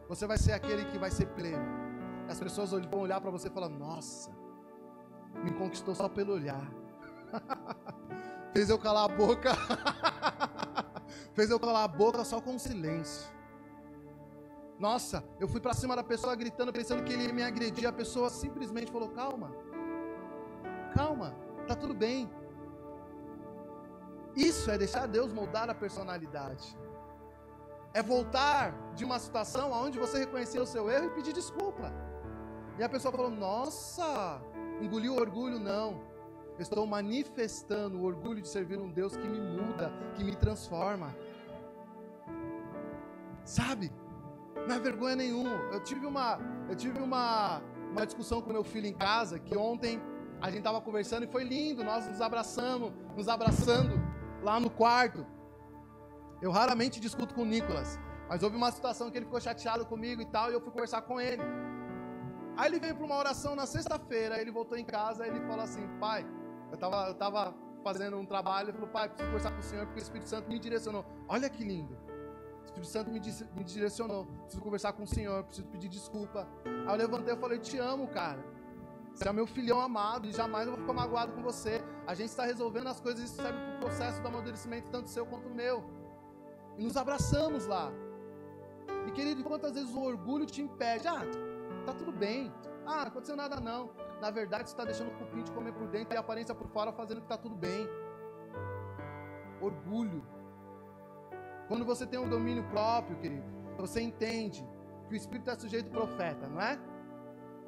Você 0.10 0.28
vai 0.28 0.38
ser 0.38 0.52
aquele 0.52 0.84
que 0.86 0.98
vai 0.98 1.10
ser 1.10 1.28
pleno. 1.28 1.64
As 2.28 2.38
pessoas 2.38 2.72
vão 2.72 3.00
olhar 3.00 3.22
para 3.22 3.32
você 3.32 3.48
e 3.48 3.52
falar: 3.52 3.70
Nossa, 3.70 4.32
me 5.44 5.52
conquistou 5.54 5.96
só 5.96 6.10
pelo 6.10 6.34
olhar. 6.34 6.70
Fez 8.54 8.70
eu 8.70 8.78
calar 8.78 9.06
a 9.06 9.08
boca. 9.08 9.52
Fez 11.34 11.50
eu 11.50 11.60
calar 11.60 11.84
a 11.84 11.88
boca 11.88 12.24
só 12.24 12.40
com 12.40 12.58
silêncio. 12.60 13.28
Nossa, 14.80 15.24
eu 15.40 15.48
fui 15.48 15.60
para 15.60 15.74
cima 15.74 15.96
da 15.96 16.04
pessoa 16.04 16.36
gritando, 16.36 16.74
pensando 16.74 17.04
que 17.04 17.14
ele 17.14 17.24
ia 17.24 17.34
me 17.34 17.44
agredir. 17.44 17.88
A 17.88 17.94
pessoa 17.94 18.30
simplesmente 18.30 18.92
falou: 18.92 19.10
Calma, 19.10 19.52
calma, 20.94 21.36
tá 21.68 21.76
tudo 21.76 21.94
bem. 21.94 22.30
Isso 24.36 24.70
é 24.70 24.78
deixar 24.78 25.08
Deus 25.08 25.32
moldar 25.32 25.70
a 25.70 25.76
personalidade. 25.76 26.78
É 27.94 28.02
voltar 28.02 28.74
de 28.96 29.06
uma 29.06 29.20
situação 29.20 29.72
onde 29.72 30.00
você 30.00 30.20
reconheceu 30.20 30.64
o 30.64 30.68
seu 30.68 30.90
erro 30.90 31.06
e 31.06 31.12
pedir 31.12 31.34
desculpa. 31.34 31.94
E 32.78 32.84
a 32.84 32.90
pessoa 32.90 33.12
falou: 33.12 33.30
Nossa, 33.30 34.42
engoliu 34.82 35.14
o 35.14 35.20
orgulho? 35.20 35.60
Não. 35.60 36.02
Estou 36.60 36.86
manifestando 36.86 37.98
o 37.98 38.04
orgulho 38.04 38.42
de 38.42 38.48
servir 38.48 38.80
um 38.80 38.90
Deus 38.90 39.16
que 39.16 39.28
me 39.28 39.40
muda, 39.40 39.92
que 40.16 40.24
me 40.24 40.36
transforma. 40.36 41.16
Sabe? 43.44 43.92
Não 44.68 44.76
é 44.76 44.80
vergonha 44.80 45.16
nenhuma. 45.16 45.56
Eu 45.72 45.80
tive 45.80 46.06
uma, 46.06 46.40
eu 46.70 46.76
tive 46.76 47.00
uma, 47.00 47.62
uma 47.92 48.06
discussão 48.06 48.42
com 48.42 48.52
meu 48.52 48.64
filho 48.64 48.88
em 48.88 48.94
casa 48.94 49.40
que 49.40 49.58
ontem 49.58 50.02
a 50.42 50.48
gente 50.48 50.60
estava 50.60 50.82
conversando 50.82 51.24
e 51.24 51.28
foi 51.28 51.44
lindo. 51.44 51.84
Nós 51.84 52.08
nos 52.08 52.22
abraçamos, 52.22 52.92
nos 53.16 53.28
abraçando 53.28 54.02
lá 54.42 54.60
no 54.60 54.70
quarto. 54.70 55.26
Eu 56.42 56.52
raramente 56.52 57.00
discuto 57.00 57.34
com 57.34 57.44
o 57.44 57.46
Nicolas, 57.46 58.00
mas 58.28 58.44
houve 58.44 58.58
uma 58.58 58.72
situação 58.72 59.10
que 59.10 59.18
ele 59.18 59.26
ficou 59.26 59.40
chateado 59.40 59.86
comigo 59.86 60.22
e 60.22 60.26
tal, 60.26 60.52
e 60.52 60.54
eu 60.54 60.62
fui 60.62 60.72
conversar 60.72 61.02
com 61.04 61.20
ele. 61.20 61.42
Aí 62.58 62.70
ele 62.70 62.80
veio 62.80 62.96
para 62.96 63.06
uma 63.06 63.18
oração 63.18 63.56
na 63.56 63.66
sexta-feira, 63.66 64.40
ele 64.40 64.52
voltou 64.52 64.78
em 64.78 64.86
casa 64.86 65.26
e 65.26 65.30
ele 65.30 65.40
falou 65.42 65.62
assim: 65.62 65.88
Pai, 66.00 66.26
eu 66.70 66.76
estava 66.76 67.08
eu 67.08 67.14
tava 67.16 67.56
fazendo 67.84 68.18
um 68.18 68.26
trabalho, 68.26 68.70
ele 68.70 68.74
falou, 68.74 68.90
pai, 68.90 69.10
preciso 69.10 69.28
conversar 69.28 69.52
com 69.52 69.60
o 69.60 69.64
Senhor, 69.64 69.86
porque 69.86 70.00
o 70.00 70.04
Espírito 70.04 70.30
Santo 70.30 70.50
me 70.50 70.58
direcionou. 70.58 71.06
Olha 71.28 71.50
que 71.50 71.64
lindo. 71.64 71.96
O 72.64 72.66
Espírito 72.66 72.88
Santo 72.88 73.12
me, 73.12 73.20
me 73.56 73.64
direcionou. 73.64 74.26
Preciso 74.26 74.62
conversar 74.62 74.94
com 74.94 75.04
o 75.04 75.08
Senhor, 75.08 75.44
preciso 75.44 75.68
pedir 75.68 75.90
desculpa. 75.90 76.48
Aí 76.66 76.94
eu 76.94 76.96
levantei 76.96 77.34
e 77.34 77.38
falei, 77.38 77.60
te 77.60 77.78
amo, 77.78 78.08
cara. 78.08 78.44
Você 79.14 79.28
é 79.28 79.32
meu 79.32 79.46
filhão 79.46 79.80
amado 79.80 80.28
e 80.28 80.32
jamais 80.32 80.66
eu 80.66 80.72
vou 80.74 80.82
ficar 80.82 80.94
magoado 80.94 81.34
com 81.34 81.44
você. 81.44 81.84
A 82.08 82.16
gente 82.16 82.30
está 82.30 82.46
resolvendo 82.46 82.88
as 82.88 83.00
coisas, 83.00 83.24
isso 83.24 83.36
serve 83.36 83.60
para 83.60 83.76
o 83.76 83.80
processo 83.80 84.22
do 84.22 84.28
amadurecimento, 84.28 84.90
tanto 84.90 85.08
seu 85.10 85.26
quanto 85.26 85.50
meu. 85.50 85.84
E 86.78 86.84
nos 86.84 86.98
abraçamos 86.98 87.68
lá. 87.68 87.92
E 89.08 89.12
querido, 89.12 89.44
quantas 89.44 89.74
vezes 89.74 89.94
o 89.94 90.02
orgulho 90.02 90.46
te 90.46 90.62
impede? 90.62 91.08
Ah, 91.08 91.22
tá 91.86 91.94
tudo 91.94 92.12
bem. 92.12 92.52
Ah, 92.86 93.04
aconteceu 93.04 93.36
nada 93.36 93.60
não 93.60 93.92
na 94.24 94.32
verdade 94.32 94.70
você 94.70 94.74
está 94.74 94.86
deixando 94.86 95.10
o 95.10 95.18
cupim 95.18 95.44
de 95.44 95.52
comer 95.52 95.74
por 95.74 95.86
dentro 95.90 96.14
e 96.14 96.18
a 96.18 96.22
aparência 96.22 96.56
por 96.56 96.66
fora 96.70 96.94
fazendo 96.94 97.18
que 97.18 97.26
está 97.26 97.38
tudo 97.38 97.56
bem. 97.56 97.86
Orgulho. 99.60 100.26
Quando 101.68 101.86
você 101.86 102.06
tem 102.06 102.20
um 102.20 102.30
domínio 102.30 102.64
próprio, 102.70 103.18
querido, 103.18 103.46
você 103.78 104.02
entende 104.02 104.68
que 105.08 105.14
o 105.14 105.18
Espírito 105.18 105.50
é 105.50 105.56
sujeito 105.56 105.90
profeta, 105.90 106.48
não 106.48 106.62
é? 106.62 106.80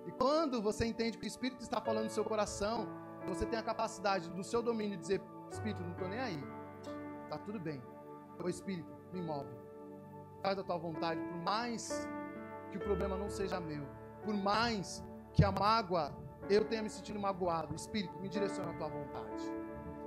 E 0.05 0.11
quando 0.11 0.61
você 0.61 0.85
entende 0.85 1.17
que 1.17 1.25
o 1.25 1.27
Espírito 1.27 1.61
está 1.61 1.81
falando 1.81 2.05
no 2.05 2.09
seu 2.09 2.23
coração, 2.23 2.87
você 3.27 3.45
tem 3.45 3.57
a 3.57 3.63
capacidade 3.63 4.29
do 4.29 4.43
seu 4.43 4.61
domínio 4.61 4.97
de 4.97 5.01
dizer: 5.01 5.21
Espírito, 5.51 5.81
não 5.81 5.91
estou 5.91 6.07
nem 6.07 6.19
aí. 6.19 6.43
Tá 7.29 7.37
tudo 7.37 7.59
bem. 7.59 7.81
O 8.41 8.49
Espírito, 8.49 8.91
me 9.11 9.21
move. 9.21 9.49
Faz 10.41 10.59
a 10.59 10.63
tua 10.63 10.77
vontade, 10.77 11.19
por 11.19 11.37
mais 11.37 12.07
que 12.71 12.77
o 12.77 12.81
problema 12.81 13.17
não 13.17 13.29
seja 13.29 13.59
meu. 13.59 13.85
Por 14.23 14.33
mais 14.33 15.03
que 15.33 15.43
a 15.43 15.51
mágoa 15.51 16.13
eu 16.49 16.65
tenha 16.65 16.83
me 16.83 16.89
sentido 16.89 17.19
magoado. 17.19 17.73
Espírito, 17.73 18.19
me 18.19 18.29
direciona 18.29 18.71
a 18.71 18.73
tua 18.75 18.87
vontade. 18.87 19.43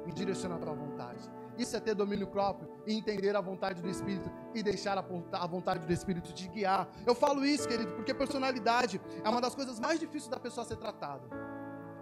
Me 0.07 0.13
direciona 0.13 0.55
a 0.57 0.59
tua 0.59 0.75
vontade. 0.75 1.29
Isso 1.59 1.77
é 1.77 1.81
ter 1.81 1.95
domínio 1.95 2.29
próprio 2.29 2.71
e 2.87 2.95
entender 2.95 3.35
a 3.35 3.41
vontade 3.41 3.83
do 3.83 3.91
Espírito 3.91 4.31
e 4.55 4.63
deixar 4.63 4.97
a 4.97 5.47
vontade 5.47 5.85
do 5.85 5.93
Espírito 5.93 6.33
te 6.33 6.47
guiar. 6.49 6.89
Eu 7.05 7.17
falo 7.17 7.45
isso, 7.45 7.67
querido, 7.67 7.93
porque 7.95 8.15
personalidade 8.15 9.01
é 9.25 9.29
uma 9.29 9.41
das 9.41 9.57
coisas 9.57 9.81
mais 9.81 9.99
difíceis 9.99 10.29
da 10.29 10.39
pessoa 10.39 10.65
ser 10.65 10.77
tratada. 10.77 11.29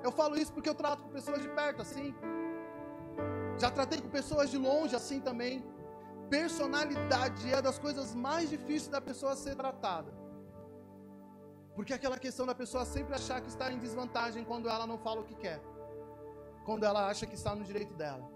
Eu 0.04 0.12
falo 0.12 0.36
isso 0.36 0.52
porque 0.52 0.68
eu 0.68 0.74
trato 0.74 1.02
com 1.02 1.08
pessoas 1.08 1.40
de 1.40 1.48
perto 1.48 1.80
assim. 1.80 2.14
Já 3.58 3.70
tratei 3.70 3.98
com 4.00 4.10
pessoas 4.10 4.50
de 4.50 4.58
longe 4.58 4.94
assim 4.94 5.20
também. 5.20 5.64
Personalidade 6.28 7.50
é 7.50 7.62
das 7.62 7.78
coisas 7.78 8.14
mais 8.14 8.50
difíceis 8.50 8.88
da 8.88 9.00
pessoa 9.00 9.34
ser 9.34 9.56
tratada. 9.56 10.12
Porque 11.74 11.94
é 11.94 11.96
aquela 11.96 12.18
questão 12.18 12.44
da 12.44 12.54
pessoa 12.54 12.84
sempre 12.84 13.14
achar 13.14 13.40
que 13.40 13.48
está 13.48 13.72
em 13.72 13.78
desvantagem 13.78 14.44
quando 14.44 14.68
ela 14.68 14.86
não 14.86 14.98
fala 14.98 15.22
o 15.22 15.24
que 15.24 15.34
quer. 15.34 15.60
Quando 16.66 16.84
ela 16.84 17.06
acha 17.06 17.24
que 17.24 17.34
está 17.34 17.54
no 17.54 17.64
direito 17.64 17.94
dela. 17.94 18.35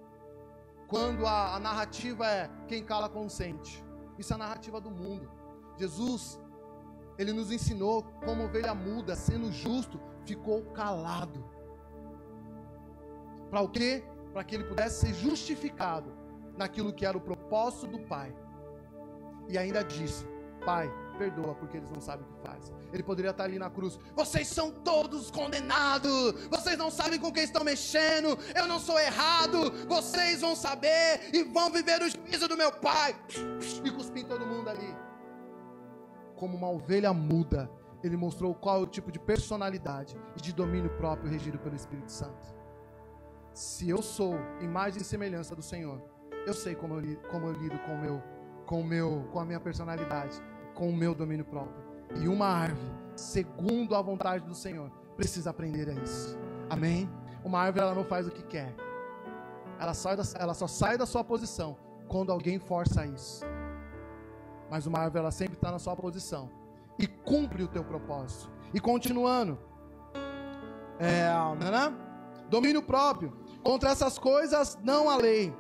Quando 0.91 1.25
a, 1.25 1.55
a 1.55 1.61
narrativa 1.61 2.27
é 2.27 2.51
quem 2.67 2.83
cala 2.85 3.09
consente. 3.09 3.83
Isso 4.19 4.33
é 4.33 4.35
a 4.35 4.39
narrativa 4.39 4.81
do 4.81 4.91
mundo. 4.91 5.31
Jesus, 5.79 6.39
ele 7.17 7.33
nos 7.33 7.53
ensinou 7.53 8.03
como 8.25 8.45
ovelha 8.45 8.75
muda, 8.75 9.15
sendo 9.15 9.53
justo, 9.53 10.01
ficou 10.27 10.65
calado. 10.73 11.45
Para 13.49 13.61
o 13.61 13.69
quê? 13.69 14.05
Para 14.33 14.43
que 14.43 14.57
ele 14.57 14.65
pudesse 14.65 15.07
ser 15.07 15.15
justificado 15.15 16.13
naquilo 16.59 16.93
que 16.93 17.07
era 17.07 17.17
o 17.17 17.21
propósito 17.21 17.87
do 17.87 18.01
Pai. 18.01 18.35
E 19.49 19.57
ainda 19.57 19.85
disse: 19.85 20.27
Pai, 20.67 20.91
perdoa 21.21 21.55
porque 21.55 21.77
eles 21.77 21.91
não 21.91 22.01
sabem 22.01 22.25
o 22.27 22.33
que 22.33 22.49
fazem. 22.49 22.75
Ele 22.91 23.03
poderia 23.03 23.31
estar 23.31 23.45
ali 23.45 23.59
na 23.59 23.69
cruz. 23.69 23.99
Vocês 24.17 24.49
são 24.49 24.71
todos 24.71 25.31
condenados. 25.31 26.33
Vocês 26.49 26.79
não 26.79 26.91
sabem 26.91 27.21
com 27.21 27.31
quem 27.31 27.45
estão 27.45 27.63
mexendo. 27.63 28.39
Eu 28.55 28.67
não 28.67 28.79
sou 28.81 28.99
errado. 28.99 29.71
Vocês 29.87 30.41
vão 30.41 30.57
saber 30.57 31.29
e 31.35 31.43
vão 31.45 31.71
viver 31.71 32.01
o 32.01 32.09
juízo 32.09 32.49
do 32.49 32.57
meu 32.57 32.73
Pai. 32.73 33.15
E 33.85 33.91
cuspir 33.91 34.27
todo 34.27 34.47
mundo 34.47 34.71
ali. 34.71 34.97
Como 36.37 36.57
uma 36.57 36.71
ovelha 36.71 37.13
muda, 37.13 37.71
ele 38.03 38.17
mostrou 38.17 38.55
qual 38.55 38.79
é 38.79 38.83
o 38.83 38.87
tipo 38.87 39.13
de 39.13 39.19
personalidade 39.19 40.17
e 40.39 40.41
de 40.41 40.55
domínio 40.55 40.91
próprio 40.97 41.31
regido 41.31 41.59
pelo 41.59 41.77
Espírito 41.77 42.11
Santo. 42.11 42.47
Se 43.53 43.91
eu 43.91 44.01
sou 44.01 44.37
imagem 44.63 45.03
e 45.03 45.05
semelhança 45.05 45.55
do 45.55 45.63
Senhor, 45.63 46.03
eu 46.47 46.55
sei 46.55 46.75
como 46.75 46.95
eu, 46.95 47.17
como 47.31 47.47
eu 47.49 47.53
lido 47.53 47.79
com 47.81 47.95
o 47.95 48.01
meu, 48.01 48.23
com 48.65 48.83
meu, 48.83 49.29
com 49.33 49.39
a 49.39 49.45
minha 49.45 49.61
personalidade, 49.61 50.41
com 50.81 50.89
o 50.89 50.97
meu 50.97 51.15
domínio 51.15 51.45
próprio. 51.45 51.85
E 52.23 52.27
uma 52.27 52.47
árvore, 52.47 52.91
segundo 53.15 53.95
a 53.95 54.01
vontade 54.01 54.47
do 54.47 54.55
Senhor, 54.55 54.91
precisa 55.15 55.51
aprender 55.51 55.91
a 55.91 55.93
isso. 55.93 56.39
Amém? 56.71 57.07
Uma 57.45 57.61
árvore 57.61 57.85
ela 57.85 57.95
não 57.95 58.03
faz 58.03 58.27
o 58.27 58.31
que 58.31 58.43
quer. 58.43 58.75
Ela, 59.79 59.93
sai 59.93 60.17
da, 60.17 60.23
ela 60.37 60.55
só 60.55 60.67
sai 60.67 60.97
da 60.97 61.05
sua 61.05 61.23
posição 61.23 61.77
quando 62.09 62.33
alguém 62.33 62.59
força 62.59 63.05
isso. 63.05 63.45
Mas 64.71 64.87
uma 64.87 65.01
árvore 65.01 65.19
ela 65.19 65.31
sempre 65.31 65.53
está 65.53 65.71
na 65.71 65.79
sua 65.79 65.95
posição 65.95 66.51
e 66.99 67.07
cumpre 67.07 67.63
o 67.63 67.69
teu 67.69 67.85
propósito. 67.85 68.51
E 68.73 68.81
continuando, 68.81 69.59
é, 70.99 71.29
né? 71.59 71.95
domínio 72.49 72.83
próprio. 72.83 73.37
Contra 73.63 73.91
essas 73.91 74.19
coisas 74.19 74.79
não 74.83 75.11
há 75.11 75.17
lei. 75.19 75.55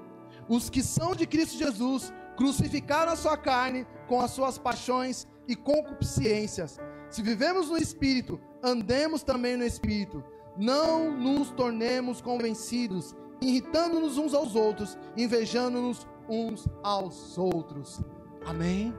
Os 0.48 0.70
que 0.70 0.82
são 0.82 1.14
de 1.14 1.26
Cristo 1.26 1.58
Jesus 1.58 2.10
crucificaram 2.40 3.12
a 3.12 3.16
sua 3.16 3.36
carne 3.36 3.86
com 4.08 4.18
as 4.18 4.30
suas 4.30 4.56
paixões 4.56 5.28
e 5.46 5.54
concupiscências. 5.54 6.78
Se 7.10 7.20
vivemos 7.20 7.68
no 7.68 7.76
Espírito, 7.76 8.40
andemos 8.62 9.22
também 9.22 9.58
no 9.58 9.64
Espírito. 9.64 10.24
Não 10.56 11.14
nos 11.14 11.50
tornemos 11.50 12.22
convencidos, 12.22 13.14
irritando-nos 13.42 14.16
uns 14.16 14.32
aos 14.32 14.56
outros, 14.56 14.96
invejando-nos 15.18 16.08
uns 16.30 16.66
aos 16.82 17.36
outros. 17.36 18.00
Amém? 18.46 18.94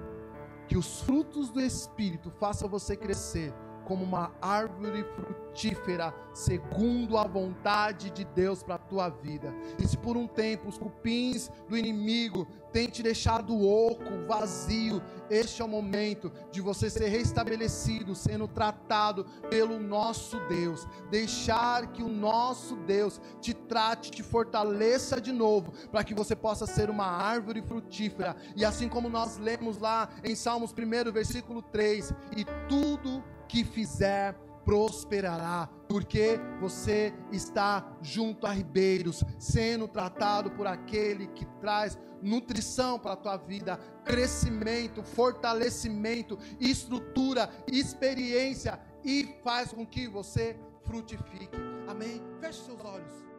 Que 0.68 0.78
os 0.78 1.02
frutos 1.02 1.50
do 1.50 1.60
Espírito 1.60 2.30
façam 2.40 2.70
você 2.70 2.96
crescer 2.96 3.52
como 3.92 4.06
uma 4.06 4.32
árvore 4.42 5.04
frutífera, 5.04 6.16
segundo 6.34 7.18
a 7.18 7.28
vontade 7.28 8.10
de 8.10 8.24
Deus 8.24 8.64
para 8.64 8.76
a 8.76 8.78
tua 8.78 9.10
vida. 9.10 9.54
E 9.78 9.86
se 9.86 9.98
por 9.98 10.16
um 10.16 10.28
tempo 10.28 10.70
os 10.70 10.78
cupins 10.78 11.52
do 11.68 11.78
inimigo 11.78 12.48
têm 12.72 12.88
te 12.88 13.04
deixado 13.04 13.62
oco, 13.62 14.26
vazio, 14.26 15.02
este 15.30 15.62
é 15.62 15.66
o 15.66 15.68
momento 15.68 16.32
de 16.54 16.62
você 16.62 16.90
ser 16.90 17.10
restabelecido, 17.10 18.16
sendo 18.16 18.48
tratado 18.48 19.26
pelo 19.50 19.78
nosso 19.78 20.40
Deus. 20.48 20.88
Deixar 21.10 21.92
que 21.92 22.02
o 22.02 22.08
nosso 22.08 22.78
Deus 22.78 23.20
te 23.42 23.54
trate, 23.54 24.10
te 24.10 24.24
fortaleça 24.24 25.20
de 25.20 25.34
novo, 25.34 25.74
para 25.92 26.06
que 26.06 26.14
você 26.14 26.34
possa 26.34 26.66
ser 26.66 26.90
uma 26.90 27.08
árvore 27.08 27.62
frutífera. 27.62 28.38
E 28.56 28.64
assim 28.64 28.88
como 28.88 29.10
nós 29.10 29.38
lemos 29.38 29.78
lá 29.80 30.08
em 30.24 30.34
Salmos 30.34 30.72
1, 30.72 31.12
versículo 31.12 31.62
3: 31.62 32.14
e 32.38 32.46
tudo 32.70 33.22
que 33.52 33.66
fizer 33.66 34.34
prosperará, 34.64 35.68
porque 35.90 36.40
você 36.62 37.14
está 37.34 37.98
junto 38.02 38.48
a 38.48 38.52
ribeiros, 38.52 39.24
sendo 39.38 39.90
tratado 39.90 40.52
por 40.52 40.66
aquele 40.66 41.28
que 41.28 41.46
traz 41.60 42.00
nutrição 42.22 42.98
para 42.98 43.14
a 43.14 43.18
tua 43.18 43.36
vida, 43.36 43.78
crescimento, 44.06 45.04
fortalecimento, 45.04 46.40
estrutura, 46.62 47.50
experiência 47.68 48.80
e 49.04 49.36
faz 49.44 49.74
com 49.74 49.86
que 49.86 50.08
você 50.08 50.56
frutifique. 50.86 51.58
Amém? 51.90 52.22
Feche 52.40 52.64
seus 52.64 52.80
olhos. 52.86 53.31